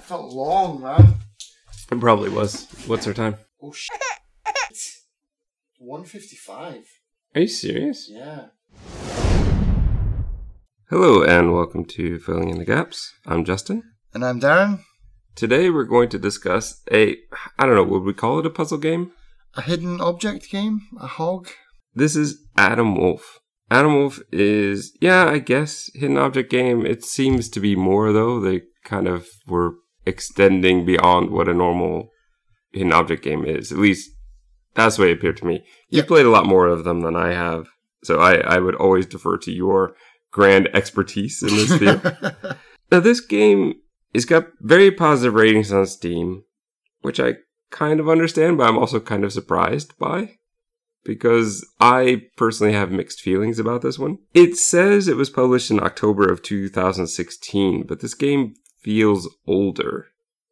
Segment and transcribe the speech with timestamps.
[0.00, 1.16] That felt long, man.
[1.92, 2.66] It probably was.
[2.86, 3.36] What's our time?
[3.62, 4.00] Oh shit.
[5.76, 6.84] 155.
[7.34, 8.08] Are you serious?
[8.10, 8.46] Yeah.
[10.88, 13.12] Hello and welcome to Filling in the Gaps.
[13.26, 13.82] I'm Justin.
[14.14, 14.80] And I'm Darren.
[15.34, 17.18] Today we're going to discuss a
[17.58, 19.12] I don't know, would we call it a puzzle game?
[19.54, 20.80] A hidden object game?
[20.98, 21.50] A hog?
[21.94, 23.38] This is Adam Wolfe.
[23.70, 26.86] Adam Wolfe is yeah, I guess hidden object game.
[26.86, 28.40] It seems to be more though.
[28.40, 29.74] They kind of were
[30.06, 32.10] extending beyond what a normal
[32.72, 33.70] hidden object game is.
[33.72, 34.10] At least
[34.74, 35.64] that's the way it appeared to me.
[35.88, 36.08] You've Yeah.
[36.08, 37.66] played a lot more of them than I have.
[38.04, 39.94] So I, I would always defer to your
[40.30, 42.16] grand expertise in this field.
[42.92, 43.74] Now, this game
[44.14, 46.42] has got very positive ratings on Steam,
[47.02, 47.34] which I
[47.70, 50.38] kind of understand, but I'm also kind of surprised by
[51.04, 54.18] because I personally have mixed feelings about this one.
[54.34, 60.06] It says it was published in October of 2016, but this game feels older.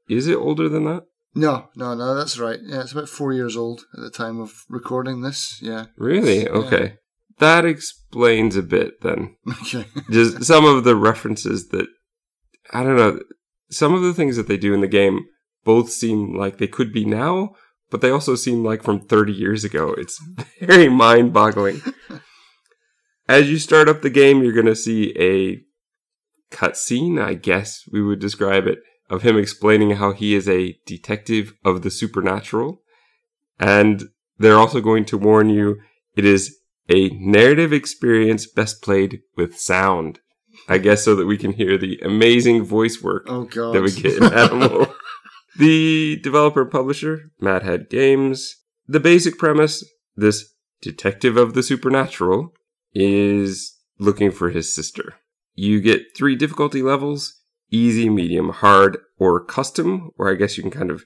[0.08, 1.04] Is it older than that?
[1.34, 2.58] no, no, no, that's right.
[2.62, 5.58] Yeah, it's about four years old at the time of recording this.
[5.62, 5.86] Yeah.
[5.96, 6.42] Really?
[6.42, 6.50] Yeah.
[6.50, 6.96] Okay.
[7.38, 9.36] That explains a bit then.
[9.62, 9.86] Okay.
[10.10, 11.86] just some of the references that
[12.72, 13.20] I don't know.
[13.70, 15.26] Some of the things that they do in the game
[15.64, 17.54] both seem like they could be now,
[17.90, 19.94] but they also seem like from 30 years ago.
[19.96, 20.18] It's
[20.60, 21.82] very mind boggling.
[23.28, 25.60] As you start up the game, you're going to see a
[26.50, 28.78] cutscene, I guess we would describe it,
[29.10, 32.82] of him explaining how he is a detective of the supernatural.
[33.58, 34.04] And
[34.38, 35.76] they're also going to warn you
[36.14, 36.56] it is
[36.88, 40.20] a narrative experience best played with sound.
[40.68, 43.74] I guess so that we can hear the amazing voice work Oh, God.
[43.74, 44.92] that we get in Animal.
[45.58, 48.56] the developer publisher, Mad Head Games.
[48.86, 49.84] The basic premise
[50.16, 50.52] this
[50.82, 52.52] detective of the supernatural
[52.92, 55.14] is looking for his sister.
[55.60, 57.34] You get three difficulty levels
[57.68, 61.04] easy, medium, hard, or custom, where I guess you can kind of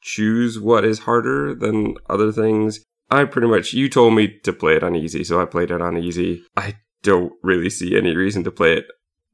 [0.00, 2.84] choose what is harder than other things.
[3.10, 5.82] I pretty much, you told me to play it on easy, so I played it
[5.82, 6.44] on easy.
[6.56, 8.84] I don't really see any reason to play it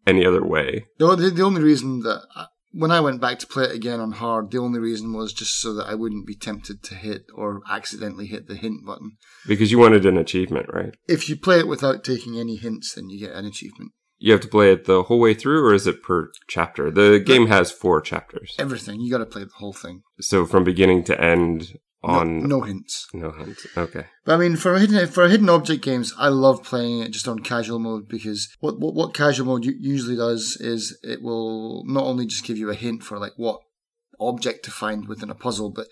[0.07, 0.87] any other way.
[0.99, 4.01] The, the, the only reason that I, when I went back to play it again
[4.01, 7.27] on hard, the only reason was just so that I wouldn't be tempted to hit
[7.35, 9.19] or accidentally hit the hint button.
[9.47, 10.95] Because you wanted an achievement, right?
[11.07, 13.93] If you play it without taking any hints, then you get an achievement.
[14.27, 16.91] You have to play it the whole way through, or is it per chapter?
[16.91, 18.57] The game has four chapters.
[18.59, 19.01] Everything.
[19.01, 20.03] You got to play the whole thing.
[20.21, 23.07] So from beginning to end on no hints.
[23.15, 23.69] no hints.
[23.77, 24.07] Okay.
[24.25, 27.39] But I mean, for hidden for hidden object games, I love playing it just on
[27.39, 32.27] casual mode because what what, what casual mode usually does is it will not only
[32.27, 33.61] just give you a hint for like what
[34.19, 35.87] object to find within a puzzle, but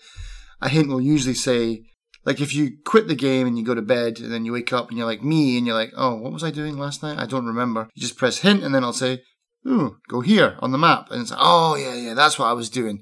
[0.61, 1.85] a hint will usually say
[2.25, 4.73] like if you quit the game and you go to bed and then you wake
[4.73, 7.19] up and you're like me and you're like, oh, what was I doing last night?
[7.19, 7.89] I don't remember.
[7.93, 9.21] You just press hint and then I'll say,
[9.67, 12.53] ooh, go here on the map, and it's like, oh yeah, yeah, that's what I
[12.53, 13.01] was doing,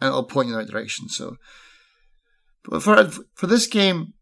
[0.00, 1.08] and it'll point you in the right direction.
[1.08, 1.36] So.
[2.64, 4.14] But for for this game,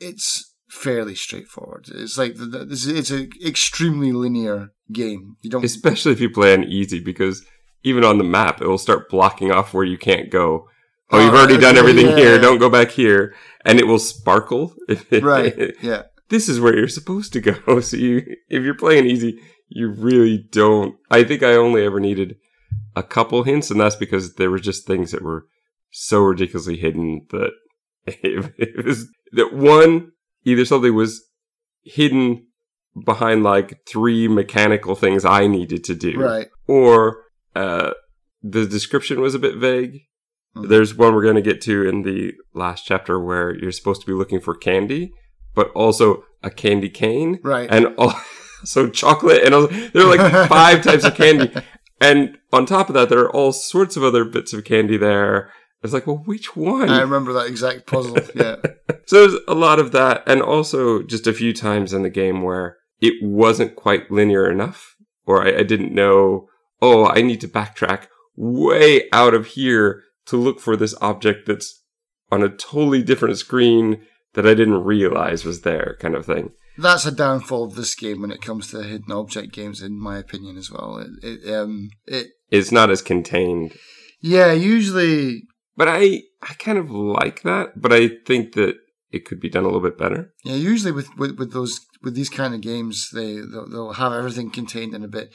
[0.00, 1.86] it's fairly straightforward.
[1.94, 5.36] It's like it's an extremely linear game.
[5.42, 5.64] You don't.
[5.64, 7.44] Especially if you play on easy, because
[7.84, 10.68] even on the map, it will start blocking off where you can't go.
[11.10, 12.34] Oh, you've Oh, already done everything yeah, here.
[12.34, 12.40] yeah.
[12.40, 13.34] Don't go back here,
[13.64, 14.74] and it will sparkle.
[15.12, 15.74] right.
[15.82, 16.02] Yeah.
[16.30, 17.80] this is where you're supposed to go.
[17.80, 20.96] So you, if you're playing easy, you really don't.
[21.10, 22.36] I think I only ever needed
[22.96, 25.46] a couple hints, and that's because there were just things that were
[25.92, 27.50] so ridiculously hidden that
[28.06, 30.12] it, it was that one
[30.44, 31.22] either something was
[31.84, 32.46] hidden
[33.04, 36.48] behind like three mechanical things I needed to do, Right.
[36.66, 37.22] or
[37.54, 37.90] uh,
[38.42, 40.00] the description was a bit vague.
[40.56, 40.68] Mhm.
[40.68, 44.06] There's one we're going to get to in the last chapter where you're supposed to
[44.06, 45.12] be looking for candy,
[45.54, 47.68] but also a candy cane Right.
[47.70, 49.42] and also chocolate.
[49.44, 51.52] And also, there are like five types of candy.
[52.00, 55.50] And on top of that, there are all sorts of other bits of candy there.
[55.82, 56.88] It's like, well, which one?
[56.90, 58.16] I remember that exact puzzle.
[58.34, 58.56] Yeah.
[59.06, 62.42] So there's a lot of that, and also just a few times in the game
[62.42, 64.96] where it wasn't quite linear enough,
[65.26, 66.48] or I, I didn't know,
[66.82, 71.82] oh, I need to backtrack way out of here to look for this object that's
[72.30, 74.02] on a totally different screen
[74.34, 76.50] that I didn't realize was there, kind of thing.
[76.78, 80.18] That's a downfall of this game when it comes to hidden object games, in my
[80.18, 80.98] opinion, as well.
[80.98, 83.72] It, it, um, it, It's not as contained,
[84.20, 85.44] yeah, usually,
[85.76, 88.76] but I, I kind of like that, but I think that
[89.10, 90.34] it could be done a little bit better.
[90.44, 94.12] yeah, usually with, with, with those, with these kind of games, they, they'll, they'll have
[94.12, 95.32] everything contained in a bit,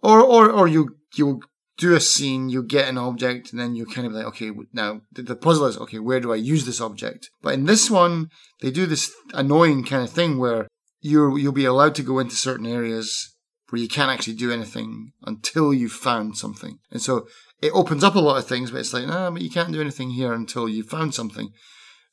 [0.00, 1.40] or, or, or you, you
[1.78, 5.00] do a scene, you get an object, and then you kind of like, okay, now
[5.12, 7.30] the, puzzle is, okay, where do I use this object?
[7.40, 8.28] But in this one,
[8.60, 10.66] they do this annoying kind of thing where
[11.00, 13.36] you're, you'll be allowed to go into certain areas
[13.70, 16.78] where you can't actually do anything until you've found something.
[16.90, 17.28] And so
[17.62, 19.80] it opens up a lot of things, but it's like, no, but you can't do
[19.80, 21.50] anything here until you've found something.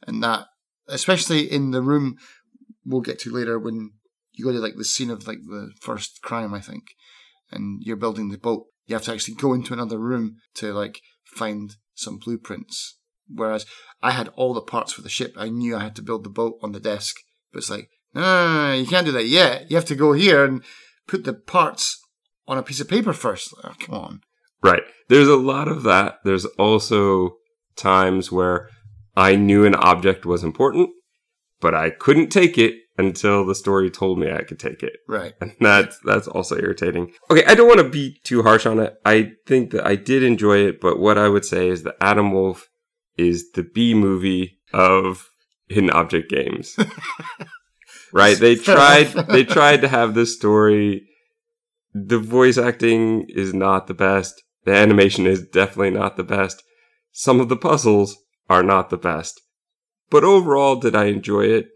[0.05, 0.45] And that,
[0.87, 2.17] especially in the room
[2.85, 3.91] we'll get to later when
[4.33, 6.83] you go to like the scene of like the first crime, I think,
[7.51, 8.65] and you're building the boat.
[8.85, 12.97] You have to actually go into another room to like find some blueprints.
[13.27, 13.65] Whereas
[14.03, 15.33] I had all the parts for the ship.
[15.37, 17.15] I knew I had to build the boat on the desk,
[17.51, 19.69] but it's like, no, no, no, you can't do that yet.
[19.69, 20.63] You have to go here and
[21.07, 21.99] put the parts
[22.47, 23.53] on a piece of paper first.
[23.63, 24.21] Oh, come on.
[24.63, 24.83] Right.
[25.09, 26.19] There's a lot of that.
[26.23, 27.37] There's also
[27.75, 28.69] times where
[29.15, 30.89] I knew an object was important,
[31.59, 34.93] but I couldn't take it until the story told me I could take it.
[35.07, 35.33] Right.
[35.41, 37.13] And that's that's also irritating.
[37.29, 38.95] Okay, I don't want to be too harsh on it.
[39.05, 42.31] I think that I did enjoy it, but what I would say is that Adam
[42.31, 42.69] Wolfe
[43.17, 45.29] is the B movie of
[45.67, 46.77] hidden object games.
[48.13, 48.37] right?
[48.37, 51.07] They tried they tried to have this story
[51.95, 54.43] the voice acting is not the best.
[54.65, 56.61] The animation is definitely not the best.
[57.13, 58.17] Some of the puzzles
[58.49, 59.39] are not the best.
[60.09, 61.69] But overall, did I enjoy it?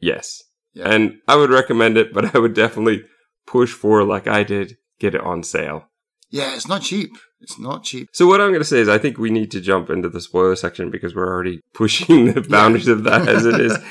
[0.00, 0.42] Yes.
[0.74, 0.88] Yeah.
[0.90, 3.04] And I would recommend it, but I would definitely
[3.46, 5.88] push for, like I did, get it on sale.
[6.30, 7.12] Yeah, it's not cheap.
[7.40, 8.08] It's not cheap.
[8.12, 10.20] So what I'm going to say is I think we need to jump into the
[10.20, 13.78] spoiler section because we're already pushing the boundaries of that as it is.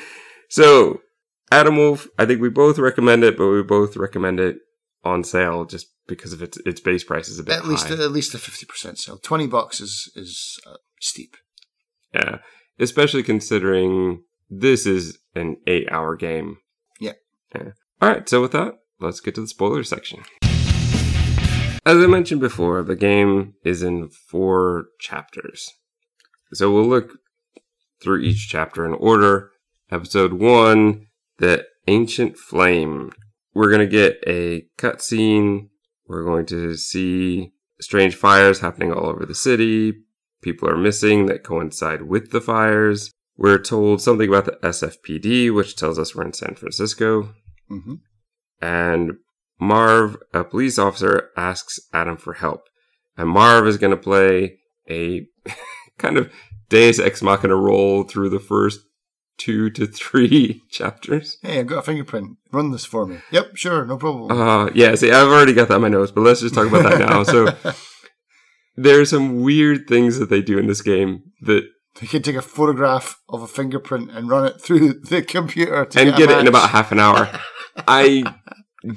[0.48, 1.02] So
[1.52, 4.58] Adam Wolfe, I think we both recommend it, but we both recommend it
[5.04, 7.96] on sale just because of its its base price is a bit At least, high.
[7.96, 9.18] at least a fifty percent sale.
[9.18, 11.36] Twenty bucks is is uh, steep.
[12.14, 12.38] Yeah,
[12.80, 16.58] especially considering this is an eight hour game.
[17.00, 17.14] Yeah.
[17.54, 17.72] Yeah.
[18.02, 18.28] All right.
[18.28, 20.24] So with that, let's get to the spoiler section.
[21.88, 25.72] As I mentioned before, the game is in four chapters.
[26.54, 27.12] So we'll look
[28.02, 29.52] through each chapter in order.
[29.92, 31.08] Episode one,
[31.38, 33.12] The Ancient Flame.
[33.54, 35.70] We're going to get a cutscene.
[36.08, 39.94] We're going to see strange fires happening all over the city.
[40.42, 43.12] People are missing that coincide with the fires.
[43.38, 47.34] We're told something about the SFPD, which tells us we're in San Francisco.
[47.68, 47.96] hmm
[48.62, 49.14] And
[49.60, 52.62] Marv, a police officer, asks Adam for help.
[53.18, 54.58] And Marv is going to play
[54.90, 55.26] a
[55.98, 56.32] kind of
[56.70, 58.82] Deus Ex Machina role through the first
[59.38, 61.38] two to three chapters.
[61.42, 62.38] Hey, I've got a fingerprint.
[62.52, 63.20] Run this for me.
[63.32, 64.32] Yep, sure, no problem.
[64.32, 66.84] Uh, yeah, see, I've already got that in my notes, but let's just talk about
[66.84, 67.24] that now.
[67.24, 67.54] So
[68.76, 71.64] there are some weird things that they do in this game that
[72.00, 76.00] they can take a photograph of a fingerprint and run it through the computer to
[76.00, 77.30] and get, get it in about half an hour.
[77.88, 78.24] I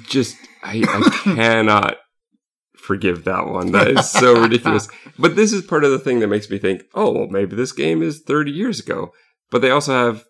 [0.03, 1.97] just I, I cannot
[2.77, 3.71] forgive that one.
[3.71, 4.87] That is so ridiculous.
[5.17, 7.71] But this is part of the thing that makes me think, oh, well, maybe this
[7.71, 9.11] game is 30 years ago.
[9.51, 10.25] But they also have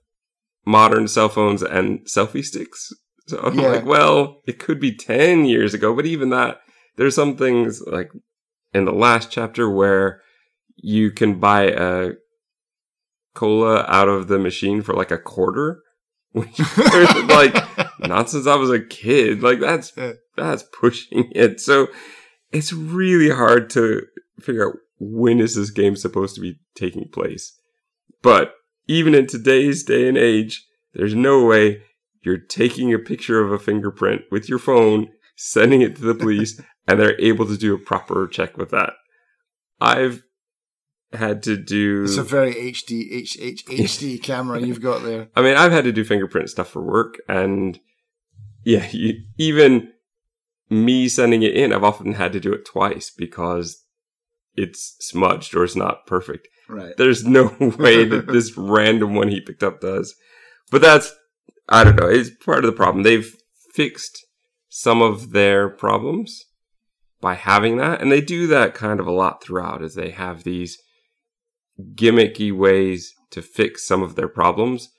[0.66, 2.90] modern cell phones and selfie sticks.
[3.28, 3.68] So I'm Yeah.
[3.68, 6.60] like, well, it could be 10 years ago, but even that,
[6.98, 8.12] there's some things like
[8.74, 10.22] in the last chapter where
[10.76, 12.12] you can buy a
[13.40, 15.82] cola out of the machine for like a quarter.
[16.32, 16.60] Which
[17.28, 17.56] like
[18.00, 19.42] not since I was a kid.
[19.42, 19.94] Like that's
[20.36, 21.60] that's pushing it.
[21.60, 21.88] So
[22.52, 24.04] it's really hard to
[24.40, 27.58] figure out when is this game supposed to be taking place.
[28.22, 28.54] But
[28.88, 31.82] even in today's day and age, there's no way
[32.22, 36.62] you're taking a picture of a fingerprint with your phone, sending it to the police,
[36.88, 38.94] and they're able to do a proper check with that.
[39.80, 40.24] I've
[41.14, 45.30] had to do It's a very HD H, H, HD camera you've got there.
[45.36, 47.80] I mean, I've had to do fingerprint stuff for work, and
[48.64, 49.92] yeah, you, even
[50.70, 53.84] me sending it in, I've often had to do it twice because
[54.56, 56.48] it's smudged or it's not perfect.
[56.68, 56.96] Right.
[56.98, 60.16] There's no way that this random one he picked up does.
[60.70, 61.12] But that's,
[61.68, 63.04] I don't know, it's part of the problem.
[63.04, 63.36] They've
[63.74, 64.26] fixed
[64.68, 66.46] some of their problems
[67.22, 70.44] by having that, and they do that kind of a lot throughout, as they have
[70.44, 70.78] these
[71.96, 74.90] gimmicky ways to fix some of their problems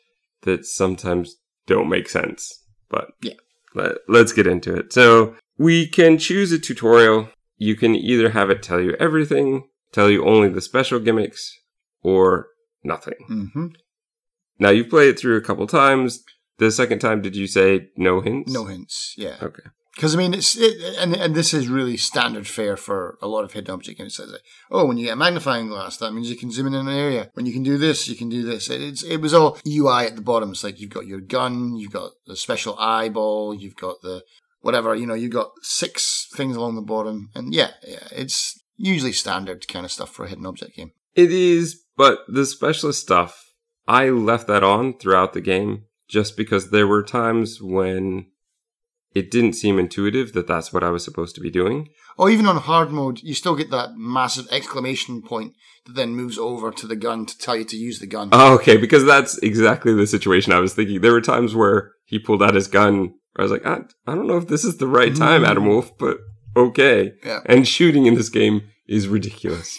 [0.42, 2.64] that sometimes don't make sense.
[2.88, 3.34] But Yeah.
[3.74, 4.92] let, let's get into it.
[4.92, 7.28] So we can choose a tutorial.
[7.58, 11.52] You can either have it tell you everything, tell you only the special gimmicks,
[12.02, 12.46] or
[12.82, 13.14] nothing.
[13.26, 13.66] hmm
[14.58, 16.22] Now you've played it through a couple times.
[16.58, 18.52] The second time, did you say no hints?
[18.52, 19.14] No hints.
[19.16, 19.36] Yeah.
[19.42, 19.62] Okay.
[20.00, 23.44] Because I mean, it's it, and and this is really standard fare for a lot
[23.44, 24.18] of hidden object games.
[24.18, 24.40] Like,
[24.70, 27.30] oh, when you get a magnifying glass, that means you can zoom in an area.
[27.34, 28.70] When you can do this, you can do this.
[28.70, 30.52] It, it's it was all UI at the bottom.
[30.52, 34.22] It's like you've got your gun, you've got the special eyeball, you've got the
[34.62, 34.94] whatever.
[34.94, 39.68] You know, you've got six things along the bottom, and yeah, yeah, it's usually standard
[39.68, 40.92] kind of stuff for a hidden object game.
[41.14, 43.52] It is, but the specialist stuff,
[43.86, 48.28] I left that on throughout the game just because there were times when
[49.14, 51.88] it didn't seem intuitive that that's what I was supposed to be doing.
[52.16, 55.54] Or even on hard mode, you still get that massive exclamation point
[55.86, 58.28] that then moves over to the gun to tell you to use the gun.
[58.32, 61.00] Oh, okay, because that's exactly the situation I was thinking.
[61.00, 63.14] There were times where he pulled out his gun.
[63.36, 65.70] I was like, I, I don't know if this is the right time, Adam hmm.
[65.70, 66.18] Wolfe, but
[66.56, 67.14] okay.
[67.24, 67.40] Yeah.
[67.46, 69.78] And shooting in this game is ridiculous.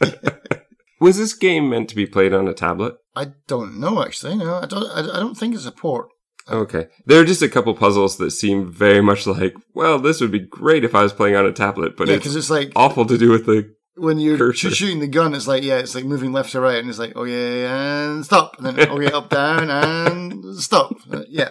[1.00, 2.94] was this game meant to be played on a tablet?
[3.16, 4.36] I don't know actually.
[4.36, 4.86] No, I don't.
[4.90, 6.08] I, I don't think it's a port.
[6.50, 6.88] Okay.
[7.06, 10.38] There are just a couple puzzles that seem very much like, well, this would be
[10.38, 13.18] great if I was playing on a tablet, but yeah, it's it's like awful to
[13.18, 13.74] do with the.
[13.96, 14.70] when you're Cursor.
[14.70, 17.12] shooting the gun, it's like yeah, it's like moving left to right, and it's like
[17.16, 20.92] oh yeah, yeah, and stop, and then okay, up down and stop.
[21.12, 21.50] Uh, yeah,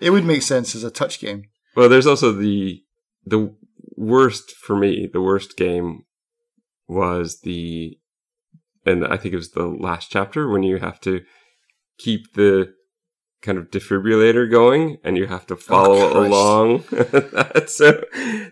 [0.00, 1.44] it would make sense as a touch game.
[1.76, 2.82] Well, there's also the
[3.26, 3.54] the
[3.96, 5.08] worst for me.
[5.12, 6.04] The worst game
[6.86, 7.98] was the,
[8.86, 11.22] and I think it was the last chapter when you have to
[11.98, 12.72] keep the
[13.44, 16.26] kind of defibrillator going and you have to oh, follow Christ.
[16.26, 16.82] along.
[17.66, 18.04] so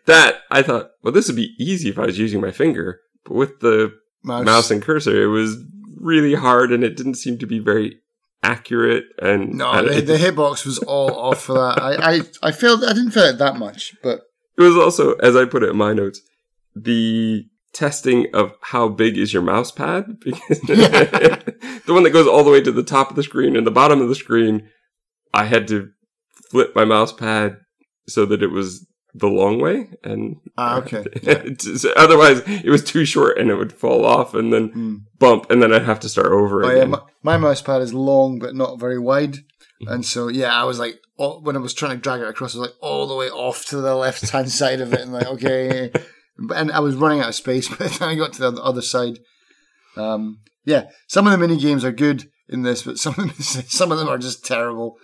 [0.07, 3.35] that I thought, well, this would be easy if I was using my finger, but
[3.35, 4.45] with the Mouse.
[4.45, 5.57] mouse and cursor, it was
[5.97, 7.99] really hard and it didn't seem to be very
[8.43, 9.07] accurate.
[9.21, 11.83] And No, and the, the hitbox was all off for that.
[11.83, 14.23] I, I, I I didn't feel it that much, but
[14.57, 16.21] it was also, as I put it in my notes,
[16.77, 22.45] the testing of how big is your mouse pad because the one that goes all
[22.45, 24.69] the way to the top of the screen and the bottom of the screen
[25.35, 25.89] i had to
[26.51, 27.59] flip my mouse pad
[28.09, 31.05] so that it was the long way and Ah, okay.
[31.59, 34.97] So otherwise it was too short and it would fall off and then Hmm.
[35.19, 37.83] bump and then i'd have to start over Oh, yeah, again my, my mouse pad
[37.83, 39.37] is long but not very wide,
[39.87, 42.55] and so yeah, I was like, all, when I was trying to drag it across,
[42.55, 45.13] I was like all the way off to the left hand side of it, and
[45.13, 45.91] like okay,
[46.55, 48.81] and I was running out of space but the time I got to the other
[48.83, 49.19] side.
[49.97, 53.33] Um, yeah, some of the mini games are good in this, but some of them,
[53.41, 54.97] some of them are just terrible.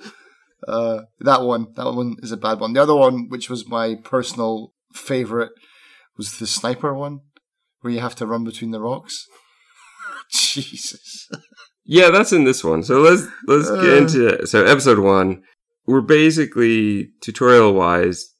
[0.67, 2.73] Uh, that one, that one is a bad one.
[2.73, 5.53] The other one, which was my personal favorite,
[6.17, 7.21] was the sniper one,
[7.81, 9.27] where you have to run between the rocks.
[10.31, 11.29] Jesus.
[11.85, 12.83] Yeah, that's in this one.
[12.83, 13.97] So let's let's get Uh.
[13.97, 14.49] into it.
[14.49, 15.43] So episode one,
[15.87, 18.35] we're basically tutorial wise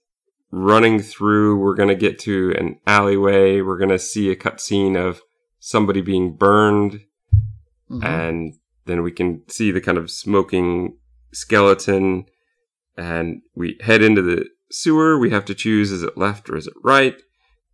[0.51, 1.59] running through.
[1.59, 3.61] We're gonna get to an alleyway.
[3.63, 5.23] We're gonna see a cutscene of
[5.61, 7.01] somebody being burned,
[7.91, 8.05] Mhm.
[8.05, 8.55] and
[8.87, 10.97] then we can see the kind of smoking
[11.33, 12.27] skeleton.
[12.97, 15.19] And we head into the sewer.
[15.19, 17.15] We have to choose: is it left or is it right?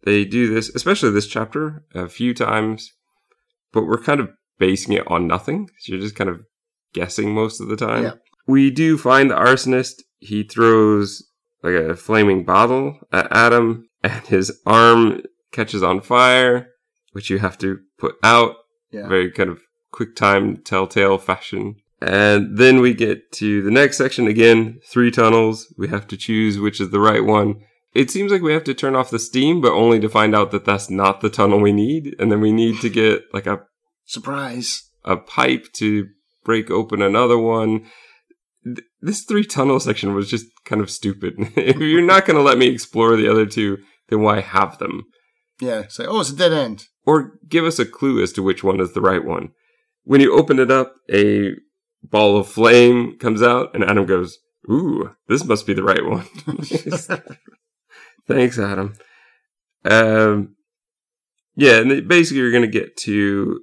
[0.04, 2.92] They do this, especially this chapter, a few times,
[3.72, 5.70] but we're kind of basing it on nothing.
[5.78, 6.42] So you're just kind of
[6.92, 8.02] guessing most of the time.
[8.02, 8.12] Yeah.
[8.46, 10.02] We do find the arsonist.
[10.18, 11.22] He throws
[11.62, 16.68] like a flaming bottle at Adam, and his arm catches on fire,
[17.12, 18.56] which you have to put out.
[18.92, 19.08] Yeah.
[19.08, 21.76] Very kind of quick time, telltale fashion.
[22.06, 25.72] And then we get to the next section again, three tunnels.
[25.78, 27.62] We have to choose which is the right one.
[27.94, 30.50] It seems like we have to turn off the steam, but only to find out
[30.50, 32.14] that that's not the tunnel we need.
[32.18, 33.62] And then we need to get like a
[34.04, 34.82] Surprise.
[35.02, 36.08] a pipe to
[36.44, 37.86] break open another one.
[39.00, 41.34] This three tunnel section was just kind of stupid.
[41.56, 43.78] if you're not going to let me explore the other two,
[44.10, 45.04] then why have them?
[45.58, 46.84] Yeah, like, oh, it's a dead end.
[47.06, 49.52] Or give us a clue as to which one is the right one.
[50.02, 51.52] When you open it up, a
[52.10, 54.38] ball of flame comes out, and Adam goes,
[54.70, 56.24] Ooh, this must be the right one.
[58.26, 58.94] Thanks, Adam.
[59.84, 60.56] Um,
[61.56, 63.60] yeah, and basically you're going to get to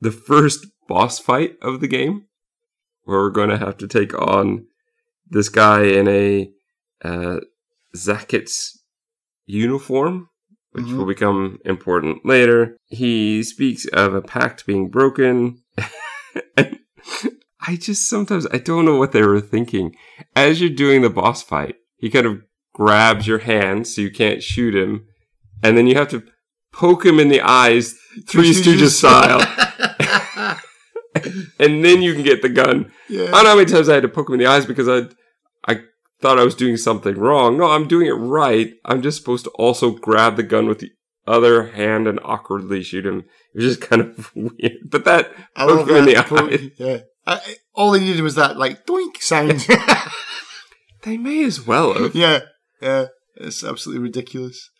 [0.00, 2.26] the first boss fight of the game,
[3.04, 4.66] where we're going to have to take on
[5.28, 6.50] this guy in a
[7.04, 7.40] uh,
[7.94, 8.82] Zakat's
[9.46, 10.28] uniform,
[10.72, 10.96] which Mhm.
[10.96, 12.76] will become important later.
[12.86, 15.62] He speaks of a pact being broken.
[16.56, 16.78] and
[17.66, 19.94] I just sometimes I don't know what they were thinking.
[20.34, 22.40] As you're doing the boss fight, he kind of
[22.72, 25.06] grabs your hand so you can't shoot him,
[25.62, 26.22] and then you have to
[26.72, 27.94] poke him in the eyes,
[28.26, 30.56] Three Stooges style,
[31.58, 32.90] and then you can get the gun.
[33.08, 34.88] I don't know how many times I had to poke him in the eyes because
[34.88, 35.08] I,
[35.70, 35.80] I
[36.20, 37.58] thought I was doing something wrong.
[37.58, 38.72] No, I'm doing it right.
[38.84, 40.90] I'm just supposed to also grab the gun with the
[41.26, 43.24] other hand and awkwardly shoot him.
[43.54, 44.72] It was just kind of weird.
[44.90, 46.98] But that I love him in the poke- Yeah.
[47.26, 49.66] I, all they needed was that, like, doink sound.
[51.02, 52.14] They may as well have.
[52.14, 52.40] yeah.
[52.80, 53.06] Yeah.
[53.36, 54.70] It's absolutely ridiculous.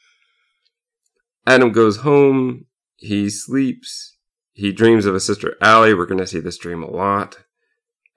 [1.47, 2.67] Adam goes home.
[2.97, 4.17] He sleeps.
[4.53, 5.95] He dreams of his sister Allie.
[5.95, 7.39] We're going to see this dream a lot.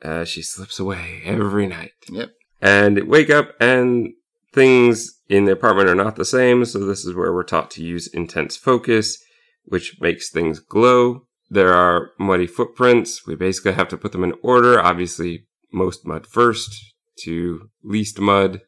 [0.02, 1.92] Uh, she slips away every night.
[2.10, 2.32] Yep.
[2.62, 4.14] And wake up, and
[4.54, 6.66] things in the apartment are not the same.
[6.66, 9.18] So, this is where we're taught to use intense focus,
[9.64, 11.28] which makes things glow.
[11.54, 13.28] There are muddy footprints.
[13.28, 14.80] We basically have to put them in order.
[14.80, 16.74] Obviously, most mud first
[17.20, 18.62] to least mud.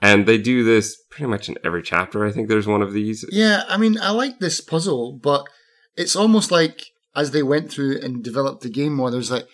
[0.00, 2.26] And they do this pretty much in every chapter.
[2.26, 3.24] I think there's one of these.
[3.30, 5.46] Yeah, I mean, I like this puzzle, but
[5.96, 9.46] it's almost like as they went through and developed the game more, there's like,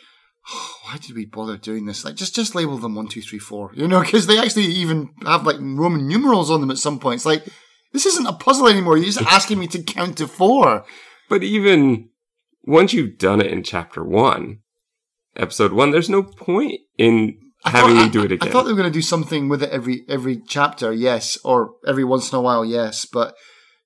[0.50, 2.02] oh, why did we bother doing this?
[2.02, 3.72] Like, just just label them one, two, three, four.
[3.74, 7.26] You know, because they actually even have like Roman numerals on them at some points.
[7.26, 7.44] Like,
[7.92, 8.96] this isn't a puzzle anymore.
[8.96, 10.86] You're just asking me to count to four.
[11.28, 12.08] But even
[12.64, 14.58] once you've done it in chapter one,
[15.36, 18.48] episode one, there's no point in I having thought- you do it I- again.
[18.48, 21.72] I thought they were going to do something with it every every chapter, yes, or
[21.86, 23.34] every once in a while, yes, but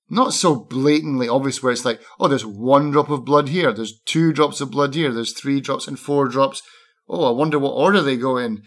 [0.09, 3.99] not so blatantly obvious where it's like, oh, there's one drop of blood here, there's
[4.05, 6.61] two drops of blood here, there's three drops and four drops.
[7.07, 8.63] Oh, I wonder what order they go in.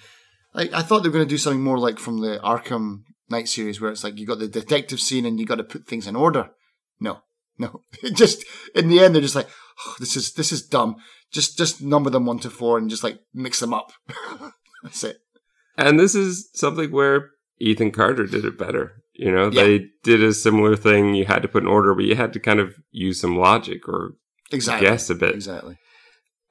[0.54, 3.48] I, I thought they were going to do something more like from the Arkham Knight
[3.48, 6.06] series, where it's like you got the detective scene and you got to put things
[6.06, 6.50] in order.
[7.00, 7.20] No,
[7.58, 8.44] no, it just
[8.74, 9.48] in the end they're just like,
[9.86, 10.96] oh, this is this is dumb.
[11.32, 13.92] Just just number them one to four and just like mix them up.
[14.82, 15.18] That's it.
[15.78, 19.02] And this is something where Ethan Carter did it better.
[19.14, 19.64] You know, Yeah.
[19.64, 21.14] they did a similar thing.
[21.14, 23.88] You had to put in order, but you had to kind of use some logic
[23.88, 24.12] or
[24.52, 24.86] Exactly.
[24.86, 25.34] guess a bit.
[25.34, 25.76] Exactly.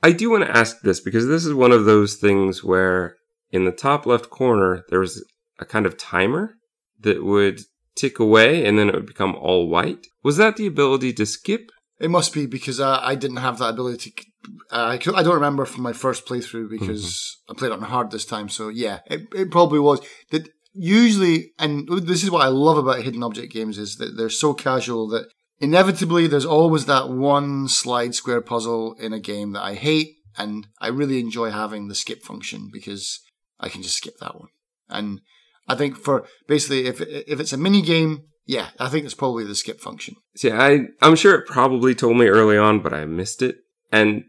[0.03, 3.15] I do want to ask this because this is one of those things where
[3.51, 5.23] in the top left corner, there was
[5.59, 6.55] a kind of timer
[6.99, 7.61] that would
[7.95, 10.07] tick away and then it would become all white.
[10.23, 11.71] Was that the ability to skip?
[11.99, 14.11] It must be because uh, I didn't have that ability.
[14.11, 14.23] To,
[14.71, 18.25] uh, I, don't remember from my first playthrough because I played it on hard this
[18.25, 18.49] time.
[18.49, 20.01] So yeah, it, it probably was.
[20.31, 24.29] That usually, and this is what I love about hidden object games is that they're
[24.29, 29.63] so casual that inevitably there's always that one slide square puzzle in a game that
[29.63, 33.21] I hate, and I really enjoy having the skip function because
[33.59, 34.49] I can just skip that one.
[34.89, 35.21] And
[35.67, 39.43] I think for basically if if it's a mini game, yeah, I think it's probably
[39.45, 40.15] the skip function.
[40.35, 43.57] See, I, I'm sure it probably told me early on, but I missed it.
[43.91, 44.23] And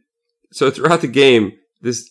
[0.53, 1.53] so throughout the game,
[1.83, 2.09] this,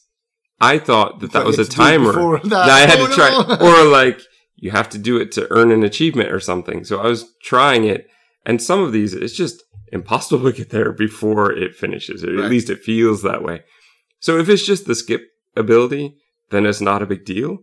[0.62, 2.50] I thought that that was a had to do it timer that.
[2.50, 3.66] that I had Oh, to try, no.
[3.86, 4.22] or like
[4.56, 6.84] you have to do it to earn an achievement or something.
[6.86, 8.08] So I was trying it,
[8.46, 12.24] and some of these, it's just impossible to get there before it finishes.
[12.24, 12.46] Or Right.
[12.46, 13.64] At least it feels that way.
[14.20, 15.22] So if it's just the skip
[15.56, 16.16] ability,
[16.52, 17.60] then it's not a big deal.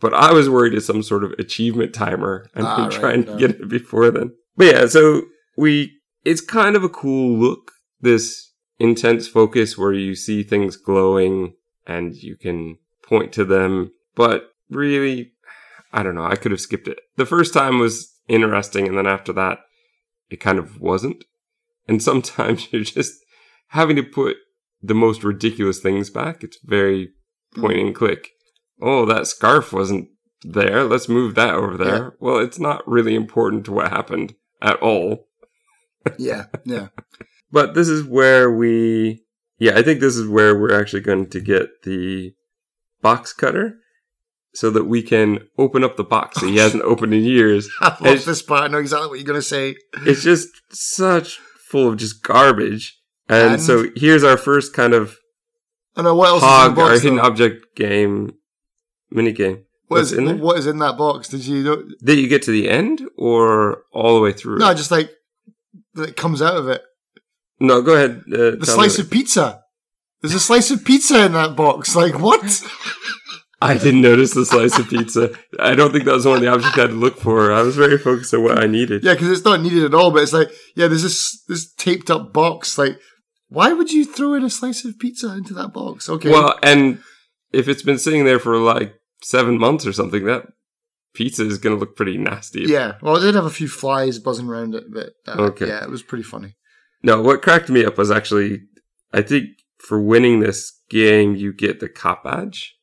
[0.00, 3.24] But I was worried it's some sort of achievement timer, and Ah, I'm right, trying
[3.24, 4.32] to get it before then.
[4.56, 5.22] But yeah, so
[5.56, 5.92] we,
[6.24, 7.72] it's kind of a cool look.
[8.00, 11.54] This intense focus where you see things glowing
[11.86, 13.92] and you can point to them.
[14.14, 15.32] But really,
[15.92, 16.26] I don't know.
[16.26, 16.98] I could have skipped it.
[17.16, 19.60] The first time was interesting, and then after that,
[20.30, 21.24] it kind of wasn't.
[21.88, 23.14] And sometimes you're just
[23.68, 24.36] having to put
[24.82, 26.42] the most ridiculous things back.
[26.44, 27.10] It's very
[27.54, 28.30] point and click.
[28.80, 30.08] Oh, that scarf wasn't
[30.42, 30.84] there.
[30.84, 31.96] Let's move that over there.
[32.04, 32.10] Yeah.
[32.20, 35.24] Well, it's not really important to what happened at all.
[36.18, 36.88] Yeah, yeah.
[37.50, 39.24] But this is where we,
[39.58, 42.32] yeah, I think this is where we're actually going to get the
[43.02, 43.74] box cutter
[44.54, 47.68] so that we can open up the box that he hasn't opened in years.
[47.80, 48.62] I love It's- this part.
[48.62, 49.74] I know exactly what you're going to say.
[50.06, 52.96] It's just such full of just garbage.
[53.28, 55.16] And, And- so here's our first kind of
[55.96, 57.02] I know what else hog, is in the our box.
[57.02, 58.32] hidden object game,
[59.10, 59.64] mini game.
[59.88, 60.36] What's in there?
[60.36, 61.28] what is in that box?
[61.28, 61.82] Did you know?
[62.00, 64.58] That you get to the end or all the way through?
[64.58, 65.10] No, just like
[65.94, 66.82] that comes out of it.
[67.60, 68.22] no go ahead.
[68.32, 69.62] Uh, The slice of pizza.
[70.22, 71.94] There's a slice of pizza in that box.
[71.94, 72.42] Like what?
[73.62, 75.30] I didn't notice the slice of pizza.
[75.58, 77.52] I don't think that was one of the objects I had to look for.
[77.52, 79.02] I was very focused on what I needed.
[79.02, 80.10] yeah, because it's not needed at all.
[80.10, 82.76] But it's like, yeah, there's this this taped up box.
[82.76, 82.98] Like,
[83.48, 86.08] why would you throw in a slice of pizza into that box?
[86.08, 86.30] Okay.
[86.30, 86.98] Well, and
[87.52, 90.46] if it's been sitting there for like seven months or something, that
[91.14, 92.62] pizza is going to look pretty nasty.
[92.66, 92.96] yeah.
[93.02, 95.68] Well, it did have a few flies buzzing around it, but uh, Okay.
[95.68, 96.56] yeah, it was pretty funny.
[97.02, 98.62] No, what cracked me up was actually,
[99.12, 99.46] I think
[99.78, 102.74] for winning this game, you get the cop badge,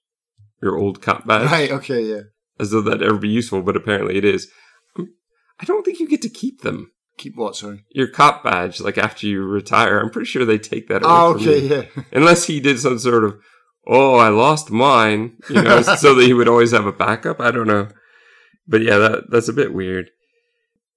[0.61, 1.71] your old cop badge, Right.
[1.71, 2.01] Okay.
[2.03, 2.21] Yeah.
[2.59, 4.49] as though that'd ever be useful, but apparently it is.
[4.97, 5.13] Um,
[5.59, 6.91] I don't think you get to keep them.
[7.17, 7.55] Keep what?
[7.55, 7.83] Sorry.
[7.91, 11.33] Your cop badge, like after you retire, I'm pretty sure they take that away Oh,
[11.35, 11.59] okay.
[11.59, 12.03] Yeah.
[12.11, 13.39] Unless he did some sort of,
[13.87, 17.39] oh, I lost mine, you know, so that he would always have a backup.
[17.39, 17.89] I don't know.
[18.67, 20.09] But yeah, that that's a bit weird.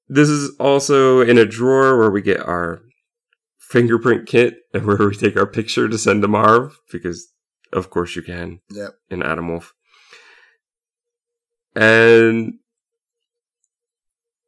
[0.09, 2.81] This is also in a drawer where we get our
[3.59, 7.27] fingerprint kit and where we take our picture to send to Marv, because
[7.73, 8.95] of course you can Yep.
[9.11, 9.73] in Adam Wolfe.
[11.75, 12.55] And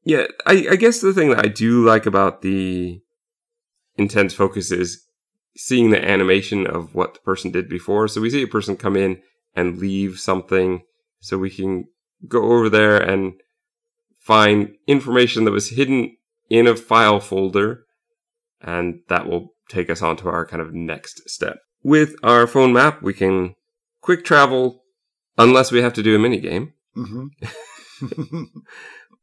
[0.05, 3.01] yeah, I, I guess the thing that I do like about the
[3.97, 5.05] intense focus is
[5.59, 8.07] seeing the animation of what the person did before.
[8.07, 9.21] So we see a person come in
[9.57, 10.83] and leave something,
[11.19, 11.87] so we can
[12.29, 13.35] go over there and
[14.21, 16.17] find information that was hidden
[16.49, 17.85] in a file folder,
[18.63, 21.59] and that will take us on to our kind of next step.
[21.83, 23.57] With our phone map, we can
[24.01, 24.85] quick travel
[25.37, 26.73] unless we have to do a mini game.
[26.95, 27.27] hmm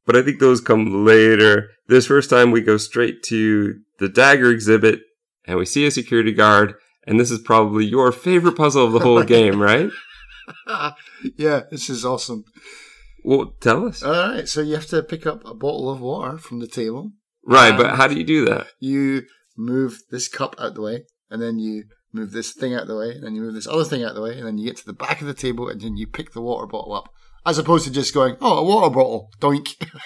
[0.05, 1.69] but I think those come later.
[1.87, 4.99] This first time we go straight to the dagger exhibit
[5.47, 6.75] and we see a security guard.
[7.07, 9.89] And this is probably your favorite puzzle of the whole game, right?
[11.37, 12.43] yeah, this is awesome.
[13.23, 14.03] Well, tell us.
[14.03, 17.11] All right, so you have to pick up a bottle of water from the table.
[17.43, 18.67] Right, but how do you do that?
[18.79, 19.23] You
[19.57, 23.11] move this cup out the way, and then you move this thing out the way,
[23.11, 24.85] and then you move this other thing out the way, and then you get to
[24.85, 27.09] the back of the table, and then you pick the water bottle up,
[27.45, 29.75] as opposed to just going, "Oh, a water bottle, doink."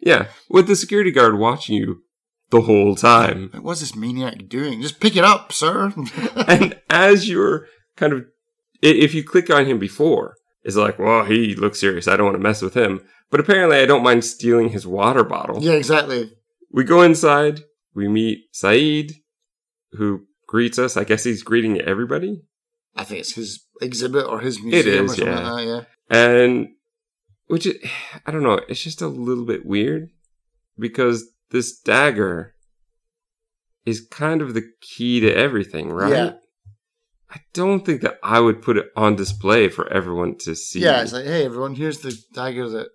[0.00, 2.02] Yeah, with the security guard watching you
[2.50, 3.50] the whole time.
[3.60, 4.80] What's this maniac doing?
[4.82, 5.92] Just pick it up, sir.
[6.48, 8.24] and as you're kind of,
[8.82, 12.08] if you click on him before, it's like, well, he looks serious.
[12.08, 13.00] I don't want to mess with him.
[13.30, 15.62] But apparently, I don't mind stealing his water bottle.
[15.62, 16.32] yeah, exactly.
[16.72, 17.60] We go inside.
[17.94, 19.12] We meet Saeed,
[19.92, 20.96] who greets us.
[20.96, 22.42] I guess he's greeting everybody.
[22.96, 25.50] I think it's his exhibit or his museum is, or something yeah.
[25.50, 25.86] like that.
[26.10, 26.16] Yeah.
[26.16, 26.68] And
[27.46, 27.76] which is,
[28.26, 30.10] I don't know, it's just a little bit weird
[30.78, 32.54] because this dagger
[33.86, 36.12] is kind of the key to everything, right?
[36.12, 36.32] Yeah.
[37.30, 40.80] I don't think that I would put it on display for everyone to see.
[40.80, 42.88] Yeah, it's like, hey, everyone, here's the dagger that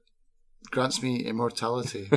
[0.71, 2.09] grants me immortality.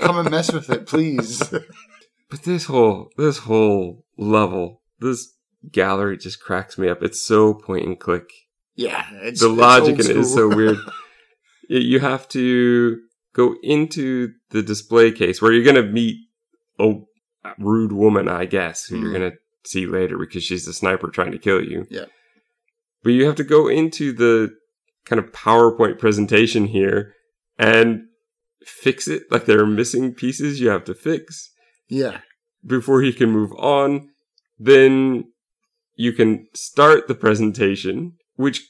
[0.00, 1.42] Come and mess with it, please.
[2.30, 5.34] but this whole this whole level, this
[5.70, 7.02] gallery just cracks me up.
[7.02, 8.30] It's so point and click.
[8.76, 10.78] yeah, it's the logic in it is so weird.
[11.66, 13.00] You have to
[13.34, 16.16] go into the display case where you're going to meet
[16.78, 16.94] a
[17.58, 19.18] rude woman, I guess, who you're Mm.
[19.18, 21.86] going to see later because she's a sniper trying to kill you.
[21.90, 22.06] Yeah.
[23.02, 24.54] But you have to go into the
[25.04, 27.12] kind of PowerPoint presentation here
[27.58, 28.04] and
[28.66, 29.24] fix it.
[29.30, 31.50] Like there are missing pieces you have to fix
[31.88, 32.20] yeah,
[32.64, 34.08] before he can move on.
[34.58, 35.24] Then
[35.96, 38.62] you can start the presentation, which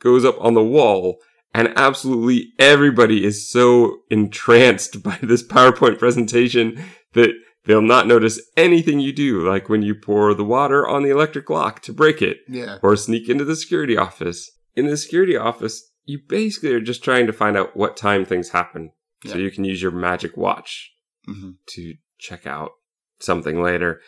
[0.00, 1.18] goes up on the wall.
[1.52, 6.82] And absolutely everybody is so entranced by this PowerPoint presentation
[7.14, 7.30] that
[7.64, 11.50] they'll not notice anything you do, like when you pour the water on the electric
[11.50, 14.50] lock to break it yeah, or sneak into the security office.
[14.76, 18.50] In the security office, you basically are just trying to find out what time things
[18.50, 18.92] happen.
[19.26, 20.92] So you can use your magic watch
[21.26, 22.70] hmm to check out
[23.18, 24.00] something later.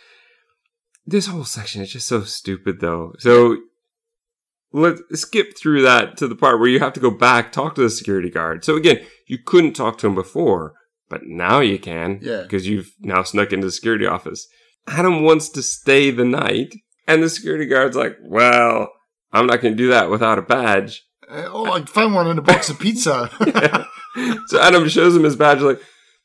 [1.05, 3.13] This whole section is just so stupid though.
[3.19, 3.59] So
[4.73, 7.83] let's skip through that to the part where you have to go back, talk to
[7.83, 8.65] the security guard.
[8.65, 10.75] So again, you couldn't talk to him before,
[11.09, 12.19] but now you can.
[12.23, 12.43] Yeah.
[12.43, 14.47] Because you've now snuck into the security office.
[14.87, 16.75] Adam wants to stay the night,
[17.07, 18.91] and the security guard's like, well,
[19.33, 21.03] I'm not going to do that without a badge.
[21.29, 23.31] Uh, oh, I found one in a box of pizza.
[24.47, 25.81] so Adam shows him his badge, like,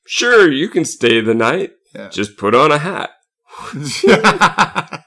[0.05, 1.71] sure, you can stay the night.
[1.93, 2.09] Yeah.
[2.09, 3.11] Just put on a hat.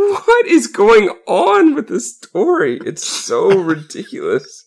[0.00, 2.78] What is going on with this story?
[2.86, 4.66] It's so ridiculous.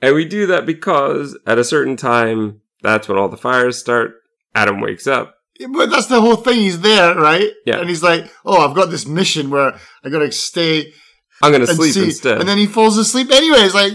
[0.00, 4.14] And we do that because at a certain time, that's when all the fires start.
[4.54, 5.34] Adam wakes up.
[5.72, 6.56] but that's the whole thing.
[6.56, 7.50] He's there, right?
[7.64, 7.78] Yeah.
[7.78, 10.92] And he's like, "Oh, I've got this mission where I got to stay
[11.40, 12.40] I'm going to sleep see." instead.
[12.40, 13.58] And then he falls asleep anyway.
[13.60, 13.92] It's like,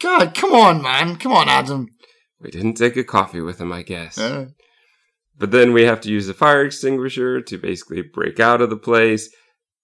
[0.00, 1.88] God, come on, man, come on, Adam.
[2.40, 4.18] we didn't take a coffee with him, I guess.
[4.18, 4.46] Uh,
[5.40, 8.76] But then we have to use the fire extinguisher to basically break out of the
[8.76, 9.34] place.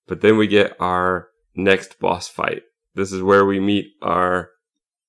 [0.06, 2.62] But then we get our next boss fight.
[2.94, 4.50] This is where we meet our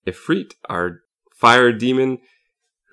[0.08, 1.02] Ifrit, our
[1.36, 2.20] fire demon,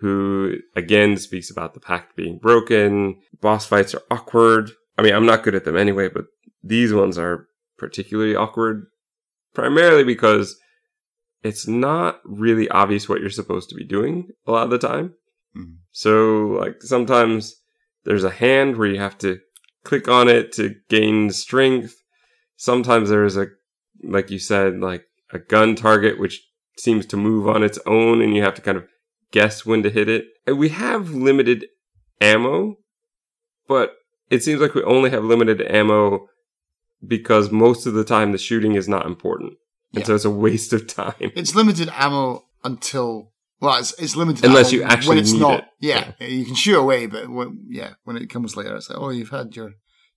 [0.01, 3.21] who again speaks about the pact being broken.
[3.41, 4.73] Boss fights are awkward.
[4.99, 6.27] I mean, I'm not good at them anyway, but
[6.65, 7.47] these ones are
[7.79, 8.87] particularly awkward,
[9.55, 10.59] primarily because
[11.45, 15.15] it's not really obvious what you're supposed to be doing a lot of the time.
[15.57, 15.77] Mhm.
[15.93, 17.55] So, like, sometimes
[18.05, 19.39] there's a hand where you have to
[19.85, 21.95] click on it to gain strength.
[22.57, 23.47] Sometimes there's a,
[24.03, 26.43] like you said, like a gun target, which
[26.79, 28.87] seems to move on its own and you have to kind of
[29.31, 30.27] guess when to hit it.
[30.47, 31.67] And we have limited
[32.21, 32.77] ammo,
[33.69, 33.95] but
[34.31, 36.29] it seems like we only have limited ammo
[37.07, 39.55] because most of the time the shooting is not important.
[39.93, 40.07] And Yeah.
[40.07, 41.15] so it's a waste of time.
[41.21, 43.33] it's limited ammo until
[43.65, 45.59] well, it's, it's limited Unless you actually when it's need not.
[45.61, 45.65] it.
[45.81, 49.11] Yeah, you can shoot away, but when, yeah, when it comes later, it's like, oh,
[49.11, 49.73] you've had your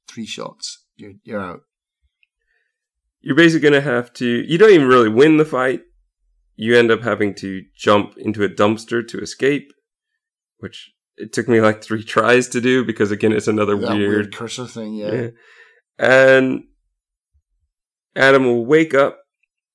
[0.08, 0.84] three shots.
[0.96, 1.62] You're you're out.
[3.22, 5.82] you're basically going to have to you don't even really win the fight
[6.56, 9.72] you end up having to jump into a dumpster to escape
[10.58, 14.36] which it took me like three tries to do because again it's another weird, weird,
[14.36, 14.96] cursor thing.
[14.96, 15.12] Yeah.
[15.14, 15.30] Yeah.
[16.00, 16.64] and
[18.16, 19.20] adam will wake up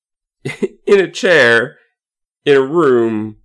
[0.87, 1.77] in a chair
[2.45, 3.37] in a room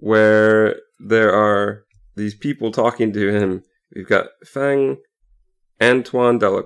[0.00, 1.84] where there are
[2.16, 3.62] these people talking to him
[3.94, 4.96] we've got fang
[5.80, 6.64] antoine Dela-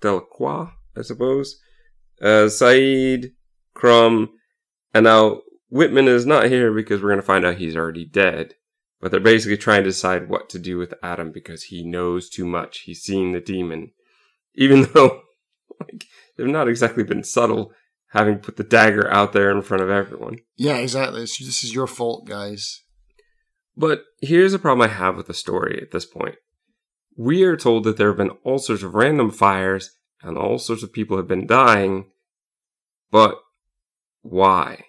[0.00, 1.60] delacroix i suppose
[2.20, 3.32] uh, Saeed,
[3.74, 4.30] Crumb,
[4.94, 8.54] and now Whitman is not here because we're going to find out he's already dead.
[9.00, 12.46] But they're basically trying to decide what to do with Adam because he knows too
[12.46, 12.80] much.
[12.80, 13.92] He's seen the demon.
[14.54, 15.22] Even though
[15.78, 16.04] like,
[16.36, 17.72] they've not exactly been subtle,
[18.10, 20.38] having put the dagger out there in front of everyone.
[20.56, 21.20] Yeah, exactly.
[21.20, 22.82] This this is your fault, guys.
[23.76, 26.36] But here's a problem I have with the story at this point.
[27.16, 29.90] We are told that there have been all sorts of random fires
[30.22, 32.10] and all sorts of people have been dying,
[33.10, 33.38] but
[34.22, 34.84] why?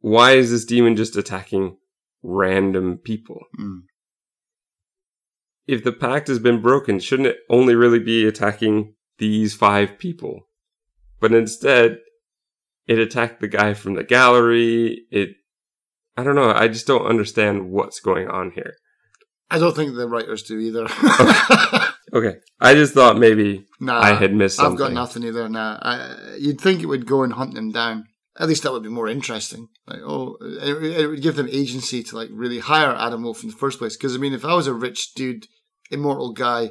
[0.00, 1.78] Why is this demon just attacking
[2.22, 3.40] random people?
[3.58, 3.80] Mm.
[5.66, 10.46] If the pact has been broken, shouldn't it only really be attacking these five people?
[11.20, 11.98] But instead,
[12.86, 15.06] it attacked the guy from the gallery.
[15.10, 15.30] It,
[16.16, 16.52] I don't know.
[16.52, 18.74] I just don't understand what's going on here.
[19.50, 20.86] I don't think the writers do either.
[22.12, 22.38] Okay.
[22.60, 24.72] I just thought maybe nah, I had missed something.
[24.72, 25.48] I've got nothing either.
[25.48, 28.04] Nah, I, you'd think it would go and hunt them down.
[28.38, 29.68] At least that would be more interesting.
[29.86, 33.50] Like, oh, it, it would give them agency to like really hire Adam Wolfe in
[33.50, 33.96] the first place.
[33.96, 35.46] Because I mean, if I was a rich dude,
[35.90, 36.70] immortal guy,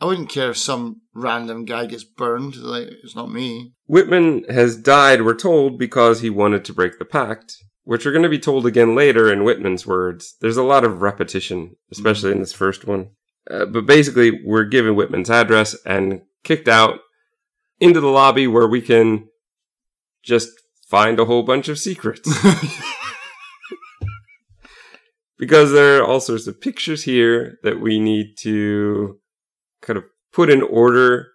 [0.00, 2.56] I wouldn't care if some random guy gets burned.
[2.56, 3.72] Like it's not me.
[3.86, 8.22] Whitman has died, we're told, because he wanted to break the pact, which are going
[8.22, 10.36] to be told again later in Whitman's words.
[10.40, 13.10] There's a lot of repetition, especially in this first one.
[13.50, 16.98] Uh, but basically, we're given Whitman's address and kicked out
[17.80, 19.28] into the lobby where we can
[20.22, 20.50] just
[20.88, 22.28] find a whole bunch of secrets.
[25.38, 29.20] because there are all sorts of pictures here that we need to
[29.86, 31.28] kind of put in order.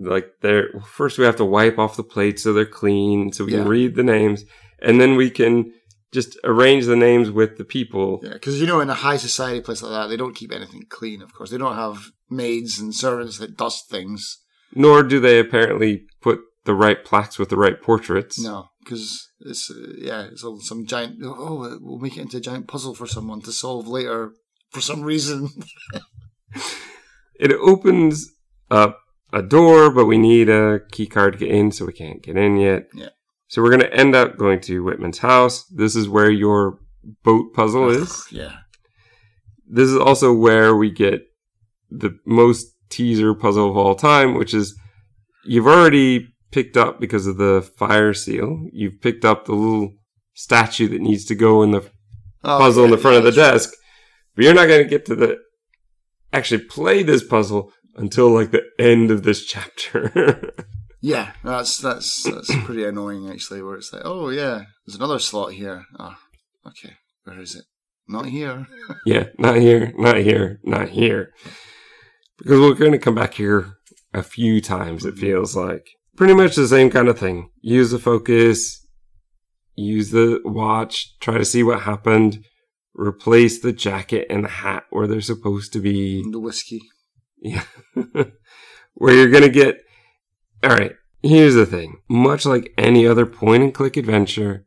[0.00, 3.52] Like there, first we have to wipe off the plates so they're clean, so we
[3.52, 3.58] Yeah.
[3.62, 4.44] can read the names,
[4.80, 5.72] and then we can
[6.12, 8.20] just arrange the names with the people.
[8.22, 10.84] Yeah, because you know, in a high society place like that, they don't keep anything
[10.88, 11.20] clean.
[11.20, 14.38] Of course, they don't have maids and servants that dust things.
[14.72, 18.38] Nor do they apparently put the right plaques with the right portraits.
[18.38, 21.16] No, because it's uh, yeah, it's all some giant.
[21.24, 24.32] Oh, we'll make it into a giant puzzle for someone to solve later
[24.70, 25.48] for some reason.
[27.38, 28.30] It opens
[28.70, 29.00] up
[29.32, 32.36] a door, but we need a key card to get in, so we can't get
[32.36, 32.88] in yet.
[32.94, 33.10] Yeah.
[33.48, 35.64] So we're going to end up going to Whitman's house.
[35.66, 36.78] This is where your
[37.24, 38.24] boat puzzle is.
[38.30, 38.56] yeah,
[39.66, 41.22] This is also where we get
[41.90, 44.78] the most teaser puzzle of all time, which is
[45.44, 48.66] you've already picked up because of the fire seal.
[48.72, 49.94] You've picked up the little
[50.34, 51.88] statue that needs to go in the
[52.44, 53.70] Oh, puzzle in the front yeah, of the desk,
[54.36, 55.38] but you're not going to get to the
[56.32, 60.52] actually play this puzzle until like the end of this chapter.
[61.00, 63.62] Yeah, that's that's that's pretty annoying actually.
[63.62, 65.84] Where it's like, oh yeah, there's another slot here.
[65.98, 66.18] Ah,
[66.66, 67.64] okay, where is it?
[68.08, 68.66] Not here.
[69.06, 71.32] yeah, not here, not here, not here.
[72.38, 73.74] Because we're going to come back here
[74.12, 75.86] a few times, it feels like.
[76.16, 77.50] Pretty much the same kind of thing.
[77.60, 78.84] Use the focus,
[79.76, 82.44] use the watch, try to see what happened,
[82.98, 86.22] replace the jacket and the hat where they're supposed to be.
[86.30, 86.82] the whiskey.
[87.40, 87.62] Yeah.
[88.94, 89.84] Where you're going to get.
[90.66, 92.00] Alright, here's the thing.
[92.08, 94.66] Much like any other point and click adventure,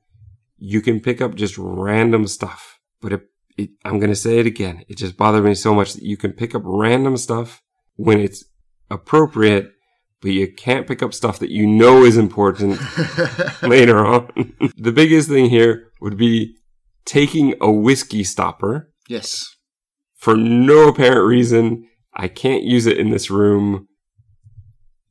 [0.58, 2.80] you can pick up just random stuff.
[3.02, 3.22] But it,
[3.58, 4.86] it, I'm going to say it again.
[4.88, 7.62] It just bothered me so much that you can pick up random stuff
[7.96, 8.46] when it's
[8.90, 9.74] appropriate,
[10.22, 12.80] but you can't pick up stuff that you know is important
[13.62, 14.32] later on.
[14.78, 16.56] the biggest thing here would be
[17.06, 19.56] taking a whiskey stopper yes.
[20.16, 21.88] for no apparent reason.
[22.14, 23.88] I can't use it in this room.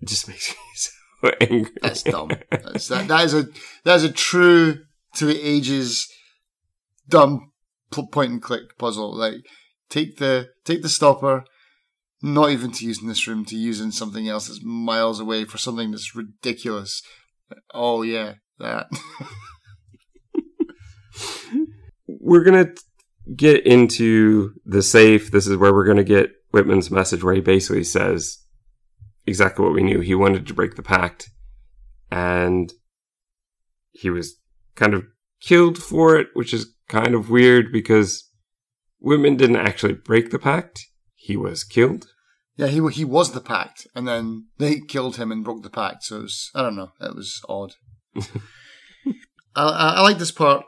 [0.00, 1.72] It just makes me so angry.
[1.82, 2.30] That's dumb.
[2.50, 3.46] That's, that, that is a
[3.84, 4.78] that is a true
[5.14, 6.08] to the ages
[7.08, 7.52] dumb
[7.90, 9.16] point and click puzzle.
[9.16, 9.46] Like
[9.88, 11.44] take the take the stopper,
[12.22, 15.44] not even to use in this room, to use in something else that's miles away
[15.44, 17.02] for something that's ridiculous.
[17.74, 18.86] Oh yeah, that.
[22.20, 22.74] We're gonna
[23.34, 25.30] get into the safe.
[25.30, 28.38] This is where we're gonna get Whitman's message, where he basically says
[29.26, 30.00] exactly what we knew.
[30.00, 31.30] He wanted to break the pact,
[32.10, 32.72] and
[33.90, 34.36] he was
[34.76, 35.04] kind of
[35.40, 38.28] killed for it, which is kind of weird because
[38.98, 40.86] Whitman didn't actually break the pact.
[41.14, 42.06] He was killed.
[42.56, 46.04] yeah, he he was the pact, and then they killed him and broke the pact.
[46.04, 46.92] So it was, I don't know.
[47.00, 47.74] It was odd.
[48.16, 50.64] I, I I like this part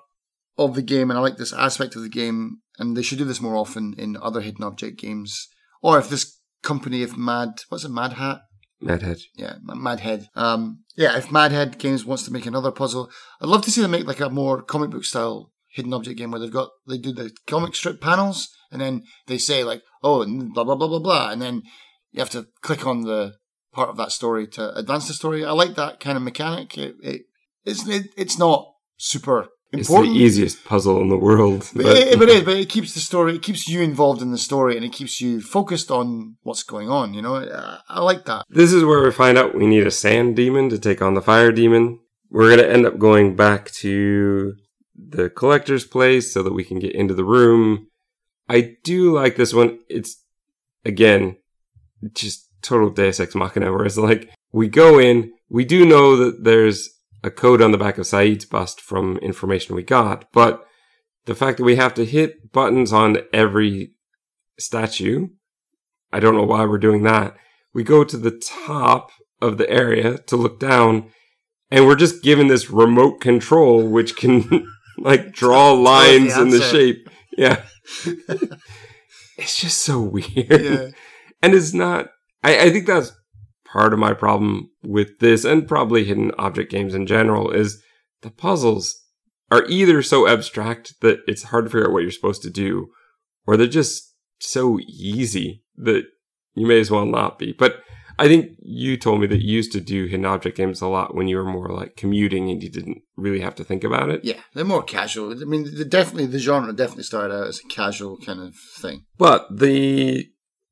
[0.59, 3.25] of the game, and I like this aspect of the game, and they should do
[3.25, 5.49] this more often in other hidden object games.
[5.83, 8.43] Or if this company, if Mad, what's it, Mad Hat?
[8.83, 9.23] Madhead.
[9.37, 10.27] Yeah, M- Madhead.
[10.35, 13.11] Um, yeah, if Madhead Games wants to make another puzzle,
[13.41, 16.31] I'd love to see them make like a more comic book style hidden object game
[16.31, 20.23] where they've got they do the comic strip panels and then they say like, oh,
[20.23, 21.63] and blah blah blah blah blah, and then
[22.11, 23.35] you have to click on the
[23.73, 25.45] part of that story to advance the story.
[25.45, 26.77] I like that kind of mechanic.
[26.77, 27.23] It, it
[27.65, 28.67] it's it, it's not
[28.99, 31.71] super It's the easiest puzzle in the world.
[31.75, 34.31] But, but- it, but, it, but it keeps the story, it keeps you involved in
[34.31, 37.15] the story, and it keeps you focused on what's going on.
[37.15, 38.45] You know, I, I like that.
[38.51, 41.23] This is where we find out we need a sand demon to take on the
[41.23, 42.01] fire demon.
[42.31, 44.55] We're going to end up going back to
[44.95, 47.89] the collector's place so that we can get into the room.
[48.49, 49.79] I do like this one.
[49.89, 50.23] It's,
[50.85, 51.37] again,
[52.15, 56.45] just total Deus Ex Machina, where it's like, we go in, we do know that
[56.45, 56.91] there's
[57.23, 60.67] a code on the back of Saeed's bust from information we got, but
[61.27, 63.93] the fact that we have to hit buttons on every
[64.59, 65.29] statue,
[66.13, 67.37] I don't know why we're doing that.
[67.73, 71.11] We go to the top of the area to look down
[71.71, 77.09] and we're just given this remote control which can like draw lines in the shape.
[77.37, 77.63] Yeah.
[79.39, 80.25] It's just so weird.
[80.51, 80.89] Yeah.
[81.43, 82.09] and it's not
[82.45, 83.13] I, I think that's
[83.73, 87.83] part of my problem with this and probably hidden object games in general is
[88.21, 89.01] the puzzles
[89.51, 92.89] are either so abstract that it's hard to figure out what you're supposed to do
[93.47, 96.05] or they're just so easy that
[96.55, 97.77] you may as well not be but
[98.19, 101.15] i think you told me that you used to do hidden object games a lot
[101.15, 104.21] when you were more like commuting and you didn't really have to think about it
[104.23, 105.33] Yeah, they're more casual.
[105.33, 109.05] I mean, the, definitely the genre definitely started out as a casual kind of thing.
[109.17, 110.27] But the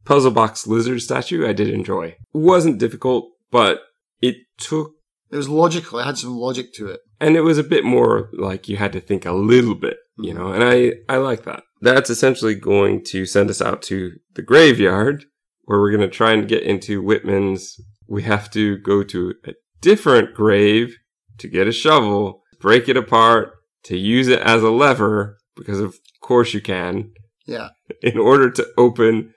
[0.04, 2.06] puzzle box lizard statue I did enjoy.
[2.06, 3.80] It wasn't difficult, but
[4.20, 4.92] it took
[5.30, 5.98] It was logical.
[5.98, 7.00] It had some logic to it.
[7.20, 10.32] and it was a bit more like you had to think a little bit, you
[10.32, 10.38] mm-hmm.
[10.42, 11.62] know, and I, I like that.
[11.80, 15.24] That's essentially going to send us out to the graveyard
[15.64, 17.76] where we're going to try and get into Whitman's.
[18.08, 20.96] We have to go to a different grave
[21.38, 23.52] to get a shovel, break it apart,
[23.84, 27.12] to use it as a lever, because of course you can,
[27.46, 27.68] Yeah,
[28.02, 29.32] in order to open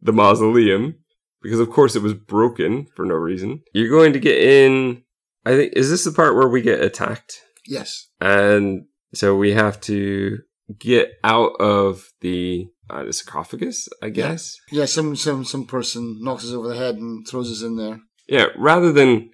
[0.00, 0.94] the mausoleum,
[1.42, 3.62] because of course it was broken for no reason.
[3.74, 5.02] You're going to get in.
[5.44, 7.40] I think, is this the part where we get attacked?
[7.68, 10.38] yes, And so we have to
[10.78, 14.56] get out of the, uh, the sarcophagus, I guess.
[14.72, 14.84] yeah.
[14.86, 18.00] Some some some person knocks us over the head and throws us in there.
[18.28, 18.46] Yeah.
[18.56, 19.30] rather than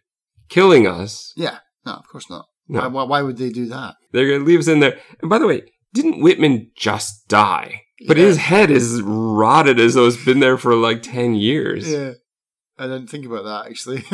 [0.51, 2.45] killing us, Yeah, no, of course not.
[2.69, 2.81] No.
[2.81, 3.95] Why, why, why would they do that?
[4.13, 4.99] they're going to leave us in there.
[5.23, 5.63] And by the way,
[5.95, 7.83] didn't Whitman just die?
[8.07, 8.25] But Yeah.
[8.27, 11.91] his head is rotted as though it's been there for like 10 years.
[11.91, 12.13] Yeah,
[12.79, 14.05] I didn't think about that actually.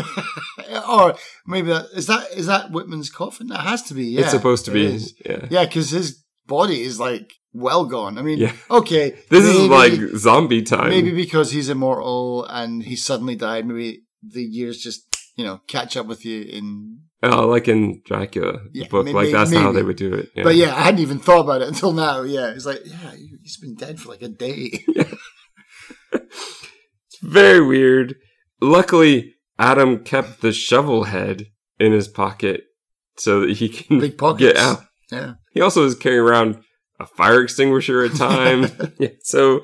[0.58, 3.48] or oh, maybe that is that is that Whitman's coffin?
[3.48, 4.04] That has to be.
[4.06, 4.84] Yeah, it's supposed to it be.
[4.86, 5.14] is.
[5.24, 5.46] Yeah.
[5.50, 8.18] Yeah, because his body is like well gone.
[8.18, 8.52] I mean, Yeah.
[8.70, 10.90] okay, This is like zombie time.
[10.90, 13.66] maybe because he's immortal and he suddenly died.
[13.66, 15.02] Maybe the years just
[15.36, 17.00] you know catch up with you in.
[17.22, 20.30] Oh, like in Dracula the Yeah, book, may- like that's how they would do it.
[20.36, 20.44] Yeah.
[20.44, 22.22] But yeah, I hadn't even thought about it until now.
[22.22, 24.84] Yeah, it's like yeah, he's been dead for like a day.
[26.12, 28.14] it's very weird.
[28.60, 31.46] Luckily, Adam kept the shovel head
[31.78, 32.62] in his pocket
[33.16, 34.52] so that he can Big pockets.
[34.52, 34.80] get out.
[35.10, 36.58] Yeah, He also is carrying around
[37.00, 38.72] a fire extinguisher at times.
[38.98, 39.60] yeah, so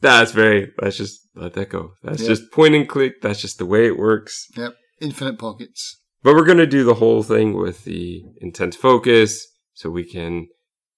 [0.00, 0.72] that's very.
[0.78, 1.92] That's just let that go.
[2.02, 2.28] That's Yeah.
[2.28, 3.20] just point and click.
[3.22, 4.46] That's just the way it works.
[4.56, 6.00] yep, infinite pockets.
[6.26, 10.48] But we're going to do the whole thing with the intense focus so we can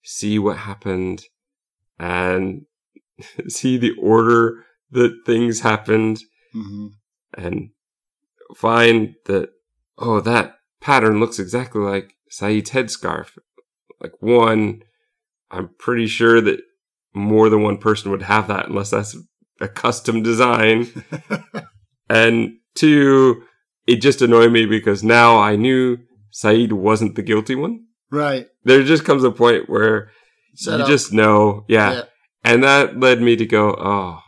[0.03, 1.25] see what happened
[1.99, 2.63] and
[3.49, 6.21] see the order that things happened
[6.55, 6.87] hmm
[7.37, 7.69] and
[8.57, 9.51] find that,
[9.99, 13.37] oh, that pattern looks exactly like Saeed's headscarf.
[14.01, 14.81] Like, one,
[15.51, 16.61] I'm pretty sure that
[17.13, 19.15] more than one person would have that unless that's
[19.61, 20.89] a custom design.
[22.11, 23.43] And two,
[23.89, 25.99] it just annoyed me because now I knew
[26.31, 27.81] Saeed wasn't the guilty one.
[28.11, 28.47] right.
[28.65, 30.11] There just comes a point where
[30.55, 30.89] Set you up.
[30.89, 31.93] just know, yeah.
[31.93, 32.03] yeah.
[32.45, 34.21] And that led me to go, oh,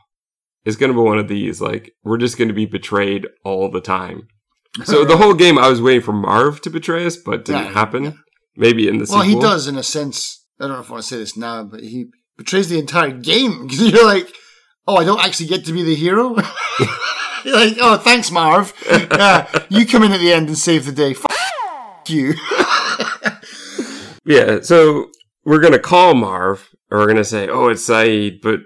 [0.65, 1.61] it's going to be one of these.
[1.61, 4.29] Like, we're just going to be betrayed all the time.
[4.85, 7.65] So the whole game, I was waiting for Marv to betray us, but it didn't
[7.67, 8.05] Yeah, happen.
[8.05, 8.13] yeah.
[8.57, 9.41] Maybe in the Well, sequel.
[9.41, 10.45] he does in a sense.
[10.61, 12.07] I don't know if I want to say this now, but he
[12.39, 14.29] betrays the entire game because you're like,
[14.87, 16.37] oh, I don't actually get to be the hero.
[17.45, 18.73] you're like, oh, thanks, Marv.
[18.91, 21.13] Yeah, you come in at the end and save the day.
[21.13, 21.27] F-
[22.09, 22.35] you.
[24.25, 25.11] Yeah, so
[25.45, 28.61] we're going to call Marv, or we're going to say, oh, it's Saeed, but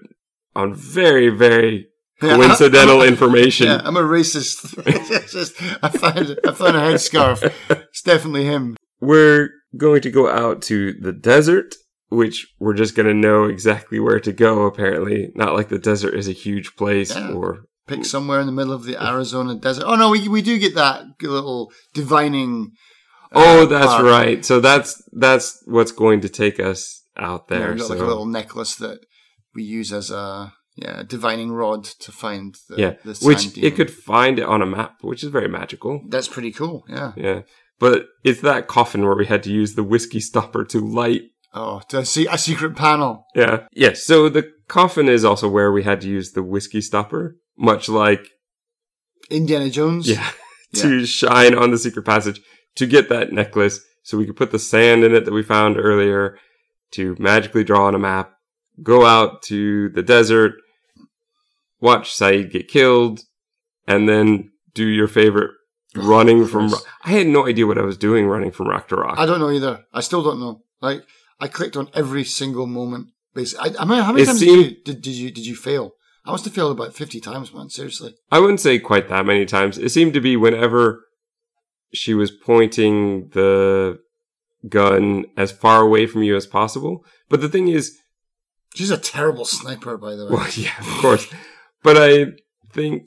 [0.55, 1.87] on very, very
[2.23, 3.67] Yeah, coincidental I'm- information.
[3.69, 4.75] Yeah, I'm a racist.
[5.31, 7.53] just I found I found a headscarf.
[7.71, 8.77] It's definitely him.
[9.01, 11.75] We're going to go out to the desert,
[12.09, 15.33] which we're just going to know exactly where to go, apparently.
[15.35, 17.33] Not like the desert is a huge place Yeah.
[17.33, 17.65] or.
[17.87, 19.85] Pick somewhere in the middle of the Arizona desert.
[19.87, 22.73] Oh no, we we do get that little divining.
[23.33, 24.05] uh, Oh, that's part.
[24.05, 24.45] right.
[24.45, 27.69] So that's that's what's going to take us out Yeah, there.
[27.71, 28.99] we've got so like a little necklace that
[29.55, 33.77] we use as a yeah divining rod to find the, yeah, the which sand it
[33.77, 36.01] could find it on a map, which is very magical.
[36.09, 36.85] That's pretty cool.
[36.89, 37.13] Yeah.
[37.17, 37.43] Yeah,
[37.79, 41.23] But it's that coffin where we had to use the whiskey stopper to light.
[41.53, 43.27] Oh, to see a secret panel.
[43.37, 43.67] Yeah.
[43.73, 44.05] Yes.
[44.05, 48.29] so the coffin is also where we had to use the whiskey stopper, much like
[49.31, 50.09] Indiana Jones.
[50.75, 50.83] Yeah.
[50.83, 52.41] to shine on the secret passage
[52.75, 55.77] to get that necklace so we could put the sand in it that we found
[55.79, 56.37] earlier
[56.95, 58.33] to magically draw on a map,
[58.83, 60.55] go out to the desert,
[61.81, 63.21] watch Saeed get killed,
[63.87, 65.51] and then do your favorite
[65.97, 66.69] oh, running from.
[66.71, 69.15] Ro- I had no idea what I was doing running from rock to rock.
[69.19, 69.85] I don't know either.
[69.93, 70.63] I still don't know.
[70.81, 71.03] Like
[71.41, 73.09] I clicked on every single moment.
[73.35, 75.47] Basically, I, I mean, how many It times seemed- did, you, did, did you did
[75.47, 75.93] you fail?
[76.25, 77.69] I must have failed about fifty times, man.
[77.71, 78.15] Seriously.
[78.31, 79.77] I wouldn't say quite that many times.
[79.79, 81.05] It seemed to be whenever
[81.93, 83.99] she was pointing the
[84.69, 87.05] gun as far away from you as possible.
[87.29, 87.97] But the thing is,
[88.75, 90.33] She's a terrible sniper, by the way.
[90.33, 91.27] Well, yeah, of course.
[91.85, 92.33] But I
[92.73, 93.05] think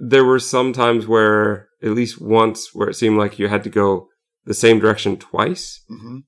[0.00, 3.70] there were some times where, at least once, where it seemed like you had to
[3.70, 4.08] go
[4.44, 5.82] the same direction twice.
[5.88, 6.18] hmm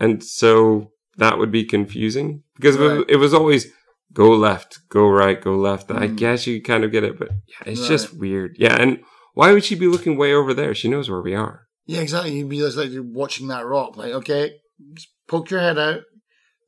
[0.00, 3.04] And so that would be confusing because Right.
[3.08, 3.66] it was always
[4.14, 5.90] go left, go right, go left.
[5.90, 6.16] I Mm.
[6.16, 7.88] guess you kind of get it, but yeah, it's Right.
[7.88, 8.56] just weird.
[8.58, 8.80] Yeah.
[8.80, 9.00] And
[9.34, 10.74] why would she be looking way over there?
[10.74, 11.66] She knows where we are.
[11.86, 12.32] Yeah, exactly.
[12.38, 13.96] You'd be just like you're watching that rock.
[13.96, 14.52] Like, okay,
[14.94, 16.00] just poke your head out.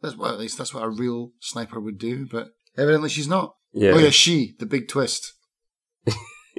[0.02, 2.26] That's what at least that's what a real sniper would do.
[2.30, 3.54] But evidently, she's not.
[3.72, 3.92] Yeah.
[3.92, 4.54] Oh yeah, she.
[4.58, 5.32] The big twist.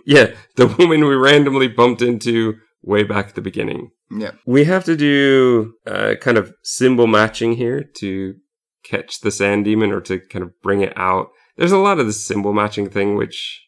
[0.06, 0.36] Yeah.
[0.56, 3.92] The woman we randomly bumped into way back at the beginning.
[4.10, 4.32] Yeah.
[4.46, 8.36] We have to do uh, kind of symbol matching here to
[8.90, 11.30] catch the sand demon or to kind of bring it out.
[11.58, 13.62] There's a lot of the symbol matching thing, which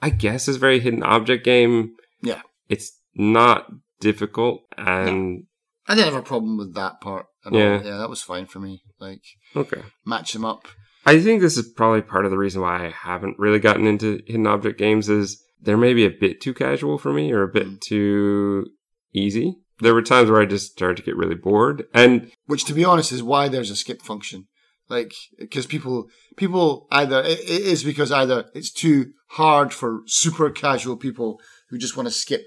[0.00, 1.92] I guess is very hidden object game.
[2.22, 2.42] Yeah.
[2.68, 3.66] It's not
[4.00, 5.44] difficult and
[5.86, 7.26] I didn't have a problem with that part.
[7.46, 7.78] At Yeah.
[7.78, 7.84] All.
[7.84, 8.82] Yeah, that was fine for me.
[9.00, 9.22] Like
[9.56, 9.82] okay.
[10.04, 10.66] match them up.
[11.04, 14.20] I think this is probably part of the reason why I haven't really gotten into
[14.26, 17.66] hidden object games is they're maybe a bit too casual for me or a bit
[17.66, 17.80] Mm.
[17.80, 18.66] too
[19.12, 19.56] easy.
[19.80, 22.84] There were times where I just started to get really bored and Which, to be
[22.84, 24.46] honest, is why there's a skip function.
[24.88, 30.96] Like, because people, people either it, is because either it's too hard for super casual
[30.96, 32.46] people who just want to skip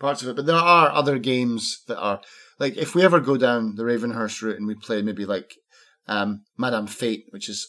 [0.00, 0.36] parts of it.
[0.36, 2.20] But there are other games that are
[2.58, 5.54] like, if we ever go down the Ravenhearst route and we play maybe like
[6.08, 7.66] um, Madame Fate, which has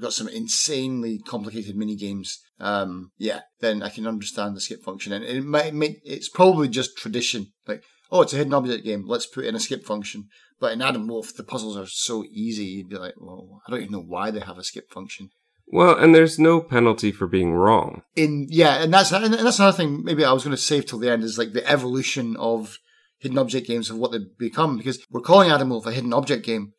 [0.00, 2.40] got some insanely complicated mini games.
[2.58, 6.68] Um, yeah, then I can understand the skip function, and it might, make it's probably
[6.68, 7.52] just tradition.
[7.66, 9.04] Like, oh, it's a hidden object game.
[9.06, 10.28] Let's put in a skip function.
[10.58, 12.64] But in Adam Wolfe, the puzzles are so easy.
[12.64, 15.30] You'd be like, well, I don't even know why they have a skip function.
[15.66, 18.02] well, and there's no penalty for being wrong.
[18.16, 20.04] In yeah, and that's and that's another thing.
[20.04, 22.78] Maybe I was going to save till the end is like the evolution of
[23.20, 26.44] hidden object games of what they've become because we're calling Adam Wolfe a hidden object
[26.44, 26.72] game,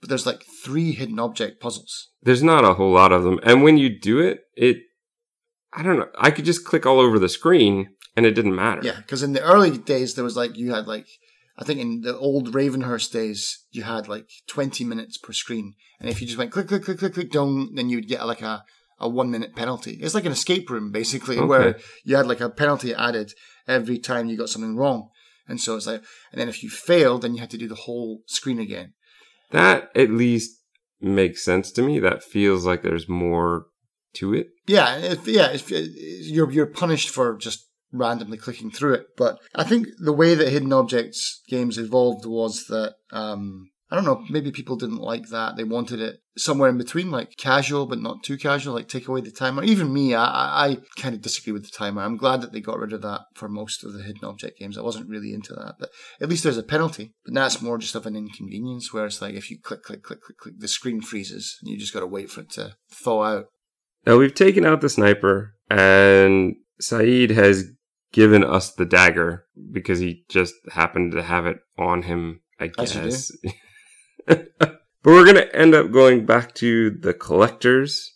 [0.00, 2.10] but there's like three hidden object puzzles.
[2.22, 3.40] There's not a whole lot of them.
[3.42, 4.78] And when you do it, it,
[5.72, 8.80] I don't know, I could just click all over the screen and it didn't matter.
[8.82, 11.06] Yeah, because in the early days there was like you had like
[11.58, 16.08] I think in the old Ravenhearst days you had like twenty minutes per screen, and
[16.08, 18.64] if you just went click click click click click down, then you'd get like a
[18.98, 19.98] a one minute penalty.
[20.00, 21.46] It's like an escape room basically, Okay.
[21.46, 23.32] where you had like a penalty added
[23.68, 25.10] every time you got something wrong,
[25.46, 26.02] and so it's like,
[26.32, 28.94] and then if you failed, then you had to do the whole screen again.
[29.50, 30.62] That at least
[31.00, 31.98] makes sense to me.
[32.00, 33.66] That feels like there's more
[34.14, 34.48] to it.
[34.66, 35.76] Yeah, if, yeah, if, uh,
[36.22, 39.06] you're you're punished for just randomly clicking through it.
[39.16, 44.04] But I think the way that hidden objects games evolved was that um, I don't
[44.04, 45.54] know, maybe people didn't like that.
[45.56, 49.20] They wanted it somewhere in between, like casual but not too casual, like take away
[49.20, 49.62] the timer.
[49.62, 52.02] Even me, I, I, I kind of disagree with the timer.
[52.02, 54.76] I'm glad that they got rid of that for most of the hidden object games.
[54.76, 57.14] I wasn't really into that, but at least there's a penalty.
[57.24, 60.20] But that's more just of an inconvenience, where it's like if you click, click, click,
[60.20, 63.22] click, click, the screen freezes and you just got to wait for it to thaw
[63.22, 63.46] out.
[64.06, 67.64] Now we've taken out the sniper and Saeed has
[68.12, 72.94] given us the dagger because he just happened to have it on him, I As
[72.94, 73.06] you do.
[73.08, 73.32] guess.
[74.26, 78.12] but we're going to end up going back to the collectors.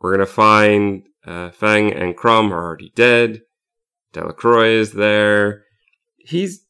[0.00, 3.42] We're going to find uh, Fang and Crum are already dead.
[4.12, 5.64] Delacroix is there.
[6.18, 6.64] He's,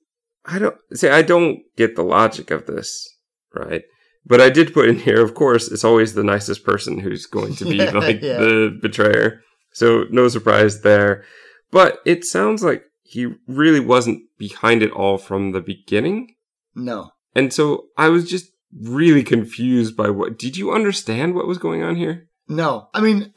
[0.45, 3.09] I don't, say, I don't get the logic of this,
[3.55, 3.83] right?
[4.25, 7.57] But I did put in here, of course, it's always the nicest person who's going
[7.57, 8.39] to be like yeah.
[8.39, 9.43] the betrayer.
[9.73, 11.25] So no surprise there.
[11.71, 16.35] But it sounds like he really wasn't behind it all from the beginning.
[16.75, 17.11] No.
[17.35, 18.51] And so I was just
[18.81, 20.39] really confused by what.
[20.39, 22.29] Did you understand what was going on here?
[22.49, 23.33] No, I mean,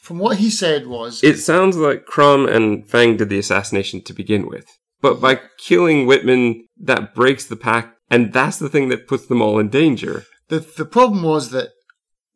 [0.00, 4.12] from what he said was It sounds like Crumb and Fang did the assassination to
[4.12, 4.66] begin with.
[5.00, 9.42] But by killing Whitman, that breaks the pact, and that's the thing that puts them
[9.42, 10.24] all in danger.
[10.48, 11.70] the the problem was that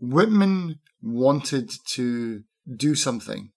[0.01, 2.43] Whitman wanted to
[2.77, 3.51] do something,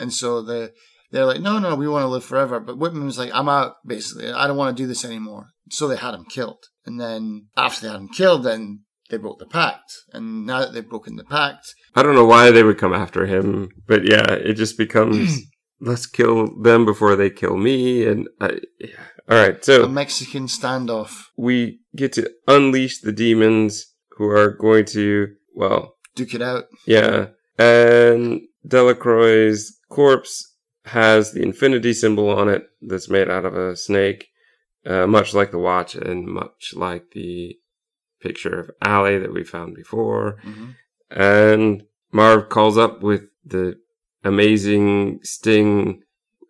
[0.00, 0.72] and so the
[1.10, 2.60] they're like, no, no, we want to live forever.
[2.60, 4.30] But Whitman was like, I'm out, basically.
[4.30, 5.48] I don't want to do this anymore.
[5.70, 6.64] So they had him killed.
[6.84, 9.90] And then after they had him killed, then they broke the pact.
[10.12, 13.26] And now that they've broken the pact, I don't know why they would come after
[13.26, 15.40] him, but yeah, it just becomes
[15.80, 18.06] let's kill them before they kill me.
[18.06, 18.88] And I, yeah.
[19.28, 21.26] All right, so a Mexican standoff.
[21.36, 26.64] we get to unleash the demons who are going to, well, Duke it out.
[26.86, 27.26] yeah,
[27.58, 30.54] and Delacroix's corpse
[30.84, 34.28] has the infinity symbol on it that's made out of a snake,
[34.86, 37.56] uh, much like the watch and much like the
[38.20, 40.38] picture of Allie that we found before.
[40.44, 40.74] Mhm.
[41.10, 43.78] And Marv calls up with the
[44.24, 46.02] amazing sting.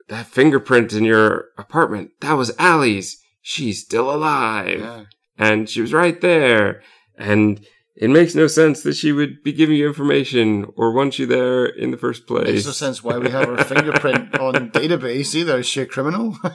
[0.08, 3.22] That fingerprint in your apartment, that was Allie's.
[3.42, 4.80] She's still alive.
[4.80, 5.04] Yeah.
[5.36, 6.82] And she was right there.
[7.16, 11.26] And it makes no sense that she would be giving you information or want you
[11.26, 12.46] there in the first place.
[12.46, 15.58] Makes no sense why we have her fingerprint on database either.
[15.58, 16.36] Is she a criminal?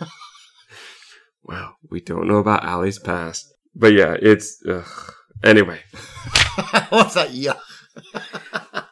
[1.45, 3.53] Well, we don't know about Allie's past.
[3.75, 4.63] But yeah, it's.
[4.65, 5.13] Ugh.
[5.43, 5.81] Anyway,
[6.89, 7.31] What's that?
[7.31, 7.59] Yeah.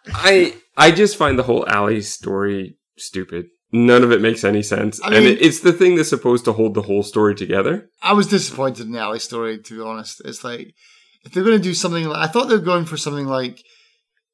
[0.08, 3.48] I I just find the whole Allie story stupid.
[3.74, 5.02] None of it makes any sense.
[5.02, 7.90] I and mean- it, it's the thing that's supposed to hold the whole story together.
[8.02, 10.22] I was disappointed in the Allie story, to be honest.
[10.26, 10.74] It's like,
[11.24, 13.64] if they're going to do something like, I thought they were going for something like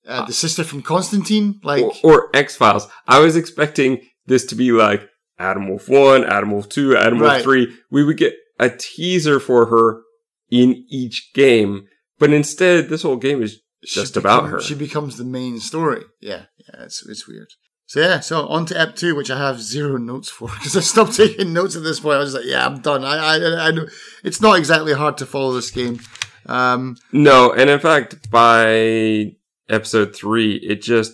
[0.08, 1.60] uh, the sister from Constantine.
[1.64, 2.88] Like, or, or X Files.
[3.08, 5.08] I was expecting this to be like
[5.38, 7.44] Adam Wolfe 1, Adam Wolfe 2, Adam Wolfe Right.
[7.44, 7.76] 3.
[7.92, 10.02] We would get a teaser for her
[10.50, 11.88] in each game.
[12.18, 14.60] But instead, this whole game is just about her.
[14.60, 16.04] She becomes the main story.
[16.20, 17.50] Yeah, yeah, it's, it's weird.
[17.88, 20.82] So yeah, so on to Ep 2, which I have zero notes for, because I
[20.82, 22.16] stopped taking notes at this point.
[22.18, 23.04] I was like, yeah, I'm done.
[23.06, 23.88] I, I, I know.
[24.26, 26.00] It's not exactly hard to follow this game.
[26.46, 29.32] Um, No, and in fact, by
[29.70, 31.14] episode three, it just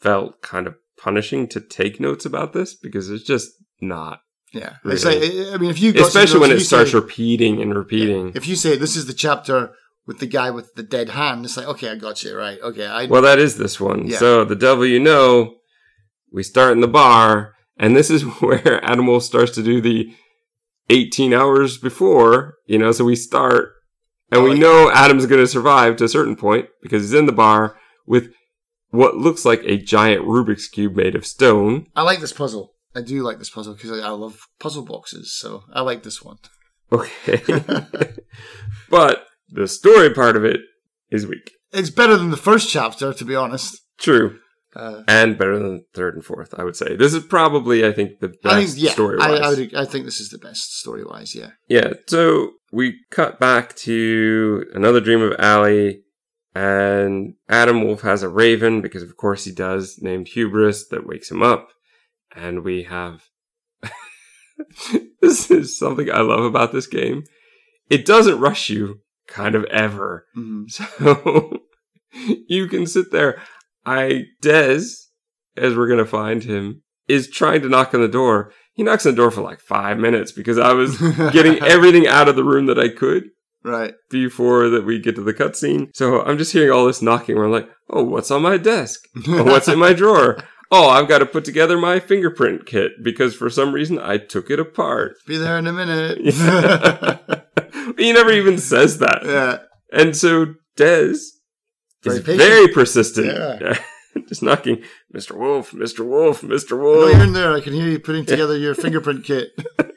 [0.00, 3.50] felt kind of punishing to take notes about this because it's just
[3.80, 4.20] not.
[4.52, 4.74] yeah.
[4.84, 5.52] Really.
[5.52, 8.32] I mean, if you Especially when it starts say- repeating and repeating.
[8.34, 9.72] If you say this is the chapter
[10.06, 12.58] with the guy with the dead hand, it's like, okay, I got you, right.
[12.60, 14.08] Okay, I, Well, that is this one.
[14.08, 14.18] Yeah.
[14.18, 15.54] So, the devil you know,
[16.32, 20.12] we start in the bar, and this is where Adam Wolfe starts to do the
[20.90, 23.72] 18 hours before, you know, so we start,
[24.30, 24.60] and Oh, we yeah.
[24.60, 27.76] know Adam's going to survive to a certain point because he's in the bar
[28.06, 28.32] with
[28.90, 31.86] what looks like a giant Rubik's Cube made of stone.
[31.96, 32.74] I like this puzzle.
[32.94, 36.22] I do like this puzzle because I, I love puzzle boxes, so I like this
[36.22, 36.38] one.
[36.92, 37.40] Okay.
[38.90, 40.60] but the story part of it
[41.10, 41.50] is weak.
[41.72, 43.80] It's better than the first chapter, to be honest.
[43.96, 44.38] True.
[44.74, 46.96] Uh, And better than third and fourth, I would say.
[46.96, 49.40] This is probably, I think, the best I think, yeah, story I, wise.
[49.40, 51.34] I, would, I think this is the best story wise.
[51.34, 56.02] Yeah, Yeah, so we cut back to another dream of Allie,
[56.54, 61.30] and Adam Wolfe has a raven, because of course he does, named Hubris, that wakes
[61.30, 61.68] him up.
[62.34, 63.24] And we have.
[65.20, 67.24] this is something I love about this game.
[67.90, 70.26] It doesn't rush you, kind of ever.
[70.36, 70.64] Mhm.
[72.14, 73.40] So you can sit there.
[73.84, 74.80] I, Des,
[75.56, 78.52] as we're going to find him, is trying to knock on the door.
[78.74, 80.98] He knocks on the door for like five minutes because I was
[81.32, 83.24] getting everything out of the room that I could
[83.64, 83.94] right.
[84.10, 85.94] before that we get to the cutscene.
[85.94, 89.00] So I'm just hearing all this knocking where I'm like, oh, what's on my desk?
[89.28, 90.38] Oh, what's in my drawer?
[90.74, 94.48] Oh, I've got to put together my fingerprint kit because for some reason I took
[94.48, 95.16] it apart.
[95.26, 96.16] Be there in a minute.
[97.98, 99.20] he never even says that.
[99.22, 99.58] yeah.
[99.92, 101.18] And so Des
[102.02, 102.38] Very patient.
[102.38, 103.26] very persistent.
[103.26, 103.78] Yeah.
[104.28, 104.82] just knocking,
[105.14, 105.36] Mr.
[105.36, 106.06] Wolfe, Mr.
[106.06, 106.78] Wolfe, Mr.
[106.78, 107.00] Wolfe.
[107.00, 107.52] No, you're in there.
[107.52, 109.50] I can hear you putting together your fingerprint kit.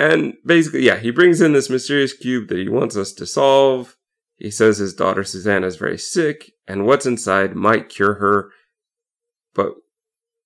[0.00, 3.98] And basically, yeah, he brings in this mysterious cube that he wants us to solve.
[4.38, 8.50] He says his daughter Susanna is very sick, and what's inside might cure her,
[9.54, 9.72] but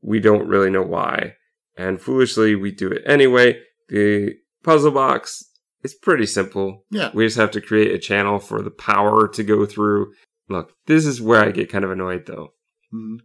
[0.03, 1.35] we don't really know why.
[1.77, 3.61] And foolishly, we do it anyway.
[3.91, 4.35] The
[4.65, 5.45] puzzle box
[5.85, 6.85] is pretty simple.
[6.91, 7.11] Yeah.
[7.15, 10.15] We just have to create a channel for the power to go through.
[10.49, 12.53] Look, this is where I get kind of annoyed though.
[12.93, 13.19] Mhm.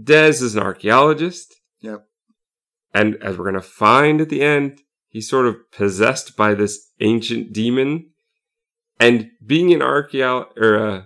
[0.00, 1.54] Dez is an archaeologist.
[1.80, 2.04] Yep.
[2.92, 6.90] And as we're going to find at the end, he's sort of possessed by this
[7.00, 8.10] ancient demon.
[8.98, 11.02] And being an archaeo or uh,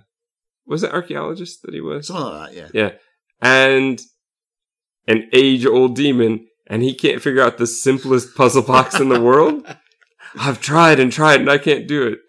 [0.65, 2.07] was it archaeologist that he was?
[2.07, 2.73] Something like that.
[2.73, 2.81] Yeah.
[2.81, 2.91] Yeah.
[3.41, 4.01] And
[5.07, 9.19] an age old demon, and he can't figure out the simplest puzzle box in the
[9.21, 9.65] world.
[10.39, 12.19] I've tried and tried and I can't do it.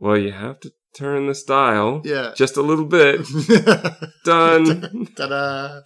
[0.00, 2.32] Well, you have to turn this dial Yeah.
[2.36, 3.20] just a little bit.
[4.24, 5.08] Done.
[5.16, 5.80] Ta-da!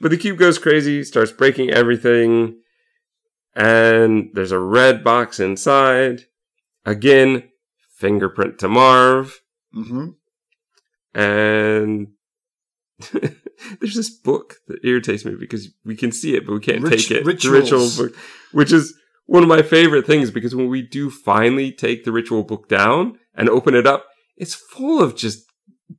[0.00, 2.56] But the cube goes crazy, starts breaking everything,
[3.54, 6.22] and there's a red box inside.
[6.84, 7.44] Again,
[7.96, 9.40] fingerprint to Marv,
[9.72, 10.08] hmm
[11.14, 12.08] and
[13.80, 16.98] There's this book that irritates me because we can see it, but we can't Rit-
[16.98, 17.24] take it.
[17.24, 17.96] rituals.
[17.96, 18.16] The ritual book,
[18.52, 18.94] which is
[19.26, 23.18] one of my favorite things because when we do finally take the ritual book down
[23.34, 24.06] and open it up,
[24.36, 25.44] it's full of just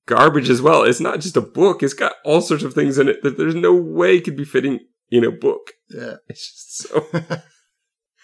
[0.06, 0.84] garbage as well.
[0.84, 1.82] It's not just a book.
[1.84, 4.80] It's got all sorts of things in it that there's no way could be fitting
[5.12, 5.72] in a book.
[5.90, 6.16] Yeah.
[6.30, 7.08] It's just so.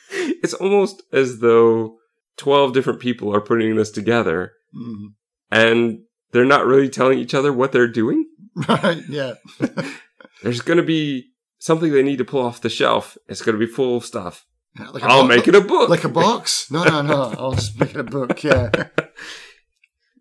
[0.09, 1.97] it's almost as though
[2.38, 5.14] 12 different people are putting this together Mhm.
[5.51, 5.99] and
[6.32, 8.26] they're not really telling each other what they're doing.
[8.68, 9.01] Right.
[9.09, 9.34] Yeah.
[10.43, 13.18] There's going to be something they need to pull off the shelf.
[13.28, 14.45] It's going to be full of stuff.
[14.80, 15.89] Yeah, Like I'll bo- make it a book.
[15.89, 16.72] like a box.
[16.72, 17.34] No, no, no.
[17.38, 18.41] I'll just make it a book.
[18.43, 18.70] Yeah.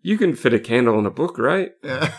[0.01, 1.71] You can fit a candle in a book, right?
[1.83, 2.13] Yeah.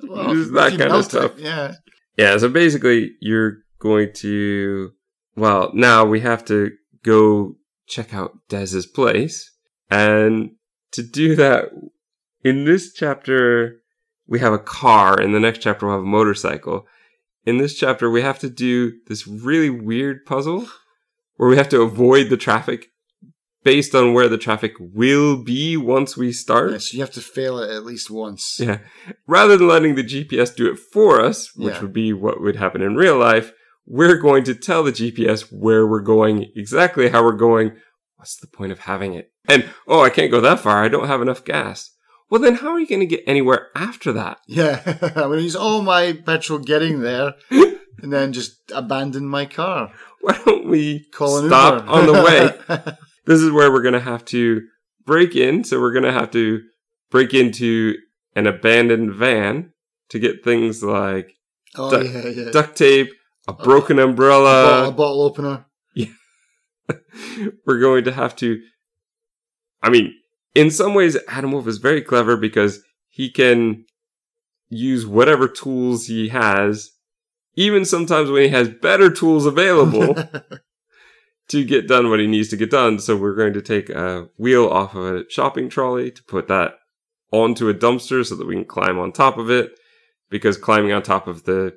[0.30, 1.32] Use that kind of melt it, stuff.
[1.38, 1.74] Yeah.
[2.16, 4.92] Yeah, so basically you're going to
[5.36, 6.70] well, now we have to
[7.04, 7.56] go
[7.86, 9.50] check out Dez's place.
[9.90, 10.52] And
[10.92, 11.66] to do that
[12.42, 13.82] in this chapter
[14.26, 16.86] we have a car, in the next chapter we'll have a motorcycle.
[17.44, 20.66] In this chapter we have to do this really weird puzzle
[21.36, 22.88] where we have to avoid the traffic
[23.66, 26.70] based on where the traffic will be once we start.
[26.70, 28.58] Yeah, so you have to fail it at least once.
[28.60, 28.78] Yeah.
[29.26, 31.82] Rather than letting the GPS do it for us, which Yeah.
[31.82, 33.52] would be what would happen in real life,
[33.84, 37.72] we're going to tell the GPS where we're going, exactly how we're going.
[38.16, 39.30] What's the point of having it?
[39.48, 40.82] And, oh, I can't go that far.
[40.84, 41.90] I don't have enough gas.
[42.30, 44.38] Well, then how are you going to get anywhere after that?
[44.48, 44.80] Yeah.
[45.02, 49.92] I'm going to use all my petrol getting there and then just abandon my car.
[50.20, 51.90] Why don't we Call an stop Uber.
[51.92, 52.96] on the way?
[53.26, 54.62] this is where we're going to have to
[55.04, 55.64] break in.
[55.64, 56.62] So we're going to have to
[57.10, 57.94] break into
[58.34, 59.72] an abandoned van
[60.08, 61.32] to get things like
[61.76, 62.50] oh, Duck- yeah, yeah.
[62.50, 63.12] duct tape,
[63.48, 65.66] a broken a, umbrella, bottle, a bottle opener.
[65.94, 66.06] Yeah.
[67.66, 68.60] we're going to have to.
[69.82, 70.14] I mean,
[70.54, 73.84] in some ways, Adam Wolfe is very clever because he can
[74.68, 76.90] use whatever tools he has,
[77.54, 80.16] even sometimes when he has better tools available
[81.48, 82.98] to get done what he needs to get done.
[82.98, 86.74] So we're going to take a wheel off of a shopping trolley to put that
[87.32, 89.72] onto a dumpster so that we can climb on top of it
[90.30, 91.76] because climbing on top of the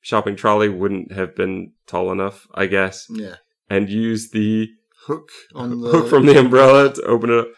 [0.00, 3.36] shopping trolley wouldn't have been tall enough, I guess, yeah.
[3.70, 4.68] and use the
[5.06, 7.48] Hook on the hook from the umbrella to open it up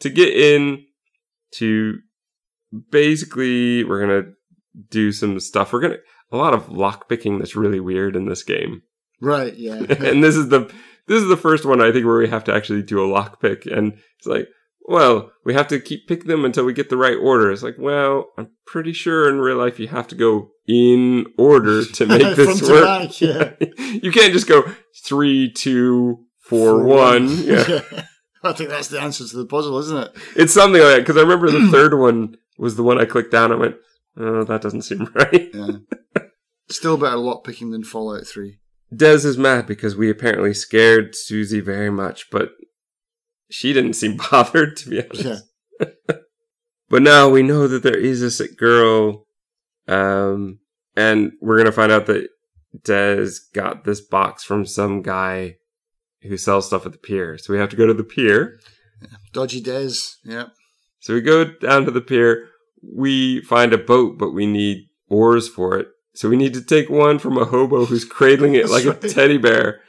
[0.00, 0.84] to get in
[1.52, 1.98] to
[2.90, 4.32] basically we're gonna
[4.90, 5.98] do some stuff we're gonna
[6.32, 8.82] a lot of lock picking that's really weird in this game
[9.20, 9.74] Right, yeah.
[9.88, 10.70] and this is the
[11.06, 13.40] this is the first one i think where we have to actually do a lock
[13.40, 14.48] pick and it's like
[14.88, 17.76] well we have to keep picking them until we get the right order it's like
[17.78, 22.36] well i'm pretty sure in real life you have to go in order to make
[22.36, 23.52] this work back, yeah.
[23.78, 24.64] you can't just go
[25.04, 27.80] three two four For one yeah
[28.46, 30.12] I think that's the answer to the puzzle, isn't it?
[30.36, 33.32] It's something like that because I remember the third one was the one I clicked
[33.32, 33.50] down.
[33.50, 33.76] and went,
[34.16, 35.50] oh, that doesn't seem right.
[35.52, 36.22] Yeah.
[36.68, 38.58] Still better lock picking than Fallout 3.
[38.94, 42.50] Des is mad because we apparently scared Susie very much, but
[43.50, 45.44] she didn't seem bothered to be honest.
[45.80, 45.86] Yeah.
[46.88, 49.26] But now we know that there is a sick girl,
[49.88, 50.60] um,
[50.94, 52.28] and we're gonna find out that
[52.84, 55.56] Des got this box from some guy
[56.22, 57.38] who sells stuff at the pier.
[57.38, 58.58] So we have to go to the pier.
[59.32, 59.94] Dodgy Des.
[60.24, 60.46] Yeah.
[61.00, 62.48] So we go down to the pier.
[62.82, 65.88] We find a boat, but we need oars for it.
[66.16, 69.08] So we need to take one from a hobo who's cradling it like That's a
[69.14, 69.80] teddy bear,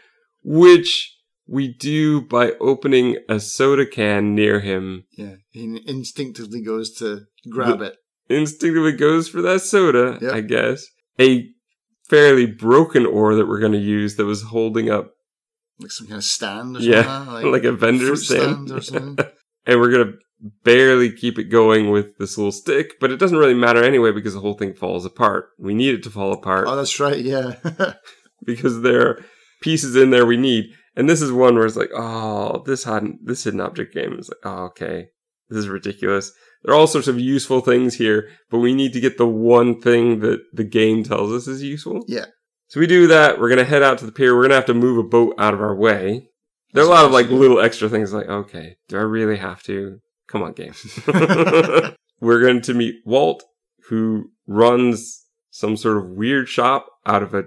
[0.44, 1.16] which
[1.48, 5.06] we do by opening a soda can near him.
[5.18, 5.36] Yeah.
[5.52, 7.96] He instinctively goes to grab it.
[8.30, 10.34] Instinctively goes for that soda, Yep.
[10.34, 10.86] I guess.
[11.20, 11.48] A
[12.10, 15.12] fairly broken oar that we're going to use that was holding up
[15.80, 17.52] Like some kind of stand or Yeah, something.
[17.52, 18.72] like a vendor fruit stand.
[18.72, 19.26] or something.
[19.66, 20.14] and we're gonna
[20.64, 24.34] barely keep it going with this little stick, but it doesn't really matter anyway because
[24.34, 25.50] the whole thing falls apart.
[25.58, 27.18] We need it to fall apart oh, that's right.
[27.18, 27.56] Yeah.
[28.46, 29.26] because there are
[29.62, 30.74] pieces in there we need.
[30.96, 34.30] And this is one where it's like, oh, this hadn't this hidden object game is
[34.30, 35.10] like, oh, okay,
[35.50, 36.32] this is ridiculous.
[36.64, 39.80] There are all sorts of useful things here, but we need to get the one
[39.80, 42.04] thing that the game tells us is useful.
[42.08, 42.26] Yeah.
[42.68, 43.40] So we do that.
[43.40, 44.36] We're gonna head out to the pier.
[44.36, 46.30] We're gonna have to move a boat out of our way.
[46.74, 49.64] There are a lot of like little extra things like, okay, do I really have
[49.64, 50.00] to?
[50.28, 50.74] Come on, game.
[52.20, 53.44] We're going to meet Walt,
[53.90, 57.46] who runs some sort of weird shop out of a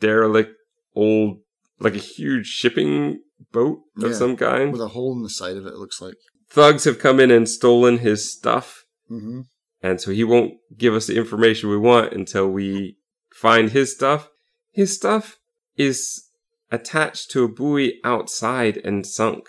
[0.00, 0.52] derelict
[0.94, 1.38] old,
[1.78, 3.20] like a huge shipping
[3.52, 4.16] boat of Yeah.
[4.16, 4.72] some kind.
[4.72, 6.16] With a hole in the side of it, it looks like.
[6.50, 9.42] Thugs have come in and stolen his stuff, hmm
[9.80, 12.96] and so he won't give us the information we want until we
[13.32, 14.28] find his stuff.
[14.72, 15.36] His stuff
[15.76, 16.30] is
[16.72, 19.44] attached to a buoy outside and sunk.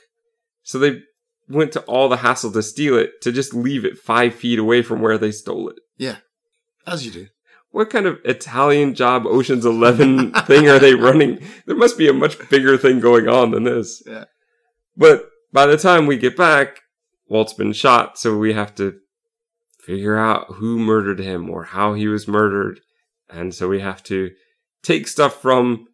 [0.62, 1.02] So they
[1.50, 4.82] went to all the hassle to steal it to just leave it five feet away
[4.82, 5.78] from where they stole it.
[5.98, 6.18] Yeah.
[6.86, 7.28] As you do.
[7.72, 11.40] what kind of Italian job Ocean's Eleven thing are they running?
[11.66, 14.02] There must be a much bigger thing going on than this.
[14.06, 14.26] Yeah.
[14.96, 16.82] But by the time we get back,
[17.28, 19.00] Walt's been shot, so we have to
[19.80, 22.80] figure out who murdered him or how he was murdered.
[23.30, 24.32] And so we have to
[24.84, 25.88] take stuff from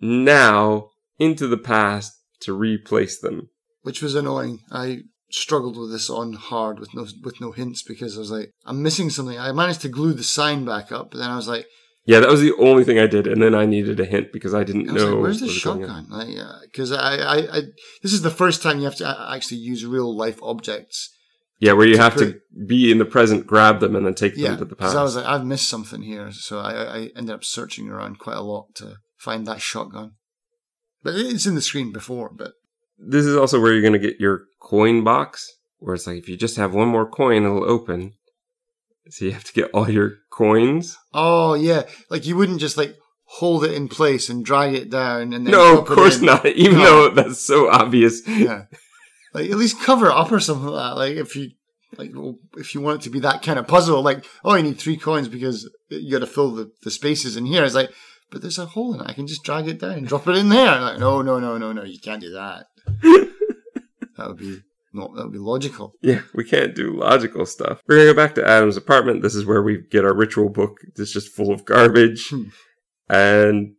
[0.00, 3.50] now into the past to replace them.
[3.88, 4.60] Which was annoying.
[4.70, 8.50] I struggled with this on hard with no with no hints because I was like,
[8.66, 9.38] I'm missing something.
[9.38, 11.64] I managed to glue the sign back up, but then I was like,
[12.04, 14.52] Yeah, that was the only thing I did, and then I needed a hint because
[14.52, 15.12] I didn't I know.
[15.14, 16.06] like, where's the shotgun?
[16.10, 16.28] Like,
[16.66, 17.60] because I, I, I,
[18.02, 21.14] this is the first time you have to actually use real life objects.
[21.60, 22.26] Yeah, where you to have to
[22.66, 24.94] be in the present, grab them, and then take Yeah, them to the past.
[24.96, 28.18] I was like, I've missed something here, so I, I I ended up searching around
[28.18, 30.12] quite a lot to find that shotgun.
[31.02, 32.52] But it's in the screen before, but
[32.98, 35.46] this is also where you're going to get your coin box,
[35.78, 38.12] where it's like if you just have one more coin, it'll open.
[39.10, 40.96] So you have to get all your coins.
[41.14, 42.94] oh yeah, like you wouldn't just like
[43.24, 46.44] hold it in place and drag it down and then No, of course not.
[46.46, 46.84] Even No.
[46.84, 48.26] though that's so obvious.
[48.26, 48.64] yeah.
[49.34, 50.96] Like at least cover it up or something like that.
[50.98, 51.50] Like if you
[51.96, 54.62] like well, if you want it to be that kind of puzzle, like oh you
[54.62, 57.64] need three coins because you got to fill the, the spaces in here.
[57.64, 57.90] It's like
[58.30, 59.06] but there's a hole in it.
[59.08, 60.68] I can just drag it down and drop it in there.
[60.68, 62.66] I'm like no no no no no you can't do that.
[64.16, 64.60] that would be
[64.92, 65.94] not that would be logical.
[66.02, 67.82] Yeah, we can't do logical stuff.
[67.86, 69.22] We're gonna go back to Adam's apartment.
[69.22, 70.78] This is where we get our ritual book.
[70.96, 72.30] It's just full of garbage.
[72.30, 72.44] Hmm.
[73.08, 73.74] and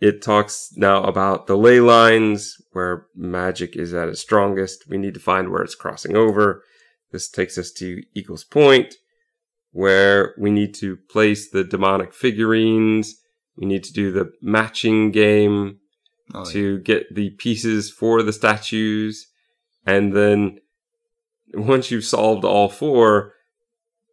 [0.00, 4.88] it talks now about the ley lines where magic is at its strongest.
[4.88, 6.62] We need to find where it's crossing over.
[7.10, 8.94] This takes us to Eagles Point,
[9.72, 13.16] where we need to place the demonic figurines.
[13.56, 15.78] We need to do the matching game
[16.34, 16.52] Oh, yeah.
[16.52, 19.26] to get the pieces for the statues.
[19.86, 20.58] And then
[21.54, 23.32] once you've solved all four,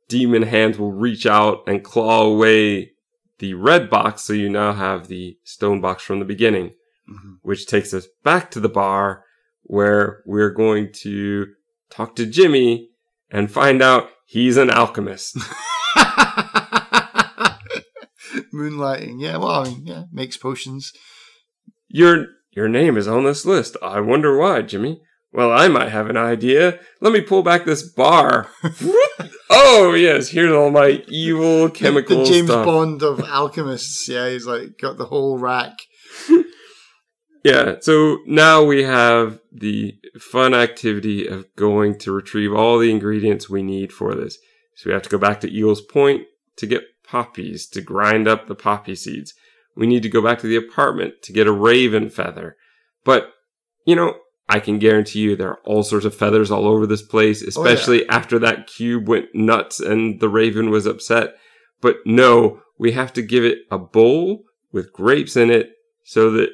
[0.08, 2.92] demon hands will reach out and claw away
[3.40, 4.22] the red box.
[4.24, 6.72] So you now have the stone box from the beginning,
[7.10, 7.38] Mhm.
[7.42, 9.26] which takes us back to the bar
[9.64, 11.48] where we're going to
[11.90, 12.90] talk to Jimmy
[13.30, 15.38] and find out he's an alchemist.
[18.54, 19.38] Moonlighting, yeah.
[19.38, 20.92] Well, I mean, yeah, makes potions.
[21.88, 23.78] Your your name is on this list.
[23.82, 25.02] I wonder why, Jimmy.
[25.32, 26.80] Well, I might have an idea.
[27.02, 28.50] Let me pull back this bar.
[29.50, 32.66] oh yes, here's all my evil chemical the James stuff.
[32.66, 34.08] Bond of alchemists.
[34.08, 35.74] Yeah, he's like got the whole rack.
[37.46, 43.48] Yeah, so now we have the fun activity of going to retrieve all the ingredients
[43.48, 44.40] we need for this.
[44.78, 46.24] So we have to go back to Eagles Point
[46.58, 49.36] to get poppies, to grind up the poppy seeds.
[49.76, 52.56] We need to go back to the apartment to get a raven feather.
[53.04, 53.32] But,
[53.86, 54.16] you know,
[54.48, 57.48] I can guarantee you there are all sorts of feathers all over this place, oh,
[57.48, 61.36] especially after that cube went nuts and the raven was upset.
[61.82, 65.72] But no, we have to give it a bowl with grapes in it
[66.04, 66.50] so that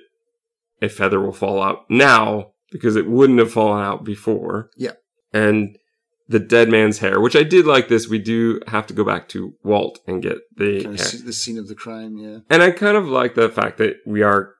[0.81, 4.69] a feather will fall out now because it wouldn't have fallen out before.
[4.77, 4.93] Yeah.
[5.33, 5.77] And
[6.31, 8.07] the dead man's hair, which I did like this.
[8.07, 11.57] We do have to go back to Walt and get the Kind of the scene
[11.57, 12.17] of the crime.
[12.17, 12.39] Yeah.
[12.49, 14.55] And I kind of like the fact that we are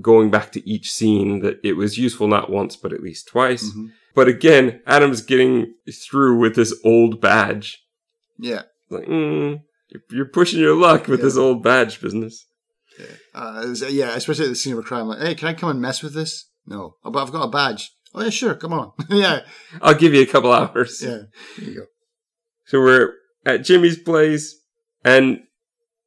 [0.00, 3.64] going back to each scene, that it was useful not once, but at least twice.
[3.72, 3.90] Mhm.
[4.14, 5.74] But again, Adam's getting
[6.08, 7.82] through with this old badge.
[8.38, 8.62] Yeah.
[8.90, 9.60] Like, mm,
[10.10, 11.24] you're- pushing your luck with Yeah.
[11.24, 12.46] this old badge business.
[12.98, 13.06] Yeah.
[13.34, 15.06] Uh, yeah, especially at the scene of a crime.
[15.08, 16.46] Like, hey, can I come and mess with this?
[16.66, 16.96] No.
[17.04, 17.90] Oh, but I've got a badge.
[18.14, 18.54] Oh, yeah, sure.
[18.54, 18.92] Come on.
[19.08, 19.40] yeah.
[19.82, 21.02] I'll give you a couple hours.
[21.02, 21.22] Yeah.
[21.58, 21.86] There you go.
[22.66, 23.14] So we're
[23.46, 24.56] at Jimmy's place,
[25.04, 25.40] and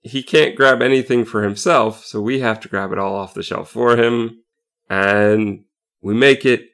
[0.02, 3.44] he can't grab anything for himself, so we have to grab it all off the
[3.44, 4.44] shelf for him.
[4.90, 5.64] And
[6.02, 6.66] we make it,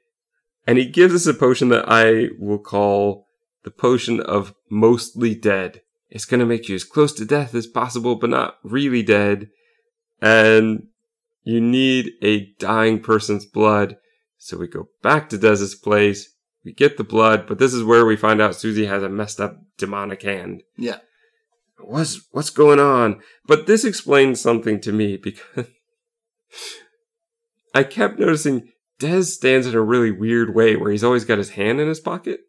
[0.66, 3.28] and he gives us a potion that I will call
[3.64, 5.82] the potion of mostly dead.
[6.10, 9.50] It's going to make you as close to death as possible, but not really dead.
[10.22, 10.88] And
[11.44, 13.98] you need a dying person's blood.
[14.48, 16.34] So we go back to Dez's place.
[16.64, 19.42] We get the blood, but this is where we find out Susie has a messed
[19.42, 20.64] up demonic hand.
[20.78, 21.00] Yeah.
[21.80, 23.20] What's what's going on?
[23.46, 25.68] But this explains something to me because
[27.76, 28.72] I kept noticing
[29.02, 32.00] Dez stands in a really weird way where he's always got his hand in his
[32.00, 32.40] pocket.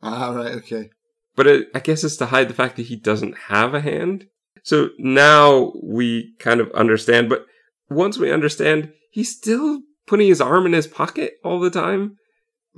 [0.00, 0.54] Ah, right.
[0.54, 0.90] Okay.
[1.34, 4.28] But it, I guess it's to hide the fact that he doesn't have a hand.
[4.62, 7.46] So now we kind of understand, but
[7.90, 12.16] once we understand, he's still putting his arm in his pocket all the time.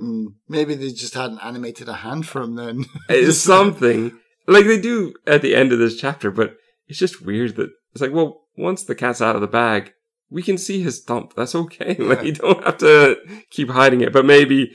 [0.01, 2.85] Mm, maybe they just hadn't animated a hand for him then.
[3.09, 4.17] It's something
[4.47, 6.55] like they do at the end of this chapter, but
[6.87, 9.93] it's just weird that it's like, well, once the cat's out of the bag,
[10.29, 11.33] we can see his thump.
[11.35, 11.95] That's okay.
[11.99, 13.17] Like you don't have to
[13.49, 14.13] keep hiding it.
[14.13, 14.71] But maybe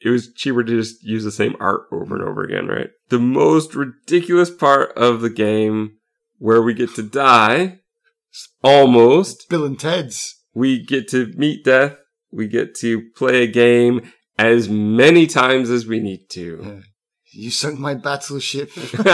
[0.00, 2.90] it was cheaper to just use the same art over and over again, right?
[3.08, 5.98] The most ridiculous part of the game
[6.38, 7.78] where we get to die.
[8.64, 9.48] Almost.
[9.48, 10.41] Bill and Ted's.
[10.54, 11.96] We get to meet death.
[12.30, 16.82] We get to play a game as many times as we need to.
[17.32, 18.70] You sunk my battleship.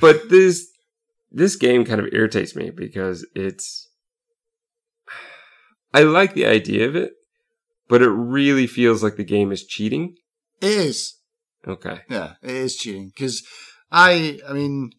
[0.00, 0.66] but this
[1.30, 3.88] this game kind of irritates me because it's
[5.92, 7.12] I like the idea of it,
[7.88, 10.16] but it really feels like the game is cheating.
[10.60, 11.16] It is.
[11.66, 12.00] Okay.
[12.08, 13.42] Yeah, it is cheating because
[13.90, 14.90] I, I mean,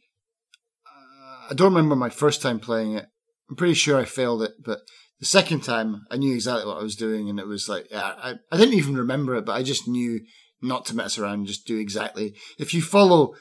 [1.50, 3.08] I don't remember my first time playing it.
[3.50, 4.80] I'm pretty sure I failed it, but
[5.20, 8.14] the second time I knew exactly what I was doing, and it was like, yeah,
[8.18, 10.22] I, I didn't even remember it, but I just knew
[10.62, 12.36] not to mess around, just do exactly.
[12.58, 13.34] If you follow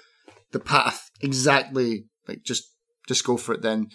[0.52, 2.64] the path exactly, like just
[3.06, 3.88] just go for it, then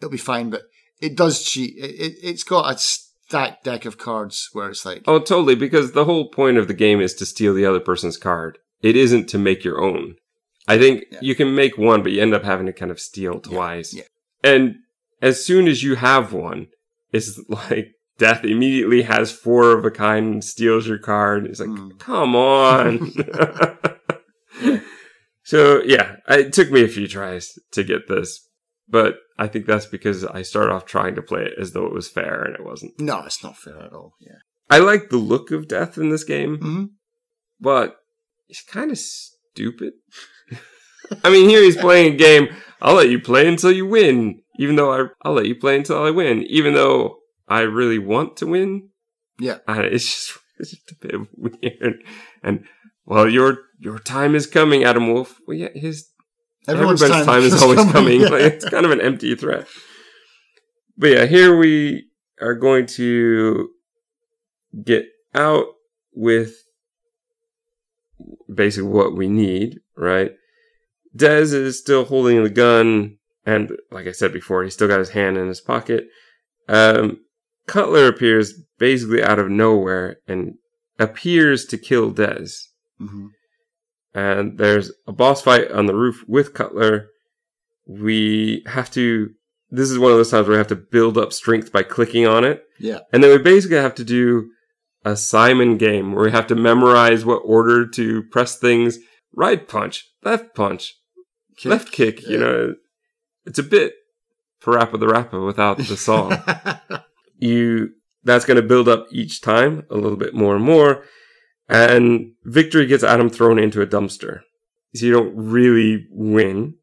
[0.00, 0.50] it'll be fine.
[0.50, 0.62] But
[1.00, 1.74] it does cheat.
[1.76, 5.54] It, it it's got a stacked deck of cards where it's like, Oh, totally.
[5.54, 8.58] Because the whole point of the game is to steal the other person's card.
[8.82, 10.16] It isn't to make your own.
[10.68, 11.18] I think Yeah.
[11.22, 13.94] you can make one, but you end up having to kind of steal twice.
[13.94, 14.04] yeah.
[14.42, 14.76] And
[15.22, 16.68] as soon as you have one,
[17.12, 17.88] it's like
[18.18, 21.46] death immediately has four of a kind and steals your card.
[21.46, 21.98] It's like, Mm.
[21.98, 23.12] come on.
[25.42, 28.48] so yeah, it took me a few tries to get this,
[28.88, 31.92] but I think that's because I started off trying to play it as though it
[31.92, 32.98] was fair and it wasn't.
[33.00, 34.14] no, it's not fair at all.
[34.20, 34.38] Yeah.
[34.70, 36.84] I like the look of death in this game, hmm
[37.60, 37.96] but
[38.48, 39.92] it's kind of stupid.
[41.22, 42.48] I mean, here he's playing a game.
[42.82, 46.02] I'll let you play until you win, even though I, I'll let you play until
[46.02, 48.90] I win, even though I really want to win.
[49.38, 49.58] Yeah.
[49.66, 52.04] I, it's just it's just a bit weird.
[52.42, 52.64] And
[53.04, 55.38] well, your your time is coming, Adam Wolfe.
[55.46, 56.08] Well, yeah, his
[56.66, 58.20] Everyone's, everybody's time, is always coming.
[58.22, 58.28] Yeah.
[58.28, 59.66] Like, it's kind of an empty threat.
[60.96, 62.06] But yeah, here we
[62.40, 63.68] are going to
[64.82, 65.66] get out
[66.14, 66.54] with
[68.52, 70.32] basically what we need, right?
[71.16, 75.10] Dez is still holding the gun, and like I said before, he's still got his
[75.10, 76.08] hand in his pocket.
[76.68, 77.18] Um,
[77.66, 80.54] Cutler appears basically out of nowhere and
[80.98, 82.52] appears to kill Dez
[83.00, 83.28] Mhm.
[84.14, 87.08] and there's a boss fight on the roof with Cutler.
[87.86, 89.30] We have to.
[89.70, 92.26] This is one of those times where we have to build up strength by clicking
[92.26, 93.00] on it, Yeah.
[93.12, 94.50] and then we basically have to do
[95.04, 98.98] a Simon game where we have to memorize what order to press things.
[99.34, 100.94] Right punch, left punch,
[101.56, 101.70] Kick.
[101.70, 102.22] left kick.
[102.22, 102.38] You Yeah.
[102.38, 102.74] know,
[103.46, 103.94] it's a bit
[104.62, 106.36] Parappa the Rapper without the song.
[107.36, 107.90] You
[108.22, 111.04] that's going to build up each time a little bit more and more
[111.68, 114.40] and victory gets adam thrown into a dumpster.
[114.94, 116.76] So you don't really win.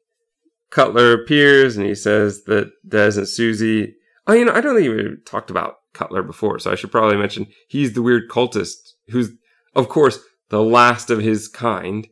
[0.69, 3.95] Cutler appears and he says that des and susie
[4.27, 7.17] oh you know i don't think we talked about cutler before so i should probably
[7.17, 9.31] mention he's the weird cultist who's
[9.75, 12.07] of course the last of his kind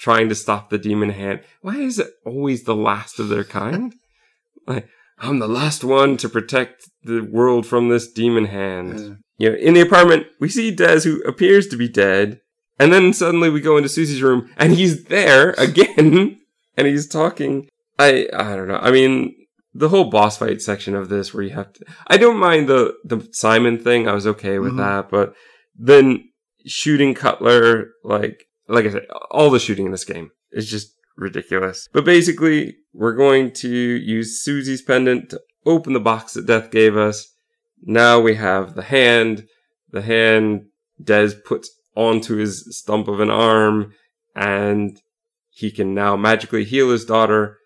[0.00, 3.94] trying to stop the demon hand why is it always the last of their kind
[4.66, 4.88] like
[5.22, 8.98] I'm the last one to protect the world from this demon hand.
[8.98, 9.14] Yeah.
[9.36, 12.40] You know, in the apartment, we see Des, who appears to be dead,
[12.78, 16.38] and then suddenly we go into Susie's room, and he's there again,
[16.74, 17.68] and he's talking.
[17.98, 18.78] I I don't know.
[18.80, 19.34] I mean,
[19.74, 21.84] the whole boss fight section of this, where you have to.
[22.06, 24.08] I don't mind the the Simon thing.
[24.08, 24.78] I was okay with Mhm.
[24.78, 25.34] that, but
[25.78, 26.30] then
[26.64, 31.88] shooting Cutler, like like I said, all the shooting in this game is just ridiculous.
[31.92, 36.96] But basically, we're going to use Susie's pendant to open the box that Death gave
[36.96, 37.34] us.
[37.82, 39.46] Now we have the hand.
[39.90, 40.66] The hand
[41.02, 43.92] Des puts onto his stump of an arm,
[44.36, 45.00] and
[45.50, 47.58] he can now magically heal his daughter.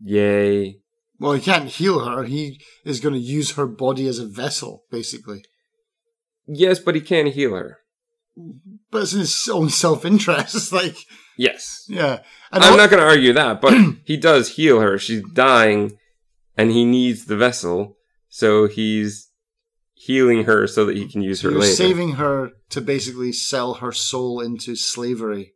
[0.00, 0.76] Yay.
[1.18, 2.24] Well, he can't heal her.
[2.24, 5.44] He is going to use her body as a vessel, basically.
[6.46, 7.78] Yes, but he can heal her.
[8.38, 8.71] Mm-hmm.
[8.92, 10.72] But it's in his own self-interest.
[10.80, 10.94] like,
[11.36, 11.84] Yes.
[11.88, 12.20] yeah.
[12.52, 13.74] And I'm al- not going to argue that, but
[14.04, 14.98] he does heal her.
[14.98, 15.98] She's dying,
[16.56, 17.96] and he needs the vessel,
[18.28, 19.30] so he's
[19.94, 21.72] healing her so that he can use her You're later.
[21.74, 25.54] saving her to basically sell her soul into slavery.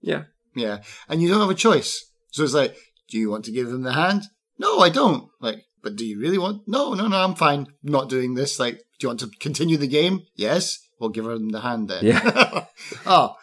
[0.00, 0.24] Yeah.
[0.54, 0.78] Yeah.
[1.08, 2.10] And you don't have a choice.
[2.30, 2.76] So it's like,
[3.10, 4.22] do you want to give him the hand?
[4.58, 5.28] No, I don't.
[5.40, 6.62] Like, but do you really want?
[6.66, 8.58] No, no, no, I'm fine not doing this.
[8.58, 10.22] Like, do you want to continue the game?
[10.36, 10.78] Yes.
[11.00, 12.04] We'll give her the hand then.
[12.04, 12.64] Yeah.
[13.06, 13.34] oh,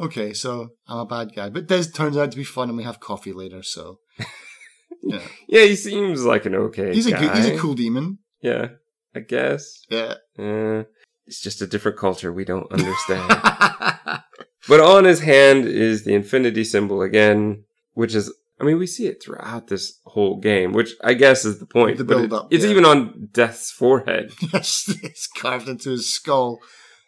[0.00, 0.32] okay.
[0.32, 1.48] So I'm a bad guy.
[1.48, 3.62] But this turns out to be fun and we have coffee later.
[3.62, 3.98] So,
[5.02, 5.20] yeah.
[5.48, 7.20] Yeah, he seems like an okay He's a, guy.
[7.20, 8.18] good, he's a cool demon.
[8.42, 8.68] Yeah,
[9.14, 9.84] I guess.
[9.88, 10.14] Yeah.
[10.38, 10.84] Uh,
[11.26, 13.28] it's just a different culture we don't understand.
[14.68, 19.06] but on his hand is the infinity symbol again, which is, I mean, we see
[19.06, 21.98] it throughout this whole game, which I guess is the point.
[21.98, 22.70] The but it- build-up, it's yeah.
[22.70, 24.32] even on Death's forehead.
[24.52, 26.60] yes, it's carved into his skull.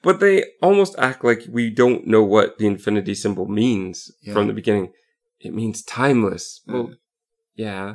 [0.02, 4.32] But they almost act like we don't know what the infinity symbol means Yeah.
[4.32, 4.92] from the beginning.
[5.40, 6.62] It means timeless.
[6.68, 6.72] Mm.
[6.74, 6.94] Well,
[7.54, 7.94] yeah,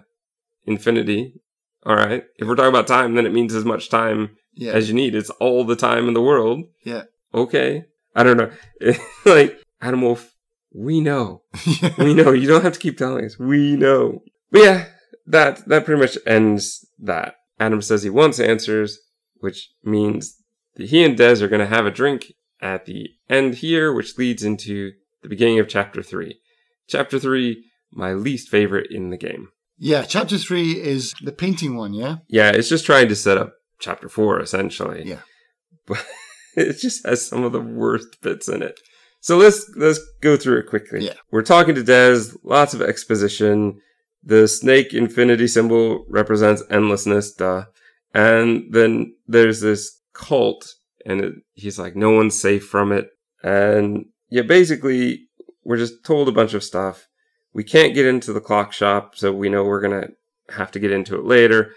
[0.66, 1.42] infinity.
[1.86, 2.24] All right.
[2.38, 4.74] If we're talking about time, then it means as much time Yeah.
[4.74, 5.16] as you need.
[5.16, 6.64] It's all the time in the world.
[6.84, 7.04] yeah.
[7.34, 7.86] Okay.
[8.16, 8.52] I don't know.
[9.26, 10.32] like, Adam Wolfe,
[10.74, 11.44] we know.
[11.98, 12.32] We know.
[12.32, 13.38] You don't have to keep telling us.
[13.38, 14.24] We know.
[14.52, 14.86] But yeah,
[15.28, 17.36] that, that pretty much ends that.
[17.60, 18.98] Adam says he wants answers,
[19.42, 20.38] which means
[20.78, 24.44] he and Des are going to have a drink at the end here, which leads
[24.44, 26.40] into the beginning of chapter three.
[26.88, 29.50] Chapter three, my least favorite in the game.
[29.78, 30.04] Yeah.
[30.04, 31.94] Chapter three is the painting one.
[31.94, 32.18] Yeah.
[32.28, 35.04] Yeah, it's just trying to set up chapter four, essentially.
[35.06, 35.20] Yeah.
[35.88, 36.04] But
[36.56, 38.80] it just has some of the worst bits in it.
[39.20, 41.06] So let's let's go through it quickly.
[41.06, 41.14] Yeah.
[41.30, 43.82] We're talking to Des, lots of exposition.
[44.24, 47.66] The snake infinity symbol represents endlessness, duh.
[48.16, 50.74] And then there's this cult,
[51.06, 53.10] and it, he's like, no one's safe from it.
[53.44, 55.28] And yeah, basically,
[55.64, 57.08] we're just told a bunch of stuff.
[57.54, 60.10] We can't get into the clock shop, so we know we're gonna
[60.50, 61.74] have to get into it later.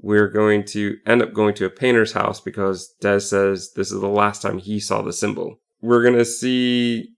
[0.00, 4.00] We're going to end up going to a painter's house because Des says this is
[4.00, 5.60] the last time he saw the symbol.
[5.80, 7.12] We're gonna see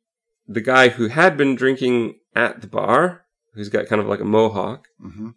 [0.46, 4.24] the guy who had been drinking at the bar, who's got kind of like a
[4.24, 4.88] mohawk.
[5.00, 5.30] hmm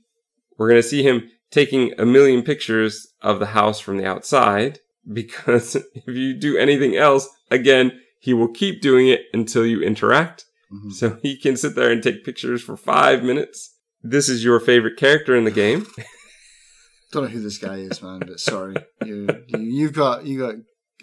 [0.57, 4.79] We're going to see him taking a million pictures of the house from the outside
[5.11, 10.45] because if you do anything else, again, he will keep doing it until you interact.
[10.69, 13.75] hmm So he can sit there and take pictures for five minutes.
[14.03, 15.87] This is your favorite character in the game.
[17.11, 18.19] Don't know who this guy is, man.
[18.19, 20.55] But sorry, you, you you've got you got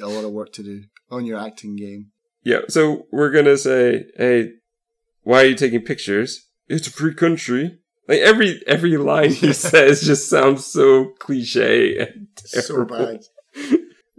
[0.06, 2.10] a lot of work to do on your acting game.
[2.42, 4.50] Yeah, so we're going to say, hey,
[5.22, 6.46] why are you taking pictures?
[6.68, 7.78] It's a free country.
[8.06, 13.20] Like every every line he says just sounds so cliche and So bad.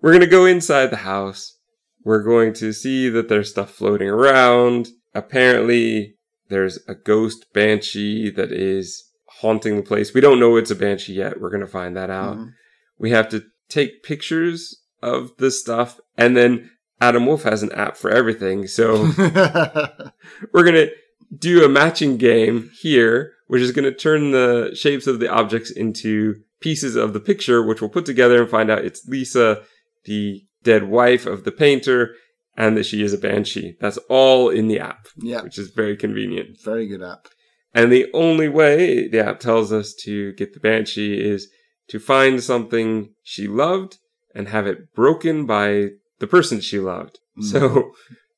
[0.05, 1.57] We're going to go inside the house.
[2.03, 4.89] We're going to see that there's stuff floating around.
[5.15, 9.09] Apparently, there's a ghost banshee that is
[9.41, 10.13] haunting the place.
[10.13, 11.41] We don't know it's a banshee yet.
[11.41, 12.37] We're going to find that out.
[12.37, 12.53] Mhm.
[12.99, 16.69] We have to take pictures of the stuff, and then
[17.01, 18.67] Adam Wolfe has an app for everything.
[18.67, 20.91] So we're going to
[21.35, 25.71] do a matching game here, which is going to turn the shapes of the objects
[25.71, 29.63] into pieces of the picture, which we'll put together and find out it's Lisa,
[30.05, 32.15] the dead wife of the painter,
[32.57, 33.75] and that she is a banshee.
[33.79, 36.57] That's all in the app, yeah, which is very convenient.
[36.63, 37.27] very good app.
[37.73, 41.49] And the only way the app tells us to get the banshee is
[41.89, 43.97] to find something she loved
[44.33, 45.89] and have it broken by
[46.19, 47.19] the person she loved.
[47.37, 47.43] Mm.
[47.43, 47.91] So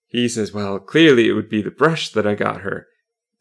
[0.08, 2.88] he says, well, clearly it would be the brush that I got her,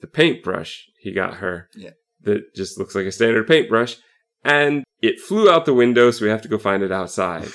[0.01, 1.69] the paintbrush he got her.
[1.75, 1.91] Yeah.
[2.23, 3.97] That just looks like a standard paintbrush.
[4.45, 7.49] And it flew out the window, so we have to go find it outside.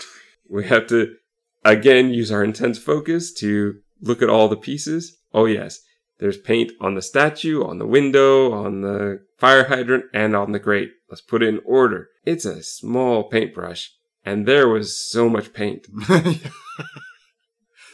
[0.51, 1.15] We have to,
[1.63, 5.17] again, use our intense focus to look at all the pieces.
[5.33, 5.79] Oh, yes.
[6.19, 10.59] There's paint on the statue, on the window, on the fire hydrant, and on the
[10.59, 10.91] grate.
[11.09, 12.09] Let's put it in order.
[12.25, 13.89] It's a small paintbrush,
[14.23, 15.87] and there was so much paint.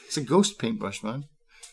[0.06, 1.26] it's a ghost paintbrush, man.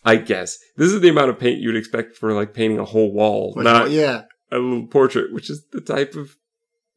[0.04, 0.58] I guess.
[0.76, 3.64] This is the amount of paint you'd expect for like painting a whole wall, Like,
[3.64, 4.22] not oh, yeah,
[4.52, 6.36] a little portrait, which is the type of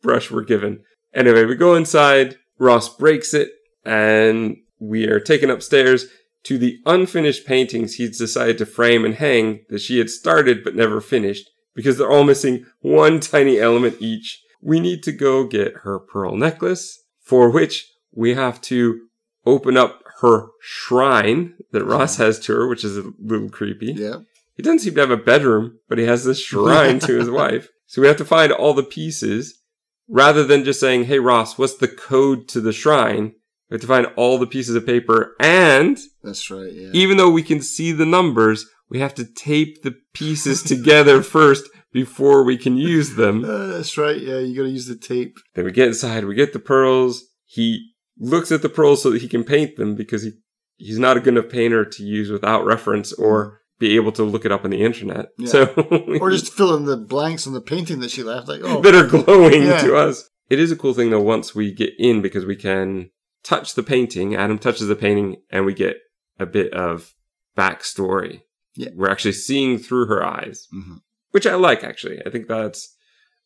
[0.03, 0.83] brush we're given.
[1.13, 3.49] Anyway, we go inside, Ross breaks it,
[3.85, 6.05] and we are taken upstairs
[6.43, 10.75] to the unfinished paintings he's decided to frame and hang that she had started but
[10.75, 14.41] never finished because they're all missing one tiny element each.
[14.61, 19.01] We need to go get her pearl necklace, for which we have to
[19.45, 23.93] open up her shrine that Ross has to her, which is a little creepy.
[23.93, 24.17] yeah.
[24.55, 27.69] He doesn't seem to have a bedroom, but he has this shrine to his wife.
[27.85, 29.61] So we have to find all the pieces
[30.09, 33.35] rather than just saying, Hey Ross, what's the code to the shrine?
[33.69, 35.35] We have to find all the pieces of paper.
[35.39, 36.71] And That's right.
[36.71, 36.89] Yeah.
[36.93, 41.69] even though we can see the numbers, we have to tape the pieces together first
[41.91, 43.43] before we can use them.
[43.43, 44.17] Uh, that's right.
[44.19, 45.37] Yeah, you got to use the tape.
[45.55, 47.23] Then we get inside, we get the pearls.
[47.45, 50.31] He looks at the pearls so that he can paint them because he,
[50.77, 54.43] he's not a good enough painter to use without reference or be able to look
[54.45, 55.27] it up on the internet.
[55.37, 55.47] Yeah.
[55.49, 55.65] So
[56.21, 58.47] Or just fill in the blanks on the painting that she left.
[58.47, 59.81] Like, oh, that are glowing Yeah.
[59.81, 60.29] to us.
[60.49, 63.09] It is a cool thing though once we get in because we can
[63.47, 64.35] touch the painting.
[64.35, 65.97] Adam touches the painting and we get
[66.39, 67.13] a bit of
[67.57, 68.41] backstory.
[68.75, 68.89] Yeah.
[68.93, 71.01] We're actually seeing through her eyes, Mhm.
[71.31, 72.21] which I like actually.
[72.25, 72.95] I think that's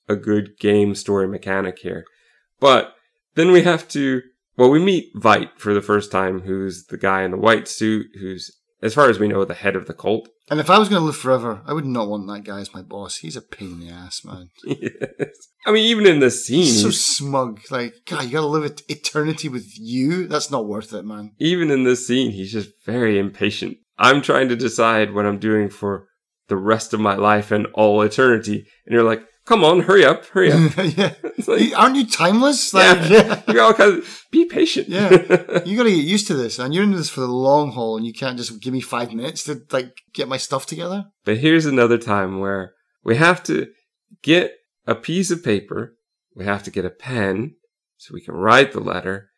[0.10, 2.06] a good game story mechanic here.
[2.60, 2.95] But
[3.36, 4.22] then we have to,
[4.58, 8.08] well, we meet Vite for the first time, who's the guy in the white suit,
[8.20, 10.27] who's, as far as we know, the head of the cult.
[10.51, 12.73] And if I was going to live forever, I would not want that guy as
[12.73, 13.15] my boss.
[13.19, 14.49] He's a pain in the ass, man.
[14.65, 15.29] yes.
[15.65, 17.61] I mean, even in this scene, He's so smug.
[17.71, 20.27] Like, God, you got to live et- eternity with you?
[20.27, 21.32] That's not worth it, man.
[21.39, 23.77] even in this scene, he's just very impatient.
[23.97, 26.07] I'm trying to decide what I'm doing for
[26.49, 28.65] the rest of my life and all eternity.
[28.86, 30.72] And you're like, come on, hurry up, hurry up.
[30.78, 31.14] yeah.
[31.45, 32.74] Like, Aren't you timeless?
[32.74, 33.41] Like, yeah.
[33.49, 34.88] You're all kind of be patient.
[34.88, 35.10] Yeah.
[35.66, 37.97] You got to get used to this, and you're into this for the long haul,
[37.97, 41.06] and you can't just give me five minutes to like get my stuff together.
[41.26, 42.74] But here's another time where
[43.04, 43.68] we have to
[44.22, 44.54] get
[44.88, 45.97] a piece of paper,
[46.34, 47.56] we have to get a pen
[47.97, 49.30] so we can write the letter,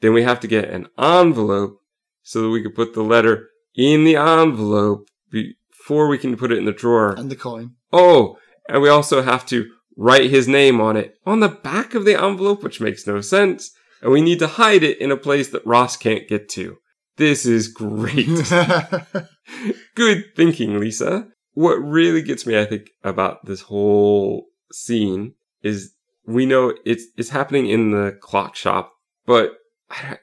[0.00, 1.78] then we have to get an envelope
[2.22, 6.58] so that we can put the letter in the envelope before we can put it
[6.58, 7.14] in the drawer.
[7.14, 7.76] And the coin.
[7.92, 8.38] Oh,
[8.70, 12.20] and we also have to write his name on it on the back of the
[12.20, 13.72] envelope, which makes no sense.
[14.02, 16.78] And we need to hide it in a place that Ross can't get to.
[17.16, 18.26] This is great.
[19.94, 21.28] Good thinking, Lisa.
[21.52, 25.92] What really gets me, I think, about this whole scene is
[26.26, 28.92] we know it's it's happening in the clock shop,
[29.26, 29.52] but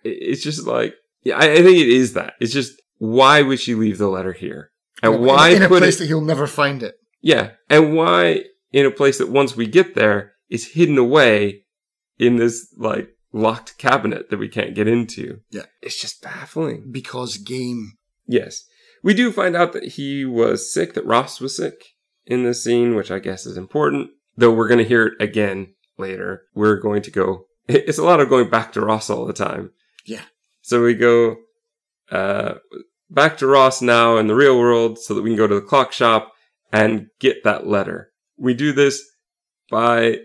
[0.04, 2.34] it's just like yeah, I, I think it is that.
[2.40, 4.72] It's just why would she leave the letter here,
[5.04, 6.00] and in, why in a place it?
[6.00, 6.96] that he'll never find it.
[7.22, 11.64] Yeah, and why in a place that once we get there is hidden away
[12.18, 15.40] in this like locked cabinet that we can't get into.
[15.50, 15.66] Yeah.
[15.82, 16.90] it's just baffling.
[16.92, 17.94] Because game.
[18.26, 18.64] Yes.
[19.04, 21.76] We do find out that he was sick, that Ross was sick
[22.26, 24.10] in this scene, which I guess is important.
[24.36, 26.44] Though we're going to hear it again later.
[26.54, 29.72] We're going to go, it's a lot of going back to Ross all the time.
[30.06, 30.24] Yeah.
[30.62, 31.38] So we go
[32.12, 32.56] uh,
[33.10, 35.62] back to Ross now in the real world so that we can go to the
[35.62, 36.34] clock shop
[36.72, 38.12] and get that letter.
[38.38, 39.04] We do this
[39.70, 40.20] by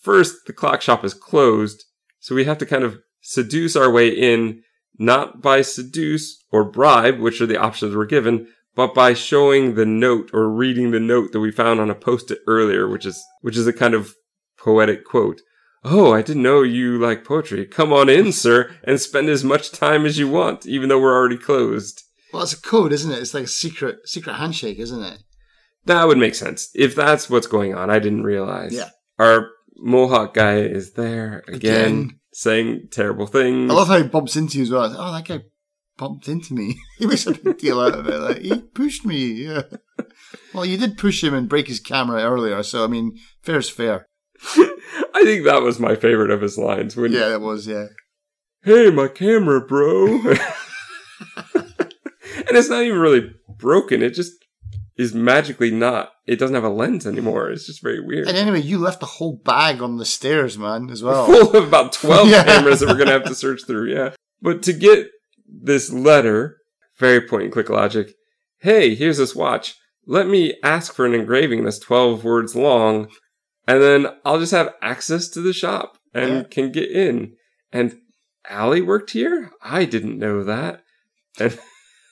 [0.00, 1.84] first, the clock shop is closed.
[2.20, 4.62] So we have to kind of seduce our way in
[4.98, 9.86] not by seduce or bribe, which are the options we're given, but by showing the
[9.86, 13.56] note or reading the note that we found on a post-it earlier, which is, which
[13.56, 14.14] is a kind of
[14.58, 15.40] poetic quote.
[15.84, 17.64] Oh, I didn't know you like poetry.
[17.64, 21.16] Come on in, sir, and spend as much time as you want, even though we're
[21.16, 22.02] already closed.
[22.32, 23.20] Well, it's a code, isn't it?
[23.20, 25.22] It's like a secret secret handshake, isn't it?
[25.88, 26.70] That would make sense.
[26.74, 28.72] If that's what's going on, I didn't realize.
[28.74, 28.90] Yeah.
[29.18, 32.20] Our Mohawk guy is there again, Again.
[32.32, 33.70] saying terrible things.
[33.70, 34.94] I love how he bumps into you as well.
[34.96, 35.40] Oh, that guy
[35.96, 36.76] bumped into me.
[36.98, 38.18] he makes a big deal out of it.
[38.18, 39.32] Like he pushed me.
[39.46, 39.62] Yeah.
[40.54, 44.06] Well, you did push him and break his camera earlier, so I mean, fair's fair.
[45.14, 46.96] I think that was my favorite of his lines.
[46.96, 47.66] When, Yeah, it was.
[47.66, 47.86] Yeah.
[48.62, 50.06] hey, my camera, bro.
[51.54, 54.02] and it's not even really broken.
[54.02, 54.32] It just
[54.98, 56.10] is magically not.
[56.26, 57.50] It doesn't have a lens anymore.
[57.50, 58.28] It's just very weird.
[58.28, 61.24] And anyway, you left a whole bag on the stairs, man, as well.
[61.24, 62.44] full of about 12 Yeah.
[62.44, 63.90] cameras that we're going to have to search through.
[63.94, 64.10] Yeah.
[64.42, 65.06] But to get
[65.48, 66.58] this letter,
[66.98, 68.12] very point and click logic.
[68.60, 69.76] Hey, here's this watch.
[70.06, 73.08] Let me ask for an engraving that's 12 words long,
[73.68, 76.42] and then I'll just have access to the shop and Yeah.
[76.50, 77.34] can get in.
[77.72, 77.98] And
[78.48, 79.52] Allie worked here?
[79.62, 80.82] I didn't know that.
[81.38, 81.56] And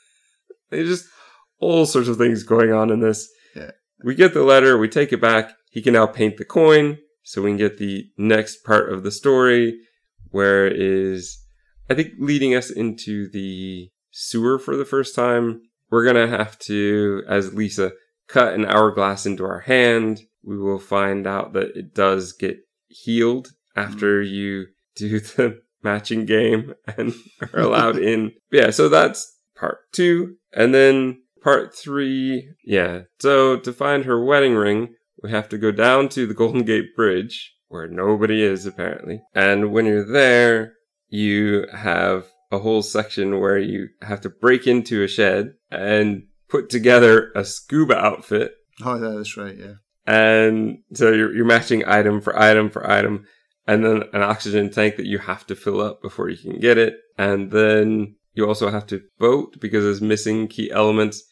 [0.70, 1.06] they just
[1.58, 3.28] all sorts of things going on in this.
[3.54, 3.70] Yeah.
[4.04, 5.52] We get the letter, we take it back.
[5.70, 9.10] He can now paint the coin, so we can get the next part of the
[9.10, 9.78] story,
[10.30, 11.44] where it is,
[11.90, 15.62] I think, leading us into the sewer for the first time.
[15.90, 17.92] We're gonna have to, as Lisa,
[18.26, 20.22] cut an hourglass into our hand.
[20.42, 24.34] We will find out that it does get healed after mm-hmm.
[24.34, 27.14] you do the matching game and
[27.52, 28.32] are allowed in.
[28.50, 30.36] Yeah, so that's part two.
[30.52, 33.02] And then part three, yeah.
[33.18, 36.94] So to find her wedding ring, we have to go down to the Golden Gate
[36.94, 39.22] Bridge, where nobody is apparently.
[39.34, 40.74] And when you're there,
[41.08, 46.70] you have a whole section where you have to break into a shed and put
[46.70, 48.52] together a scuba outfit.
[48.84, 49.56] Oh, yeah, that's right.
[49.56, 49.74] Yeah.
[50.06, 53.26] And so you're, you're matching item for item for item,
[53.66, 56.78] and then an oxygen tank that you have to fill up before you can get
[56.78, 56.94] it.
[57.18, 61.24] And then you also have to boat because there's missing key elements.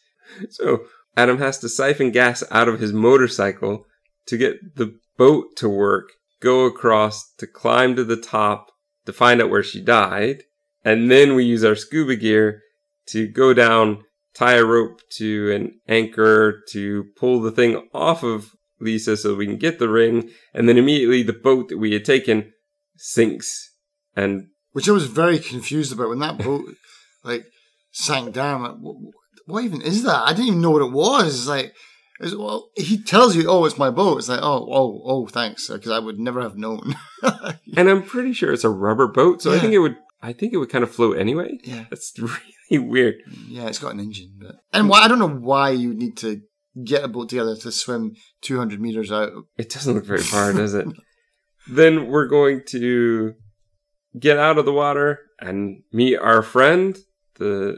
[0.49, 3.85] So Adam has to siphon gas out of his motorcycle
[4.25, 6.09] to get the boat to work,
[6.41, 8.71] go across to climb to the top
[9.05, 10.43] to find out where she died.
[10.83, 12.61] And then we use our scuba gear
[13.07, 14.03] to go down,
[14.33, 19.45] tie a rope to an anchor to pull the thing off of Lisa so we
[19.45, 20.31] can get the ring.
[20.53, 22.51] And then immediately the boat that we had taken
[22.97, 23.71] sinks.
[24.15, 26.65] And Which I was very confused about when that boat
[27.25, 27.45] like
[27.91, 28.63] sank down.
[28.63, 28.95] Like, what,
[29.45, 30.23] what even is that?
[30.25, 31.39] I didn't even know what it was.
[31.39, 31.73] It's like,
[32.19, 35.67] it's, well, he tells you, "Oh, it's my boat." It's like, "Oh, oh, oh, thanks,"
[35.67, 36.95] because I would never have known.
[37.75, 40.53] and I'm pretty sure it's a rubber boat, so I think it would I think
[40.53, 41.59] it would kind of float anyway.
[41.63, 43.15] yeah, That's really weird.
[43.47, 46.41] yeah, it's got an engine, but and why I don't know why you need to
[46.83, 49.31] get a boat together to swim 200 meters out.
[49.57, 50.87] It doesn't look very far, does it?
[51.67, 53.33] Then we're going to
[54.19, 56.95] get out of the water and meet our friend,
[57.35, 57.77] the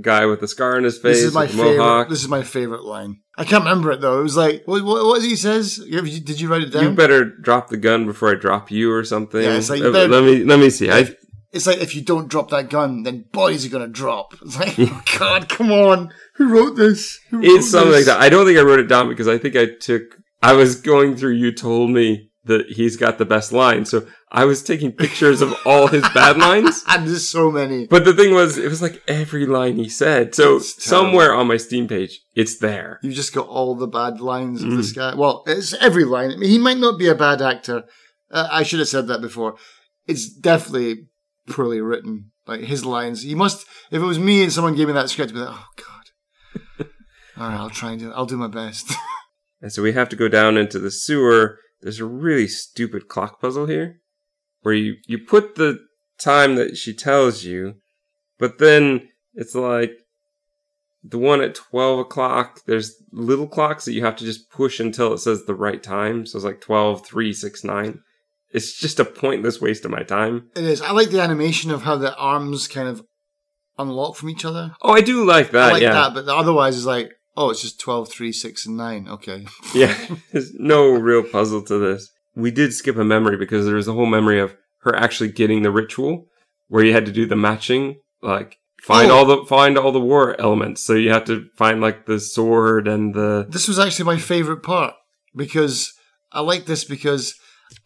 [0.00, 1.76] guy with the scar on his face, This is my favorite.
[1.78, 2.08] mohawk.
[2.08, 3.20] This is my favorite line.
[3.36, 4.20] I can't remember it though.
[4.20, 5.76] It was like what, what, what he says.
[5.78, 6.84] Did you write it down?
[6.84, 9.42] You better drop the gun before I drop you or something.
[9.42, 10.90] Yeah, it's like, you Uh, better- let me let me see.
[10.90, 11.08] I
[11.52, 14.34] It's like if you don't drop that gun, then bodies are gonna drop.
[14.42, 16.12] It's like, oh God, come on!
[16.36, 17.18] Who wrote this?
[17.30, 18.20] Who wrote it's something like that.
[18.20, 20.02] I don't think I wrote it down because I think I took.
[20.42, 21.32] I was going through.
[21.34, 25.52] You told me that he's got the best line, so I was taking pictures of
[25.66, 26.84] all his bad lines.
[26.88, 27.86] And there's so many.
[27.86, 30.34] But the thing was, it was like every line he said.
[30.34, 33.00] So somewhere on my Steam page, it's there.
[33.02, 34.76] You've just got all the bad lines of Mm.
[34.76, 35.14] this guy.
[35.16, 36.30] Well, it's every line.
[36.32, 37.84] I mean, he might not be a bad actor.
[38.30, 39.56] Uh, I should have said that before.
[40.06, 41.08] It's definitely
[41.48, 42.30] poorly written.
[42.46, 43.66] Like his lines, he must.
[43.90, 46.86] If it was me and someone gave me that script, I'd be like, oh God.
[47.36, 48.12] all right, I'll try and do.
[48.12, 48.92] I'll do my best.
[49.62, 51.58] And so we have to go down into the sewer.
[51.82, 54.00] There's a really stupid clock puzzle here
[54.62, 55.78] where you, you put the
[56.18, 57.76] time that she tells you,
[58.38, 59.92] but then it's like
[61.02, 65.12] the one at 12 o'clock, there's little clocks that you have to just push until
[65.12, 66.26] it says the right time.
[66.26, 68.00] So it's like 12, 3, 6, 9.
[68.52, 70.50] It's just a pointless waste of my time.
[70.56, 70.82] it is.
[70.82, 73.02] I like the animation of how the arms kind of
[73.78, 74.74] unlock from each other.
[74.82, 75.70] Oh, I do like that.
[75.70, 75.92] I like yeah.
[75.92, 79.08] that, but otherwise, it's like, oh, it's just 12, 3, 6, and 9.
[79.08, 79.46] Okay.
[79.74, 79.96] Yeah,
[80.32, 82.10] there's no real puzzle to this.
[82.34, 85.62] We did skip a memory because there was a whole memory of her actually getting
[85.62, 86.26] the ritual
[86.68, 89.16] where you had to do the matching, like find Oh.
[89.16, 90.82] all the find all the war elements.
[90.82, 94.62] So you have to find like the sword and the This was actually my favorite
[94.62, 94.94] part
[95.34, 95.92] because
[96.32, 97.34] I like this because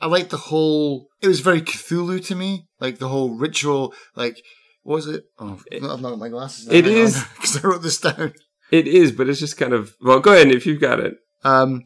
[0.00, 1.08] I like the whole.
[1.22, 3.94] It was very Cthulhu to me, like the whole ritual.
[4.14, 4.36] Like,
[4.82, 5.24] what was it?
[5.38, 6.68] Oh, I've not got my glasses.
[6.70, 8.34] It is- because I wrote this down.
[8.70, 10.20] it is, but it's just kind of well.
[10.20, 11.14] Go ahead if you've got it.
[11.44, 11.82] Um,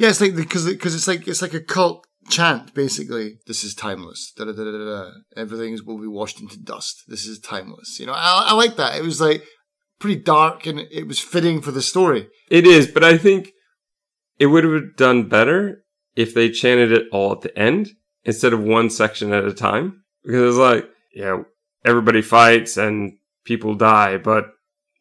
[0.00, 3.36] yeah, it's like because because it's like it's like a cult chant basically.
[3.46, 4.32] This is timeless.
[4.34, 5.10] Da, da, da, da, da, da.
[5.36, 7.04] Everything will be washed into dust.
[7.06, 8.00] This is timeless.
[8.00, 8.96] You know, I, I like that.
[8.96, 9.44] It was like
[9.98, 12.28] pretty dark and it was fitting for the story.
[12.50, 13.50] It is, but I think
[14.38, 15.84] it would have done better
[16.16, 17.90] if they chanted it all at the end
[18.24, 20.02] instead of one section at a time.
[20.24, 21.42] Because it's like, yeah,
[21.84, 24.46] everybody fights and people die, but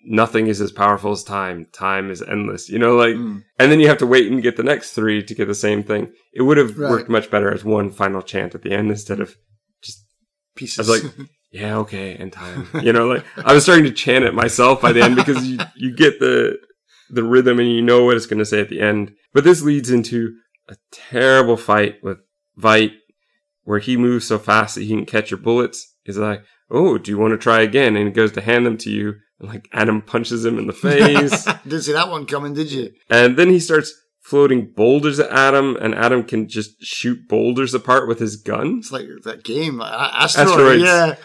[0.05, 1.67] nothing is as powerful as time.
[1.73, 2.69] Time is endless.
[2.69, 3.43] You know, like, Mm.
[3.59, 5.83] and then you have to wait and get the next three to get the same
[5.83, 6.11] thing.
[6.33, 6.89] It would have Right.
[6.91, 9.35] worked much better as one final chant at the end instead of
[9.81, 10.05] just
[10.55, 10.89] Pieces.
[10.89, 11.13] I was like,
[11.51, 12.67] yeah, okay, and time.
[12.81, 15.57] You know, like I was starting to chant it myself by the end because you,
[15.75, 16.57] you get the
[17.11, 19.13] the rhythm and you know what it's going to say at the end.
[19.33, 20.35] But this leads into
[20.69, 22.19] a terrible fight with
[22.55, 22.93] Vite,
[23.63, 25.95] where he moves so fast that he can catch your bullets.
[26.03, 28.77] He's like, "Oh, do you want to try again?" And he goes to hand them
[28.79, 32.53] to you, and like Adam punches him in the face, Didn't see that one coming,
[32.53, 32.91] did you?
[33.09, 38.07] and then he starts floating boulders at Adam, and Adam can just shoot boulders apart
[38.07, 38.77] with his gun.
[38.79, 40.47] It's like that game, uh, A- Asteroid.
[40.49, 40.83] Asteroids.
[40.83, 41.15] Yeah,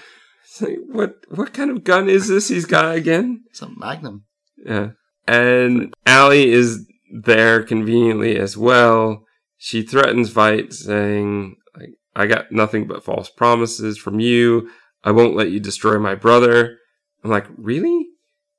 [0.45, 3.43] It's like, what what kind of gun is this he's got again?
[3.51, 4.25] it's a Magnum.
[4.65, 4.91] Yeah.
[5.27, 6.87] And Allie is
[7.23, 9.25] there conveniently as well.
[9.59, 14.69] She threatens Vite, saying, like, I got nothing but false promises from you.
[15.03, 16.79] I won't let you destroy my brother.
[17.25, 18.07] I'm like, really?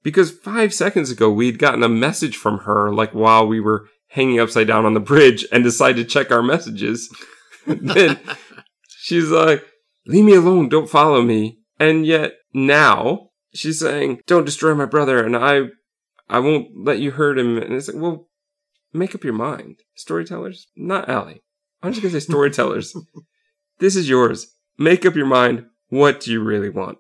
[0.04, 4.40] Because five seconds ago we'd gotten a message from her, like while we were hanging
[4.40, 7.16] upside down on the bridge and decided to check our messages.
[7.68, 8.20] then
[8.88, 9.64] she's like,
[10.08, 11.60] leave me alone, don't follow me.
[11.80, 15.64] And yet now she's saying, don't destroy my brother and I,
[16.30, 17.58] I won't let you hurt him.
[17.58, 18.28] And it's like, well,
[18.94, 19.82] make up your mind.
[19.96, 21.44] Storytellers, not Allie.
[21.84, 22.96] I'm just gonna say storytellers.
[23.80, 24.56] this is yours.
[24.78, 25.66] Make up your mind.
[25.90, 26.98] What do you really want?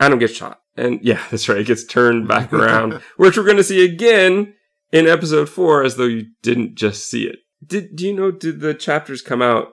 [0.00, 0.60] Adam gets shot.
[0.76, 1.58] And yeah, that's right.
[1.58, 4.54] It gets turned back around, which we're going to see again
[4.92, 7.36] in episode four, as though you didn't just see it.
[7.64, 8.30] Did do you know?
[8.30, 9.68] Did the chapters come out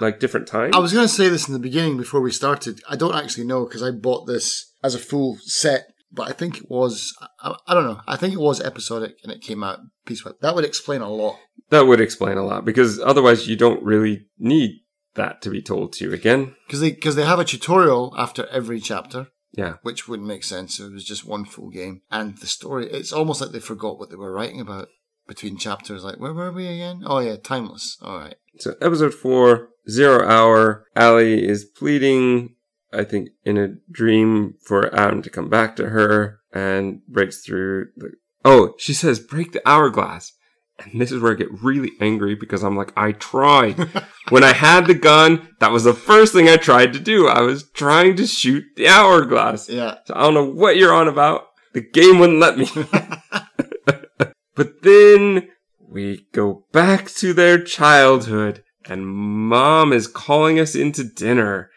[0.00, 0.74] like different times?
[0.74, 2.80] I was going to say this in the beginning before we started.
[2.88, 6.58] I don't actually know because I bought this as a full set, but I think
[6.58, 9.80] it was, I, I don't know, I think it was episodic and it came out
[10.06, 10.38] piecewise.
[10.40, 11.38] That would explain a lot.
[11.70, 14.80] that would explain a lot because otherwise you don't really need
[15.14, 16.54] that to be told to you again.
[16.66, 19.74] Because they, cause they have a tutorial after every chapter, Yeah.
[19.82, 22.02] which wouldn't make sense if it was just one full game.
[22.10, 24.88] And the story, it's almost like they forgot what they were writing about
[25.26, 26.04] between chapters.
[26.04, 27.02] Like, where were we again?
[27.04, 27.98] Oh, yeah, timeless.
[28.02, 28.36] All right.
[28.58, 30.86] So episode four, zero hour.
[30.94, 32.54] Allie is pleading,
[32.92, 37.88] I think, in a dream for Adam to come back to her and breaks through
[37.96, 38.12] the.
[38.44, 40.32] Oh, she says, break the hourglass.
[40.80, 43.78] And this is where I get really angry because I'm like, I tried.
[44.30, 47.28] when I had the gun, that was the first thing I tried to do.
[47.28, 49.68] I was trying to shoot the hourglass.
[49.68, 49.98] Yeah.
[50.06, 51.46] So I don't know what you're on about.
[51.74, 52.66] The game wouldn't let me.
[54.54, 55.48] but then
[55.78, 61.70] we go back to their childhood and mom is calling us into dinner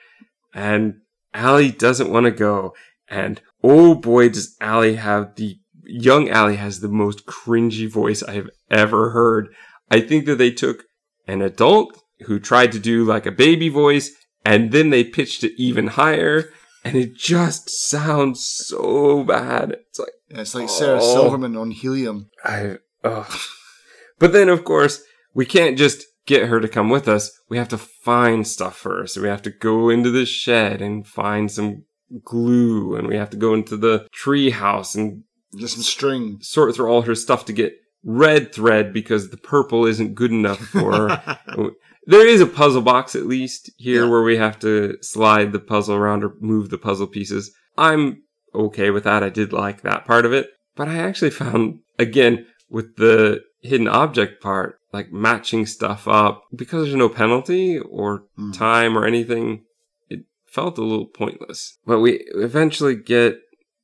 [0.54, 0.96] and
[1.34, 2.74] Allie doesn't want to go.
[3.08, 8.34] And oh boy, does Allie have the young Allie has the most cringy voice I
[8.34, 9.50] have ever heard.
[9.92, 10.84] I think that they took
[11.28, 14.12] an adult who tried to do like a baby voice
[14.46, 16.50] and then they pitched it even higher
[16.84, 19.72] and it just sounds so bad.
[19.90, 21.14] It's like, Yeah, it's like Sarah Oh.
[21.14, 22.30] Silverman on Helium.
[22.44, 22.78] I.
[23.04, 25.02] But then, of course,
[25.34, 27.32] we can't just get her to come with us.
[27.50, 29.18] We have to find stuff first.
[29.18, 31.84] We have to go into the shed and find some
[32.24, 35.24] glue, and we have to go into the tree house and
[35.58, 36.40] Get some string.
[36.42, 37.74] sort through all her stuff to get
[38.04, 41.40] red thread because the purple isn't good enough for her.
[42.06, 44.10] There is a puzzle box at least here Yeah.
[44.10, 47.54] where we have to slide the puzzle around or move the puzzle pieces.
[47.78, 48.24] I'm
[48.54, 49.24] okay with that.
[49.24, 50.50] I did like that part of it.
[50.76, 56.84] But I actually found, again, with the hidden object part, like matching stuff up, because
[56.84, 58.52] there's no penalty or Hmm.
[58.52, 59.64] time or anything,
[60.10, 61.78] it felt a little pointless.
[61.86, 63.40] But we eventually get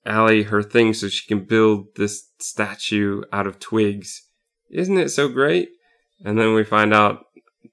[0.09, 4.23] Allie her thing so she can build this statue out of twigs.
[4.71, 5.69] Isn't it so great?
[6.25, 7.25] And then we find out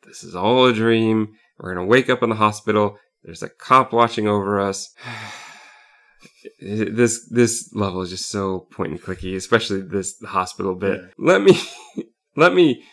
[0.06, 1.34] this is all a dream.
[1.58, 2.98] We're going to wake up in the hospital.
[3.24, 4.94] There's a cop watching over us.
[6.60, 11.00] this this level is just so point and clicky, especially this hospital bit.
[11.00, 11.08] Yeah.
[11.18, 11.58] Let me
[12.36, 12.84] let me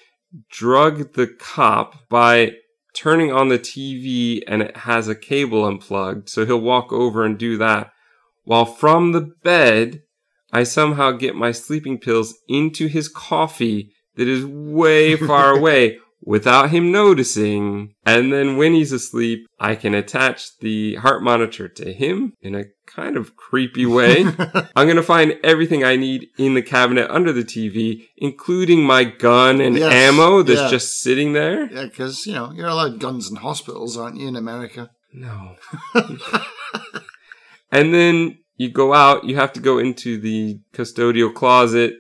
[0.50, 2.54] drug the cop by
[2.96, 7.38] turning on the TV and it has a cable unplugged, so he'll walk over and
[7.38, 7.92] do that.
[8.44, 10.02] While from the bed,
[10.52, 16.70] I somehow get my sleeping pills into his coffee that is way far away without
[16.70, 17.96] him noticing.
[18.06, 22.66] And then when he's asleep, I can attach the heart monitor to him in a
[22.86, 24.24] kind of creepy way.
[24.76, 29.04] I'm going to find everything I need in the cabinet under the TV, including my
[29.04, 30.70] gun and Yes, ammo that's yeah.
[30.70, 31.72] just sitting there.
[31.72, 34.92] Yeah, because, you know, you're allowed guns in hospitals, aren't you, in America?
[35.14, 35.56] No.
[37.74, 41.96] and then you go out, you have to go into the custodial closet,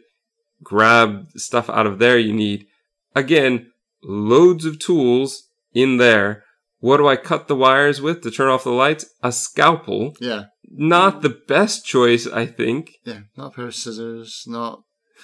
[0.64, 2.68] grab stuff out of there you need.
[3.16, 3.72] Again,
[4.04, 6.44] loads of tools in there.
[6.80, 9.06] What do I cut the wires with to turn off the lights?
[9.22, 10.16] A scalpel.
[10.20, 12.92] Yeah, Not the best choice, I think.
[13.06, 13.22] yeah.
[13.38, 14.82] Not a pair of scissors, not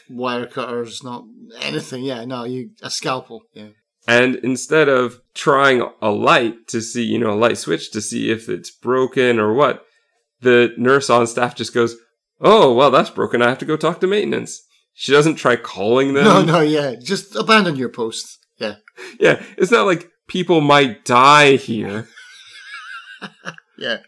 [0.10, 1.26] wire cutters, not
[1.62, 2.04] anything.
[2.04, 3.42] Yeah, no, you a scalpel.
[3.54, 3.70] Yeah.
[4.08, 8.32] And instead of trying a light to see, you know, a light switch to see
[8.32, 9.84] if it's broken or what,
[10.42, 11.96] the nurse on staff just goes,
[12.42, 13.42] Oh, well, that's broken.
[13.42, 14.62] I have to go talk to maintenance.
[14.94, 16.24] She doesn't try calling them.
[16.26, 16.96] No, no, yeah.
[16.96, 18.40] Just abandon your post.
[18.58, 18.76] Yeah.
[19.18, 22.08] Yeah, it's not like people might die here.
[23.78, 24.00] Yeah.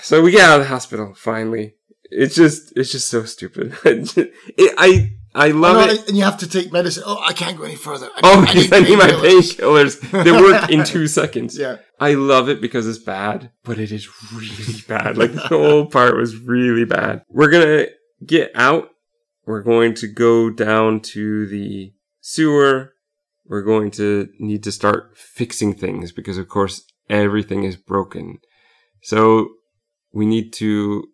[0.00, 1.74] So we get out of the hospital finally.
[2.04, 3.76] It's just, it's just so stupid.
[3.84, 4.32] it,
[4.78, 6.08] I, I love Oh, no, it.
[6.08, 7.04] And you have to take medicine.
[7.06, 8.08] Oh, I can't go any further.
[8.16, 10.00] I Oh, because I need my painkillers.
[10.00, 10.24] painkillers.
[10.24, 11.56] They work in two seconds.
[11.56, 11.76] Yeah.
[12.00, 15.16] I love it because it's bad, but it is really bad.
[15.18, 17.22] Like the whole part was really bad.
[17.28, 17.86] We're gonna
[18.26, 18.88] get out.
[19.46, 22.94] We're going to go down to the sewer.
[23.46, 28.38] We're going to need to start fixing things because of course everything is broken.
[29.02, 29.48] So
[30.12, 31.08] we need to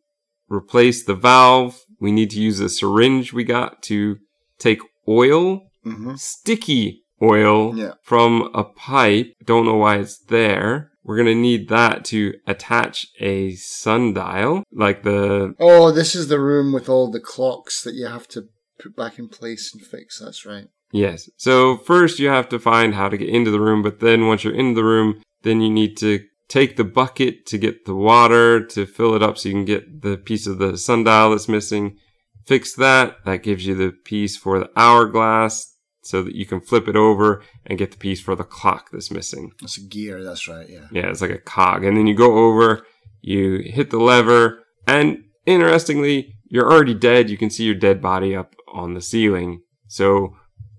[0.48, 1.82] replace the valve.
[2.00, 4.18] We need to use a syringe we got to
[4.58, 7.92] take oil hmm sticky oil Yeah.
[8.02, 9.32] from a pipe.
[9.44, 10.90] Don't know why it's there.
[11.04, 16.72] We're gonna need that to attach a sundial, like the Oh, this is the room
[16.72, 18.48] with all the clocks that you have to
[18.78, 20.18] put back in place and fix.
[20.18, 20.68] That's right.
[20.92, 21.30] yes.
[21.36, 24.44] So first you have to find how to get into the room, but then once
[24.44, 28.64] you're in the room, then you need to take the bucket to get the water
[28.64, 31.96] to fill it up so you can get the piece of the sundial that's missing.
[32.44, 33.24] Fix that.
[33.24, 37.42] That gives you the piece for the hourglass so that you can flip it over
[37.64, 39.50] and get the piece for the clock that's missing.
[39.60, 40.22] That's a gear.
[40.22, 40.68] That's right.
[40.68, 40.86] Yeah.
[40.92, 41.84] Yeah, it's like a cog.
[41.84, 42.86] And then you go over,
[43.20, 47.28] you hit the lever, and interestingly, you're already dead.
[47.28, 49.62] You can see your dead body up on the ceiling.
[49.88, 50.36] So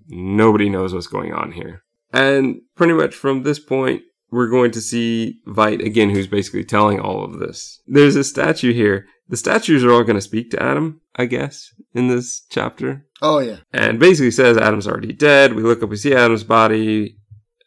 [0.08, 1.84] nobody knows what's going on here.
[2.14, 7.00] And pretty much from this point, we're going to see Vite again, who's basically telling
[7.00, 7.82] all of this.
[7.88, 9.08] There's a statue here.
[9.30, 13.40] The statues are all going to speak to Adam, I guess, in this chapter Oh
[13.40, 13.58] yeah.
[13.74, 15.54] and basically says Adam's already dead.
[15.54, 17.18] We look up, we see Adam's body.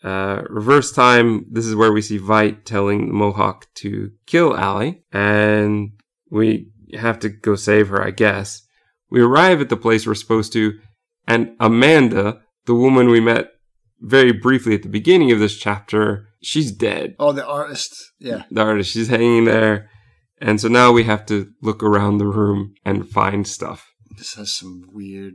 [0.03, 1.45] Uh, reverse time.
[1.51, 5.91] This is where we see Vite telling the Mohawk to kill Allie, and
[6.31, 8.63] we have to go save her, I guess.
[9.11, 10.79] We arrive at the place we're supposed to,
[11.29, 13.51] and Amanda, the woman we met
[14.01, 17.15] very briefly at the beginning of this chapter, she's dead.
[17.19, 17.95] Oh, the artist.
[18.19, 18.45] Yeah.
[18.51, 19.91] The artist, she's hanging there.
[20.41, 23.93] And so now we have to look around the room and find stuff.
[24.17, 25.35] This has some weird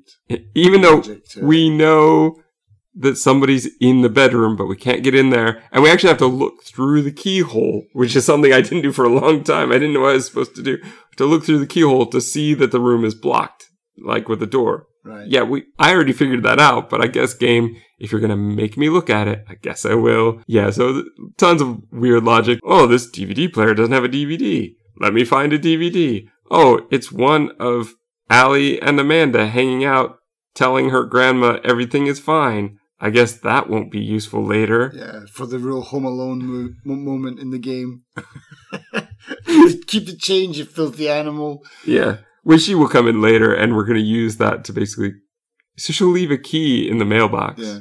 [0.53, 1.45] Even though logic to it.
[1.45, 2.35] we know
[2.97, 5.61] that somebody's in the bedroom, but we can't get in there.
[5.71, 8.91] And we actually have to look through the keyhole, which is something I didn't do
[8.91, 9.71] for a long time.
[9.71, 10.77] I didn't know what I was supposed to do.
[11.17, 13.65] To look through the keyhole to see that the room is blocked.
[13.97, 14.87] like with the door.
[15.05, 15.27] Right.
[15.27, 18.75] Yeah, we I already figured that out, but I guess game, if you're gonna make
[18.75, 20.41] me look at it, I guess I will.
[20.47, 21.05] Yeah, so th-
[21.37, 22.59] tons of weird logic.
[22.63, 24.73] Oh, this DVD player doesn't have a DVD.
[24.99, 26.25] Let me find a DVD.
[26.49, 27.93] Oh, it's one of
[28.31, 30.17] Allie and Amanda hanging out,
[30.55, 32.79] telling her grandma everything is fine.
[32.99, 34.91] I guess that won't be useful later.
[34.95, 38.05] Yeah, for the real Home Alone mo- mo- moment in the game.
[39.87, 41.63] Keep the change, you filthy animal.
[41.85, 42.17] Yeah.
[42.45, 45.13] When she will come in later and we're going to use that to basically.
[45.77, 47.59] So she'll leave a key in the mailbox.
[47.61, 47.79] Yeah.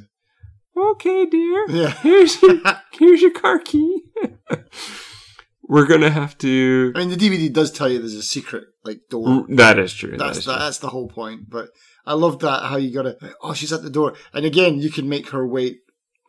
[0.76, 1.66] Okay, dear.
[1.70, 1.90] Yeah.
[1.90, 2.60] Here's your,
[2.92, 4.02] here's your car key.
[5.68, 6.92] we're going to have to.
[6.96, 9.26] I mean, the DVD does tell you there's a secret like door.
[9.28, 10.12] Mm, that is true.
[10.12, 10.58] that That's is the, true.
[10.60, 11.48] that's the whole point.
[11.50, 11.68] But
[12.06, 13.16] I love that how you gotta.
[13.42, 15.78] Oh, she's at the door, and again, you can make her wait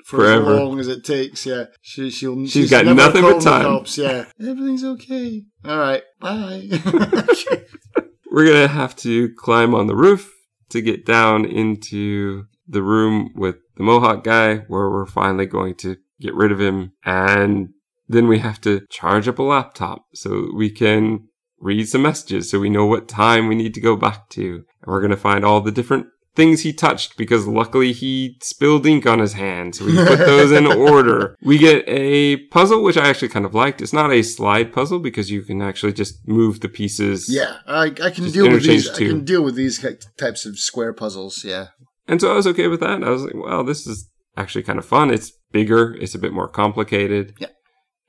[0.05, 0.53] for Forever.
[0.53, 1.45] as long as it takes.
[1.45, 3.63] Yeah, she she'll She's got never nothing but time.
[3.63, 5.43] cops, Yeah, everything's okay.
[5.65, 6.69] All right, bye.
[8.35, 10.29] We're going to have to climb on the roof
[10.67, 15.95] to get down into the room with the Mohawk guy where we're finally going to
[16.19, 16.91] get rid of him.
[17.05, 17.69] And
[18.09, 21.29] then we have to charge up a laptop so we can
[21.61, 24.65] read some messages so we know what time we need to go back to.
[24.81, 28.85] And we're going to find all the different things he touched because luckily he spilled
[28.85, 29.75] ink on his hand.
[29.75, 31.35] So we put those in order.
[31.41, 33.81] We get a puzzle, which I actually kind of liked.
[33.81, 37.27] It's not a slide puzzle because you can actually just move the pieces.
[37.29, 38.85] yeah, I, I can deal with these.
[38.87, 39.83] interchange I can deal with these
[40.17, 41.43] types of square puzzles.
[41.45, 41.67] Yeah,
[42.07, 43.03] And so I was okay with that.
[43.03, 45.11] I was like, well, this is actually kind of fun.
[45.11, 45.95] It's bigger.
[45.95, 47.33] It's a bit more complicated.
[47.39, 47.47] Yeah.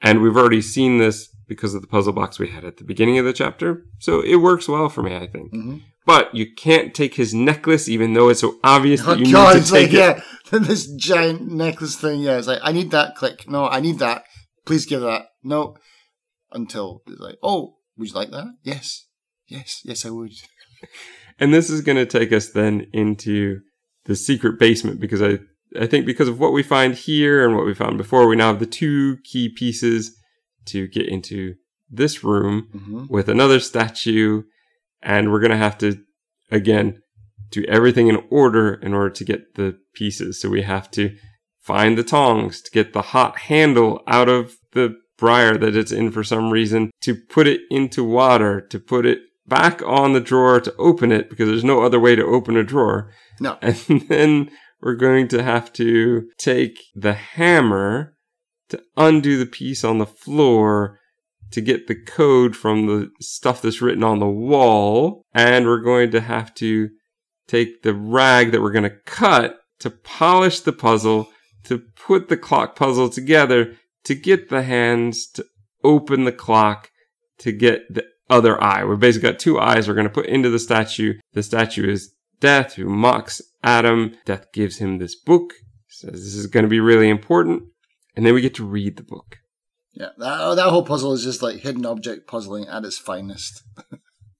[0.03, 3.19] And we've already seen this because of the puzzle box we had at the beginning
[3.19, 3.85] of the chapter.
[4.01, 5.53] So it works well for me, I think.
[5.55, 5.82] Mhm.
[6.07, 9.55] But you can't take his necklace, even though it's so obvious Oh that you god,
[9.55, 10.24] need it's to take like it.
[10.53, 12.20] yeah, this giant necklace thing.
[12.20, 13.16] Yeah, it's like I need that.
[13.16, 13.49] Click.
[13.51, 14.23] No, I need that.
[14.65, 15.23] Please give that.
[15.43, 15.77] No,
[16.53, 18.47] until it's like, oh, would you like that?
[18.62, 19.07] Yes,
[19.49, 20.33] yes, yes, I would.
[21.39, 23.61] And this is going to take us then into
[24.07, 25.39] the secret basement because I,
[25.78, 28.47] I think because of what we find here and what we found before, we now
[28.53, 30.16] have the two key pieces
[30.66, 31.57] to get into
[31.91, 33.07] this room Mm-hmm.
[33.11, 34.45] with another statue.
[35.07, 36.03] And we're going to have to,
[36.51, 37.01] again,
[37.51, 40.41] do everything in order in order to get the pieces.
[40.41, 41.16] So we have to
[41.61, 46.11] find the tongs to get the hot handle out of the briar that it's in
[46.11, 50.61] for some reason, to put it into water, to put it back on the drawer
[50.61, 53.11] to open it because there's no other way to open a drawer.
[53.41, 53.59] No.
[53.62, 54.51] And then
[54.83, 58.15] we're going to have to take the hammer
[58.69, 60.99] to undo the piece on the floor
[61.52, 65.23] to get the code from the stuff that's written on the wall.
[65.32, 66.90] And we're going to have to
[67.47, 71.28] take the rag that we're going to cut to polish the puzzle,
[71.64, 75.44] to put the clock puzzle together, to get the hands to
[75.85, 76.90] open the clock,
[77.39, 78.85] to get the other eye.
[78.85, 81.14] We've basically got two eyes we're going to put into the statue.
[81.32, 84.16] The statue is Death, who mocks Adam.
[84.24, 85.55] Death gives him this book,
[85.89, 87.62] says this is going to be really important.
[88.14, 89.39] And then we get to read the book.
[89.97, 93.62] Yeah, that, oh, that whole puzzle is just like hidden object puzzling at its finest.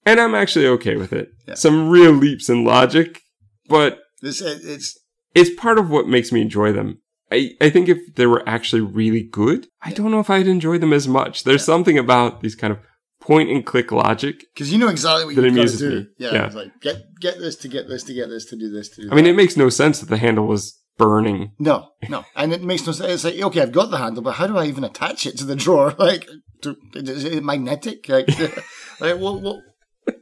[0.05, 1.31] And I'm actually okay with it.
[1.47, 1.55] Yeah.
[1.55, 3.21] Some real leaps in logic,
[3.67, 4.97] but It's it's
[5.35, 7.01] it's part of what makes me enjoy them.
[7.31, 10.77] I, I think if they were actually really good, I don't know if I'd enjoy
[10.77, 11.43] them as much.
[11.43, 12.79] There's something about these kind of
[13.19, 14.45] point and click logic.
[14.53, 15.89] because you know exactly what you've got to do.
[15.99, 16.07] me.
[16.17, 16.45] Yeah, Yeah.
[16.45, 19.01] It's like get get this to get this to get this to do this to
[19.01, 19.09] do.
[19.11, 21.51] I mean, it makes no sense that the handle was burning.
[21.59, 23.11] no, no, and it makes no sense.
[23.11, 25.45] It's like okay, I've got the handle, but how do I even attach it to
[25.45, 25.93] the drawer?
[25.99, 26.27] Like,
[26.63, 28.09] to, is it magnetic?
[28.09, 28.27] Like,
[28.99, 29.57] like what, what?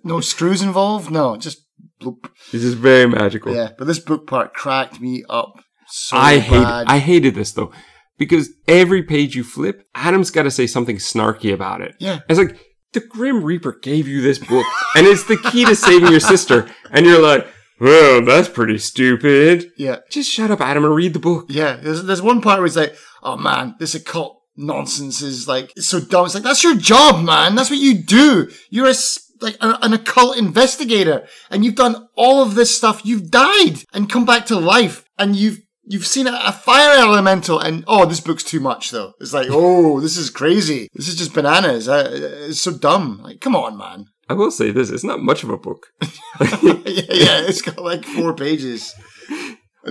[0.04, 1.10] No screws involved.
[1.12, 1.66] No, just
[2.02, 2.30] bloop.
[2.52, 3.56] It's just very magical.
[3.56, 5.54] Yeah, but this book part cracked me up
[5.88, 6.66] so I hate.
[6.88, 7.72] I hated this though.
[8.18, 11.96] Because every page you flip, Adam's got to say something snarky about it.
[12.00, 12.58] yeah, It's like
[12.94, 14.66] the Grim Reaper gave you this book,
[14.96, 17.46] and it's the key to saving your sister, and you're like,
[17.80, 21.46] "Well, that's pretty stupid." yeah, Just shut up, Adam, and read the book.
[21.50, 21.78] yeah.
[21.78, 25.88] There's there's one part where he's like, oh man, this occult nonsense is like it's
[25.88, 26.26] so dumb.
[26.26, 27.56] It's like that's your job, man.
[27.56, 28.50] That's what you do.
[28.70, 28.94] You're a
[29.42, 33.02] like a, an occult investigator, and you've done all of this stuff.
[33.06, 37.60] You've died and come back to life, and you've you've seen a, a fire elemental,
[37.60, 39.14] and oh, this book's too much though.
[39.20, 40.88] It's like, oh, this is crazy.
[40.94, 41.90] This is just bananas.
[41.90, 42.10] Uh,
[42.50, 43.20] it's so dumb.
[43.24, 44.06] Like, come on, man.
[44.30, 45.88] I will say this: it's not much of a book.
[46.42, 48.94] yeah, yeah, it's got like four pages.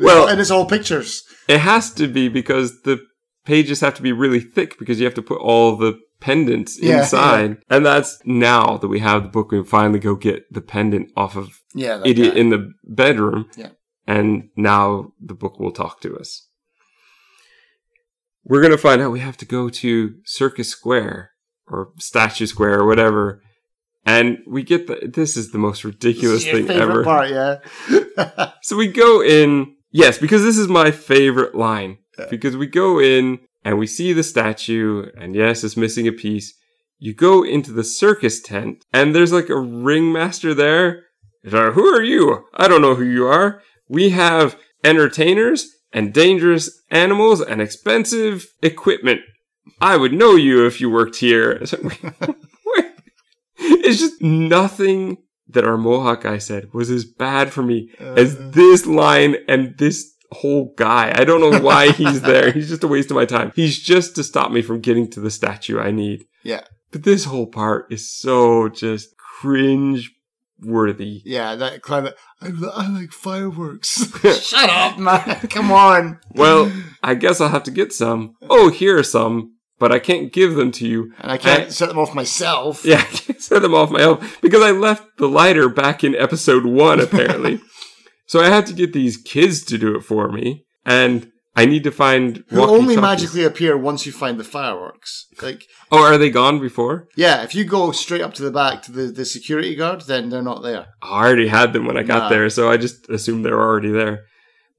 [0.01, 1.23] Well- and it's all pictures.
[1.49, 2.99] It has to be because the
[3.45, 7.01] pages have to be really thick because you have to put all the pendants Yeah,
[7.01, 9.53] inside, and that's now that we have the book.
[9.53, 12.41] We finally go get the pendant off of Yeah, idiot guy.
[12.41, 13.51] in the bedroom.
[13.57, 13.69] Yeah.
[14.07, 16.49] And now the book will talk to us.
[18.45, 21.31] We're going to find out we have to go to Circus Square
[21.67, 23.41] or Statue Square or whatever.
[24.07, 27.05] And we get the, this is the most ridiculous This is your thing favorite ever.
[27.05, 28.51] part, yeah.
[28.63, 31.99] So we go in, yes, because this is my favorite line.
[32.19, 32.27] Yeah.
[32.31, 36.55] Because we go in and we see the statue, and yes, it's missing a piece.
[36.99, 41.05] You go into the circus tent, and there's like a ringmaster there.
[41.43, 42.47] Like, Who are you?
[42.55, 43.63] I don't know who you are.
[43.89, 49.21] We have entertainers and dangerous animals and expensive equipment.
[49.81, 51.63] I would know you if you worked here.
[53.59, 55.19] it's just nothing
[55.49, 59.77] that our Mohawk guy said was as bad for me as Uh, this line and
[59.79, 61.13] this whole guy.
[61.15, 62.51] I don't know why he's there.
[62.51, 63.53] He's just a waste of my time.
[63.55, 66.25] He's just to stop me from getting to the statue I need.
[66.43, 66.63] Yeah.
[66.91, 70.11] But this whole part is so just cringe
[70.61, 71.21] worthy.
[71.25, 72.17] yeah, that climate.
[72.41, 74.11] I, I like fireworks.
[74.41, 75.41] Shut up, man.
[75.49, 76.21] Come on.
[76.31, 76.73] Well,
[77.03, 78.35] I guess I'll have to get some.
[78.49, 79.54] Oh, here are some,
[79.85, 81.13] but I can't give them to you.
[81.21, 82.87] And I can't I- set them off myself.
[82.87, 86.15] Yeah, I can't set them off my own because I left the lighter back in
[86.15, 87.61] episode one, apparently.
[88.27, 91.85] so I had to get these kids to do it for me, and I need
[91.85, 95.27] to find Who only magically appear once you find the fireworks.
[95.43, 95.63] Like,
[95.93, 97.07] Oh, are they gone before?
[97.15, 100.31] yeah, if you go straight up to the back to the, the security guard, then
[100.31, 100.87] they're not there.
[101.03, 102.29] I already had them when I got Nah.
[102.31, 104.25] there, so I just assumed they're already there.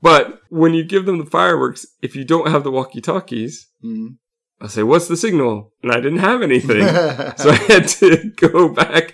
[0.01, 4.15] But when you give them the fireworks, if you don't have the walkie-talkies, Mm.
[4.61, 6.81] I'll say, "What's the signal?" And I didn't have anything.
[7.37, 9.13] So I had to go back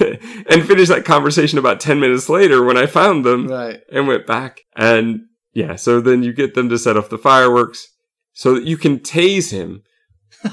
[0.00, 3.80] and finish that conversation about 10 minutes later when I found them right.
[3.92, 4.60] and went back.
[4.76, 5.20] And
[5.52, 7.86] yeah, so then you get them to set off the fireworks
[8.32, 9.82] so that you can tase him,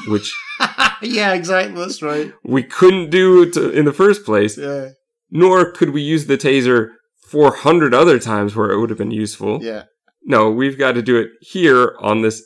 [0.07, 0.33] which
[1.01, 1.75] yeah, exactly.
[1.75, 2.33] That's right.
[2.43, 4.89] we couldn't do it in the first place, Yeah.
[5.29, 6.89] nor could we use the taser
[7.27, 9.61] 400 other times where it would have been useful.
[9.61, 9.83] Yeah.
[10.23, 12.41] No, we've got to do it here on this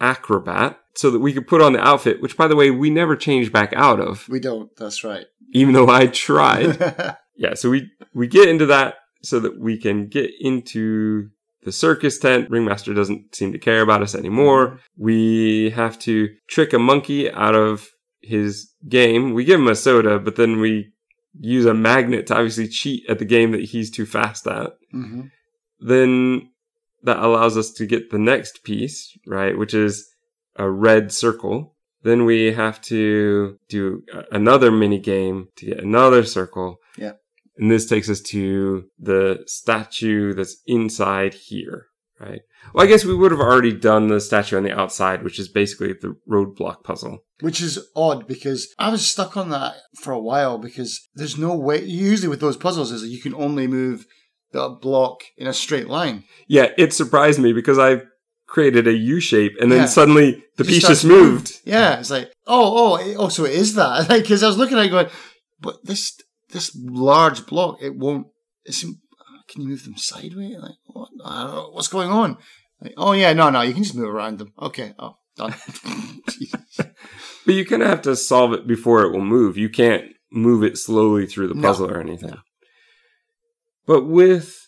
[0.00, 3.16] acrobat so that we could put on the outfit, which by the way, we never
[3.16, 4.70] changed back out of, We don't.
[4.76, 5.26] That's right.
[5.52, 7.16] even though I tried.
[7.36, 11.28] yeah, so we we get into that so that we can get into
[11.64, 12.50] the circus tent.
[12.50, 14.80] Ringmaster doesn't seem to care about us anymore.
[14.96, 17.88] We have to trick a monkey out of
[18.20, 19.32] his game.
[19.32, 20.92] We give him a soda, but then we
[21.40, 24.72] use a magnet to obviously cheat at the game that he's too fast at.
[24.90, 25.22] hmm
[25.80, 26.50] Then
[27.04, 30.08] that allows us to get the next piece, right, which is
[30.56, 31.74] a red circle.
[32.02, 36.78] Then we have to do another mini game to get another circle.
[36.96, 37.12] Yeah.
[37.56, 41.86] And this takes us to the statue that's inside here,
[42.18, 42.40] right?
[42.72, 45.48] Well, I guess we would have already done the statue on the outside, which is
[45.48, 47.18] basically the roadblock puzzle.
[47.40, 51.54] Which is odd because I was stuck on that for a while because there's no
[51.54, 51.84] way.
[51.84, 54.06] Usually with those puzzles, is that you can only move
[54.52, 56.24] the block in a straight line.
[56.46, 58.02] Yeah, it surprised me because I
[58.52, 59.86] created a U shape and then Yeah.
[59.98, 61.48] suddenly the piece just moved.
[61.64, 62.68] Yeah, it's like oh
[63.00, 65.08] oh oh so it is that like because I was looking at it going,
[65.58, 66.02] but this
[66.50, 66.66] this
[67.08, 68.26] large block it won't.
[68.64, 68.82] It's,
[69.48, 70.56] can you move them sideways?
[70.60, 71.08] Like what?
[71.24, 72.36] I don't know what's going on.
[72.82, 74.52] Like, oh yeah, no no, you can just move around them.
[74.60, 75.54] Okay, oh done.
[77.44, 79.56] But you kind of have to solve it before it will move.
[79.56, 81.68] You can't move it slowly through the No.
[81.68, 82.36] puzzle or anything.
[83.86, 84.61] But with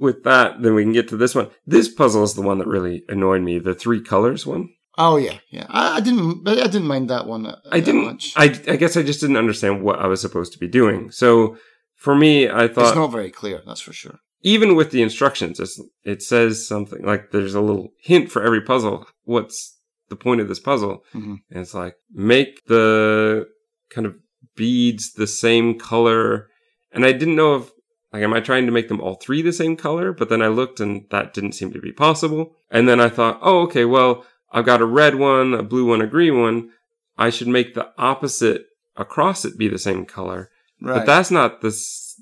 [0.00, 1.50] with that, then we can get to this one.
[1.66, 3.58] This puzzle is the one that really annoyed me.
[3.58, 4.68] The three colors one.
[4.98, 5.66] oh yeah yeah.
[5.68, 7.46] I, I didn't but I didn't mind that one.
[7.46, 8.04] uh, I didn't.
[8.04, 8.32] Much.
[8.36, 11.10] I I guess I just didn't understand what I was supposed to be doing.
[11.10, 11.56] So
[11.96, 13.60] for me, I thought it's not very clear.
[13.66, 14.18] That's for sure.
[14.42, 18.62] even with the instructions, it's, it says something like there's a little hint for every
[18.62, 19.06] puzzle.
[19.24, 19.76] What's
[20.08, 21.04] the point of this puzzle?
[21.14, 21.36] Mhm.
[21.50, 23.46] And it's like make the
[23.94, 24.14] kind of
[24.56, 26.48] beads the same color.
[26.92, 27.70] And I didn't know if
[28.12, 30.12] like am I trying to make them all three the same color?
[30.12, 32.56] But then I looked and that didn't seem to be possible.
[32.70, 36.00] And then I thought, oh okay, well I've got a red one, a blue one,
[36.00, 36.70] a green one.
[37.16, 38.66] I should make the opposite
[38.96, 40.50] across it be the same color.
[40.80, 40.96] Right.
[40.96, 41.76] But that's not the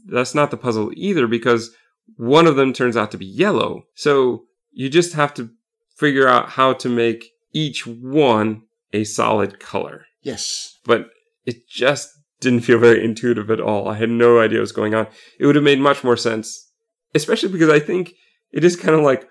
[0.07, 1.71] that's not the puzzle either because
[2.17, 3.85] one of them turns out to be yellow.
[3.95, 5.51] So you just have to
[5.97, 8.63] figure out how to make each one
[8.93, 10.07] a solid color.
[10.23, 10.79] yes.
[10.85, 11.11] But
[11.45, 13.89] it just didn't feel very intuitive at all.
[13.89, 15.07] I had no idea what was going on.
[15.39, 16.71] It would have made much more sense,
[17.15, 18.13] especially because I think
[18.53, 19.29] it is kind of like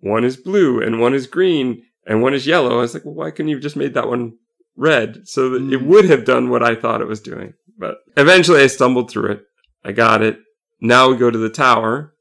[0.00, 2.78] one is blue and one is green and one is yellow.
[2.78, 4.34] I was like, well, why couldn't you have just made that one
[4.76, 5.86] red so that it Mm.
[5.86, 7.54] would have done what I thought it was doing?
[7.78, 9.42] But eventually I stumbled through it.
[9.84, 10.38] I got it.
[10.80, 12.14] Now we go to the tower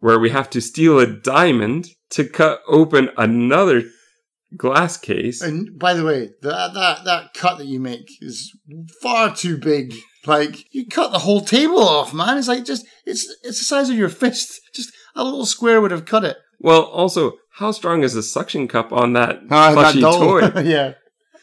[0.00, 3.82] where we have to steal a diamond to cut open another
[4.56, 5.40] glass case.
[5.42, 8.56] And by the way, that that that cut that you make is
[9.02, 9.94] far too big.
[10.26, 12.38] Like you cut the whole table off, man.
[12.38, 14.60] It's like just it's it's the size of your fist.
[14.74, 16.36] Just a little square would have cut it.
[16.60, 20.40] Well, also, how strong is the suction cup on that Ah, plushy toy?
[20.64, 20.94] yeah.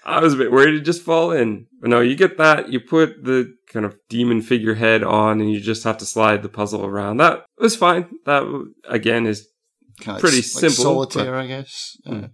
[0.06, 2.70] I was a bit worried it'd just fall in, But no, you get that.
[2.70, 6.50] You put the kind of demon figurehead on, and you just have to slide the
[6.50, 7.18] puzzle around.
[7.18, 8.10] That was fine.
[8.26, 8.44] That
[8.90, 9.48] again is
[10.00, 11.98] Kinda Pretty like, simple, solitaire, I guess.
[12.06, 12.28] Yeah.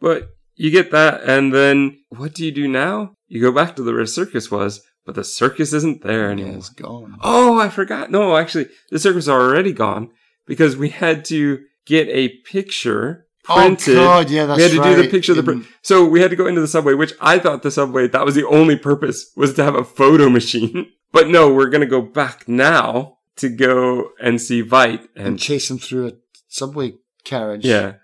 [0.00, 3.14] But you get that, and then what do you do now?
[3.26, 6.56] You go back to the where the circus was, but the circus isn't there anymore.
[6.56, 7.16] it's gone.
[7.22, 8.10] Oh, I forgot.
[8.10, 10.10] No, actually, the circus is already gone
[10.46, 13.96] because we had to get a picture oh, printed.
[13.96, 14.96] Oh God, yeah, that's we had to right.
[14.96, 15.66] do the picture of the print.
[15.82, 18.34] So we had to go into the subway, which I thought the subway that was
[18.34, 20.92] the only purpose was to have a photo machine.
[21.10, 25.70] But no, we're gonna go back now to go and see Vite and and chase
[25.70, 26.12] him through a
[26.48, 27.64] subway carriage.
[27.64, 27.94] yeah,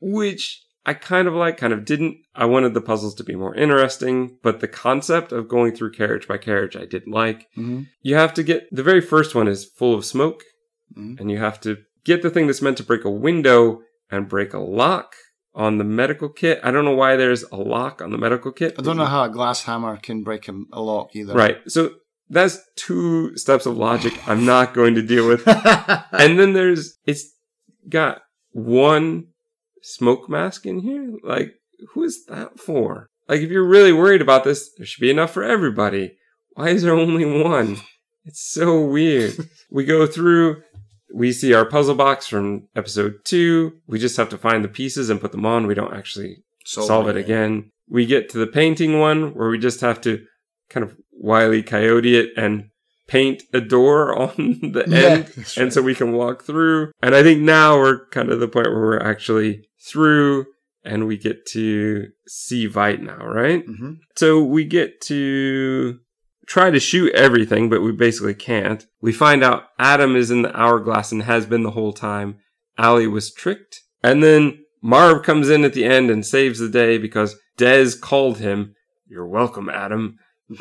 [0.00, 2.16] which I kind of like, kind of didn't.
[2.34, 6.28] I wanted the puzzles to be more interesting, but the concept of going through carriage
[6.28, 7.46] by carriage, I didn't like.
[7.56, 10.42] hmm You have to get the very first one is full of smoke,
[10.96, 11.18] Mhm.
[11.20, 13.80] and you have to get the thing that's meant to break a window
[14.10, 15.16] and break a lock
[15.56, 16.60] on the medical kit.
[16.62, 18.76] I don't know why there's a lock on the medical kit.
[18.78, 21.34] I don't know how a glass hammer can break a, a lock either.
[21.34, 21.58] Right.
[21.66, 21.80] So
[22.30, 25.42] that's two steps of logic I'm not going to deal with.
[26.12, 27.24] and then there's it's
[27.88, 28.20] got
[28.52, 29.28] one
[29.86, 31.14] smoke mask in here.
[31.22, 31.54] Like,
[31.92, 33.08] who is that for?
[33.28, 36.16] Like, if you're really worried about this, there should be enough for everybody.
[36.54, 37.78] Why is there only one?
[38.24, 39.48] It's so weird.
[39.70, 40.62] we go through,
[41.14, 43.74] we see our puzzle box from episode two.
[43.86, 45.66] We just have to find the pieces and put them on.
[45.66, 47.70] We don't actually solve it again.
[47.88, 50.24] We get to the painting one where we just have to
[50.68, 52.70] kind of wily coyote it and
[53.06, 55.26] paint a door on the Yeah, end.
[55.36, 56.92] that's And so we can walk through.
[57.02, 60.46] And I think now we're kind of the point where we're actually through
[60.84, 63.64] and we get to see Vite now, right?
[63.64, 65.98] hmm So we get to
[66.46, 68.86] try to shoot everything, but we basically can't.
[69.00, 72.38] We find out Adam is in the hourglass and has been the whole time.
[72.78, 73.80] Allie was tricked.
[74.04, 78.38] And then Marv comes in at the end and saves the day because Dez called
[78.38, 78.74] him.
[79.08, 80.18] You're welcome, Adam.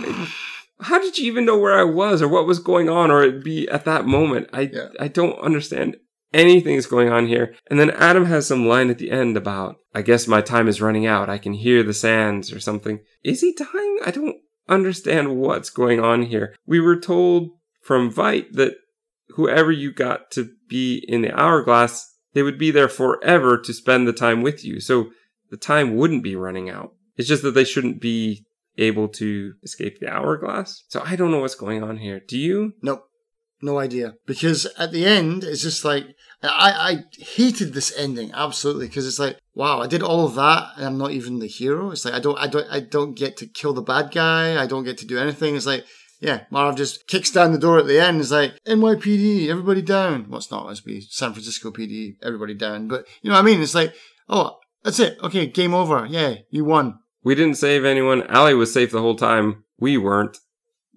[0.82, 3.44] How did you even know where I was or what was going on or it'd
[3.44, 4.50] be at that moment?
[4.52, 4.90] I Yeah.
[5.00, 7.56] I don't understand anything anything's going on here.
[7.70, 10.82] And then Adam has some line at the end about, I guess my time is
[10.82, 11.30] running out.
[11.30, 13.00] I can hear the sands or something.
[13.24, 14.00] Is he dying?
[14.06, 14.38] I don't
[14.68, 16.56] understand what's going on here.
[16.66, 18.76] We were told from Vite that
[19.30, 24.08] whoever you got to be in the hourglass, they would be there forever to spend
[24.08, 24.80] the time with you.
[24.80, 25.12] So
[25.50, 26.94] the time wouldn't be running out.
[27.16, 28.46] It's just that they shouldn't be
[28.78, 30.84] able to escape the hourglass.
[30.90, 32.20] So I don't know what's going on here.
[32.20, 32.74] Do you?
[32.82, 33.04] Nope.
[33.62, 34.16] No idea.
[34.26, 36.06] Because at the end, it's just like,
[36.44, 38.88] I, I hated this ending, absolutely.
[38.88, 41.92] Because it's like, wow, I did all of that and I'm not even the hero.
[41.92, 44.62] It's like, I don't, I don't, I don't get to kill the bad guy.
[44.62, 45.56] I don't get to do anything.
[45.56, 45.86] It's like,
[46.20, 48.20] yeah, Marv just kicks down the door at the end.
[48.20, 50.30] It's like, NYPD, everybody down.
[50.30, 52.88] Well, it's not, it's be San Francisco PD, everybody down.
[52.88, 53.62] But you know what I mean?
[53.62, 53.94] It's like,
[54.30, 55.18] oh, that's it.
[55.24, 56.06] Okay, game over.
[56.06, 57.00] Yeah, you won.
[57.26, 58.24] We didn't save anyone.
[58.30, 59.64] Allie was safe the whole time.
[59.80, 60.38] We weren't.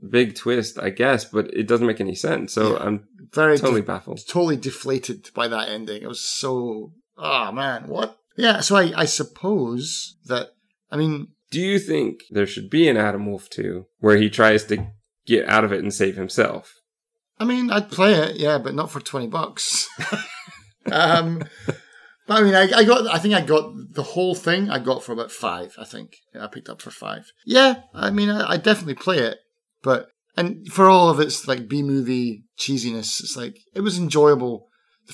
[0.09, 2.53] Big twist, I guess, but it doesn't make any sense.
[2.53, 2.85] So Yeah.
[2.85, 4.21] I'm Very totally def- baffled.
[4.29, 6.03] totally deflated by that ending.
[6.03, 8.17] It was so, oh man, what?
[8.37, 10.51] Yeah, so I, I suppose that,
[10.93, 14.63] I mean, Do you think there should be an Adam Wolfe 2 where he tries
[14.67, 14.87] to
[15.27, 16.75] get out of it and save himself?
[17.41, 19.89] I mean, I'd play it, yeah, but not for 20 bucks.
[20.93, 21.43] um,
[22.29, 25.03] but I mean, I, I got, I think I got the whole thing, I got
[25.03, 26.19] for about five, I think.
[26.39, 27.33] I picked up for five.
[27.45, 29.39] Yeah, I mean, I, I definitely play it,
[29.83, 34.67] but, and for all of its like B movie cheesiness, it's like, it was enjoyable.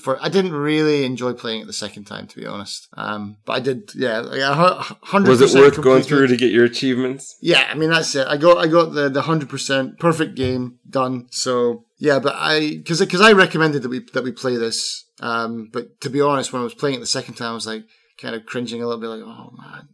[0.02, 2.88] For, I didn't really enjoy playing it the second time, to be honest.
[2.96, 5.28] Um, but I did, yeah, like a hu- hundred.
[5.28, 7.36] Was it percent worth going through to get your achievements?
[7.40, 8.26] Yeah, I mean that's it.
[8.26, 11.28] I got I got the the hundred percent perfect game done.
[11.30, 15.03] So yeah, but I because because I recommended that we that we play this.
[15.20, 17.66] Um, but to be honest, when I was playing it the second time, I was
[17.66, 17.84] like
[18.18, 19.88] kind of cringing a little bit, like oh man,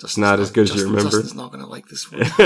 [0.00, 1.10] Justin's not as good as you remember.
[1.10, 2.22] Justin's not gonna like this one.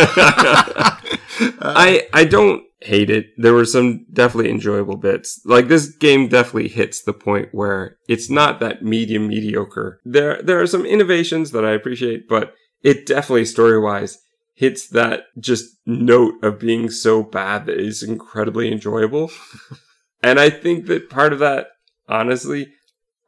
[1.60, 3.26] I I don't hate it.
[3.36, 5.40] There were some definitely enjoyable bits.
[5.44, 10.00] Like this game definitely hits the point where it's not that medium mediocre.
[10.04, 14.18] There there are some innovations that I appreciate, but it definitely story wise
[14.54, 19.30] hits that just note of being so bad that it's incredibly enjoyable.
[20.22, 21.68] and I think that part of that,
[22.08, 22.72] honestly,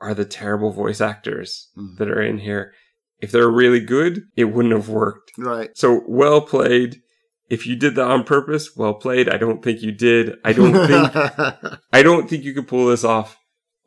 [0.01, 1.97] are the terrible voice actors Mm.
[1.99, 2.73] that are in here.
[3.21, 5.31] If they're really good, it wouldn't have worked.
[5.39, 5.71] right.
[5.77, 7.01] So well played.
[7.49, 9.29] If you did that on purpose, well played.
[9.29, 10.37] I don't think you did.
[10.45, 13.37] I don't think I don't think you could pull this off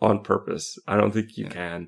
[0.01, 0.77] on purpose.
[0.87, 1.51] I don't think you Yeah.
[1.51, 1.87] can.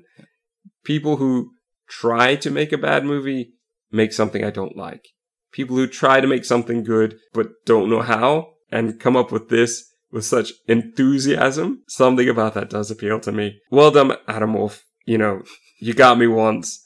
[0.84, 1.50] People who
[1.88, 3.54] try to make a bad movie
[3.90, 5.04] make something I don't like.
[5.52, 9.48] People who try to make something good but don't know how and come up with
[9.48, 13.60] this with such enthusiasm, something about that does appeal to me.
[13.70, 14.84] Well done, Adam Wolfe.
[15.04, 15.42] You know,
[15.80, 16.84] you got me once.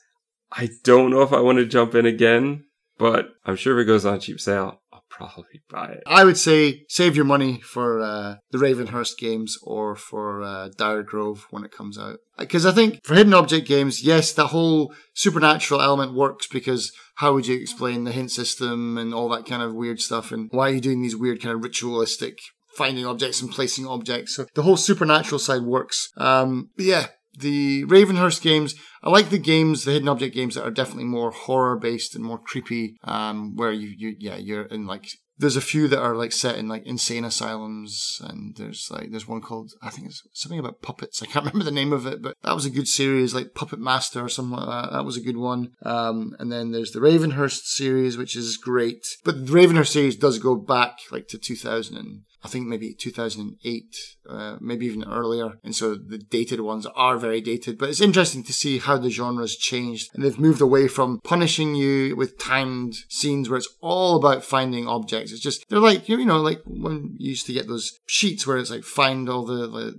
[0.53, 2.65] I don't know if I want to jump in again,
[2.99, 6.03] but I'm sure if it goes on cheap sale, I'll probably buy it.
[6.07, 11.03] I would say save your money for uh, the Ravenhearst games or for uh, Dire
[11.03, 12.19] Grove when it comes out.
[12.39, 17.33] Because I think for hidden object games, yes, the whole supernatural element works because how
[17.35, 20.71] would you explain the hint system and all that kind of weird stuff and why
[20.71, 22.39] are you doing these weird kind of ritualistic
[22.77, 24.37] finding objects and placing objects.
[24.37, 26.11] So the whole supernatural side works.
[26.17, 27.09] Um, yeah,
[27.39, 31.31] the Ravenhearst games, I like the games, the hidden object games that are definitely more
[31.31, 35.07] horror based and more creepy, um, where you, you, yeah, you're in like,
[35.39, 39.27] there's a few that are like set in like insane asylums and there's like, there's
[39.27, 41.23] one called, I think it's something about puppets.
[41.23, 43.81] I can't remember the name of it, but that was a good series, like Puppet
[43.81, 44.93] Master or something like that.
[44.93, 45.73] That was a good one.
[45.85, 49.07] Um, and then there's the Ravenhearst series, which is great.
[49.25, 53.97] But the Ravenhearst series does go back like to 2000 and I think maybe 2008,
[54.29, 55.59] uh, maybe even earlier.
[55.63, 59.11] And so the dated ones are very dated, but it's interesting to see how the
[59.11, 60.11] genre's changed.
[60.15, 64.89] And they've moved away from punishing you with timed scenes where it's all about finding
[64.89, 65.31] objects.
[65.31, 68.59] It's just, they're like, you know, like when you used to get those sheets where
[68.59, 69.95] it's like find all the, the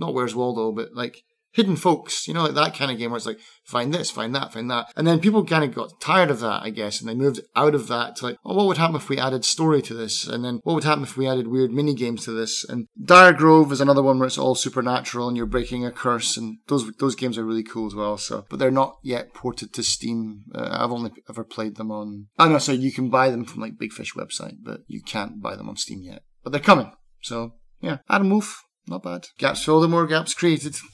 [0.00, 1.22] not Where's Waldo, but like
[1.52, 4.34] Hidden Folks, you know, like that kind of game where it's like, find this, find
[4.34, 4.92] that, find that.
[4.96, 7.74] And then people kind of got tired of that, I guess, and they moved out
[7.74, 10.26] of that to like, oh, what would happen if we added story to this?
[10.26, 12.64] And then what would happen if we added weird mini games to this?
[12.64, 16.36] And Dire Grove is another one where it's all supernatural and you're breaking a curse,
[16.36, 18.16] and those those games are really cool as well.
[18.16, 20.44] So, but they're not yet ported to Steam.
[20.54, 22.28] Uh, I've only ever played them on.
[22.38, 25.40] Oh no, so you can buy them from like Big Fish website, but you can't
[25.40, 26.22] buy them on Steam yet.
[26.42, 26.92] But they're coming.
[27.22, 29.26] So yeah, Adam Wolfe, not bad.
[29.38, 30.76] Gaps filled and more gaps created.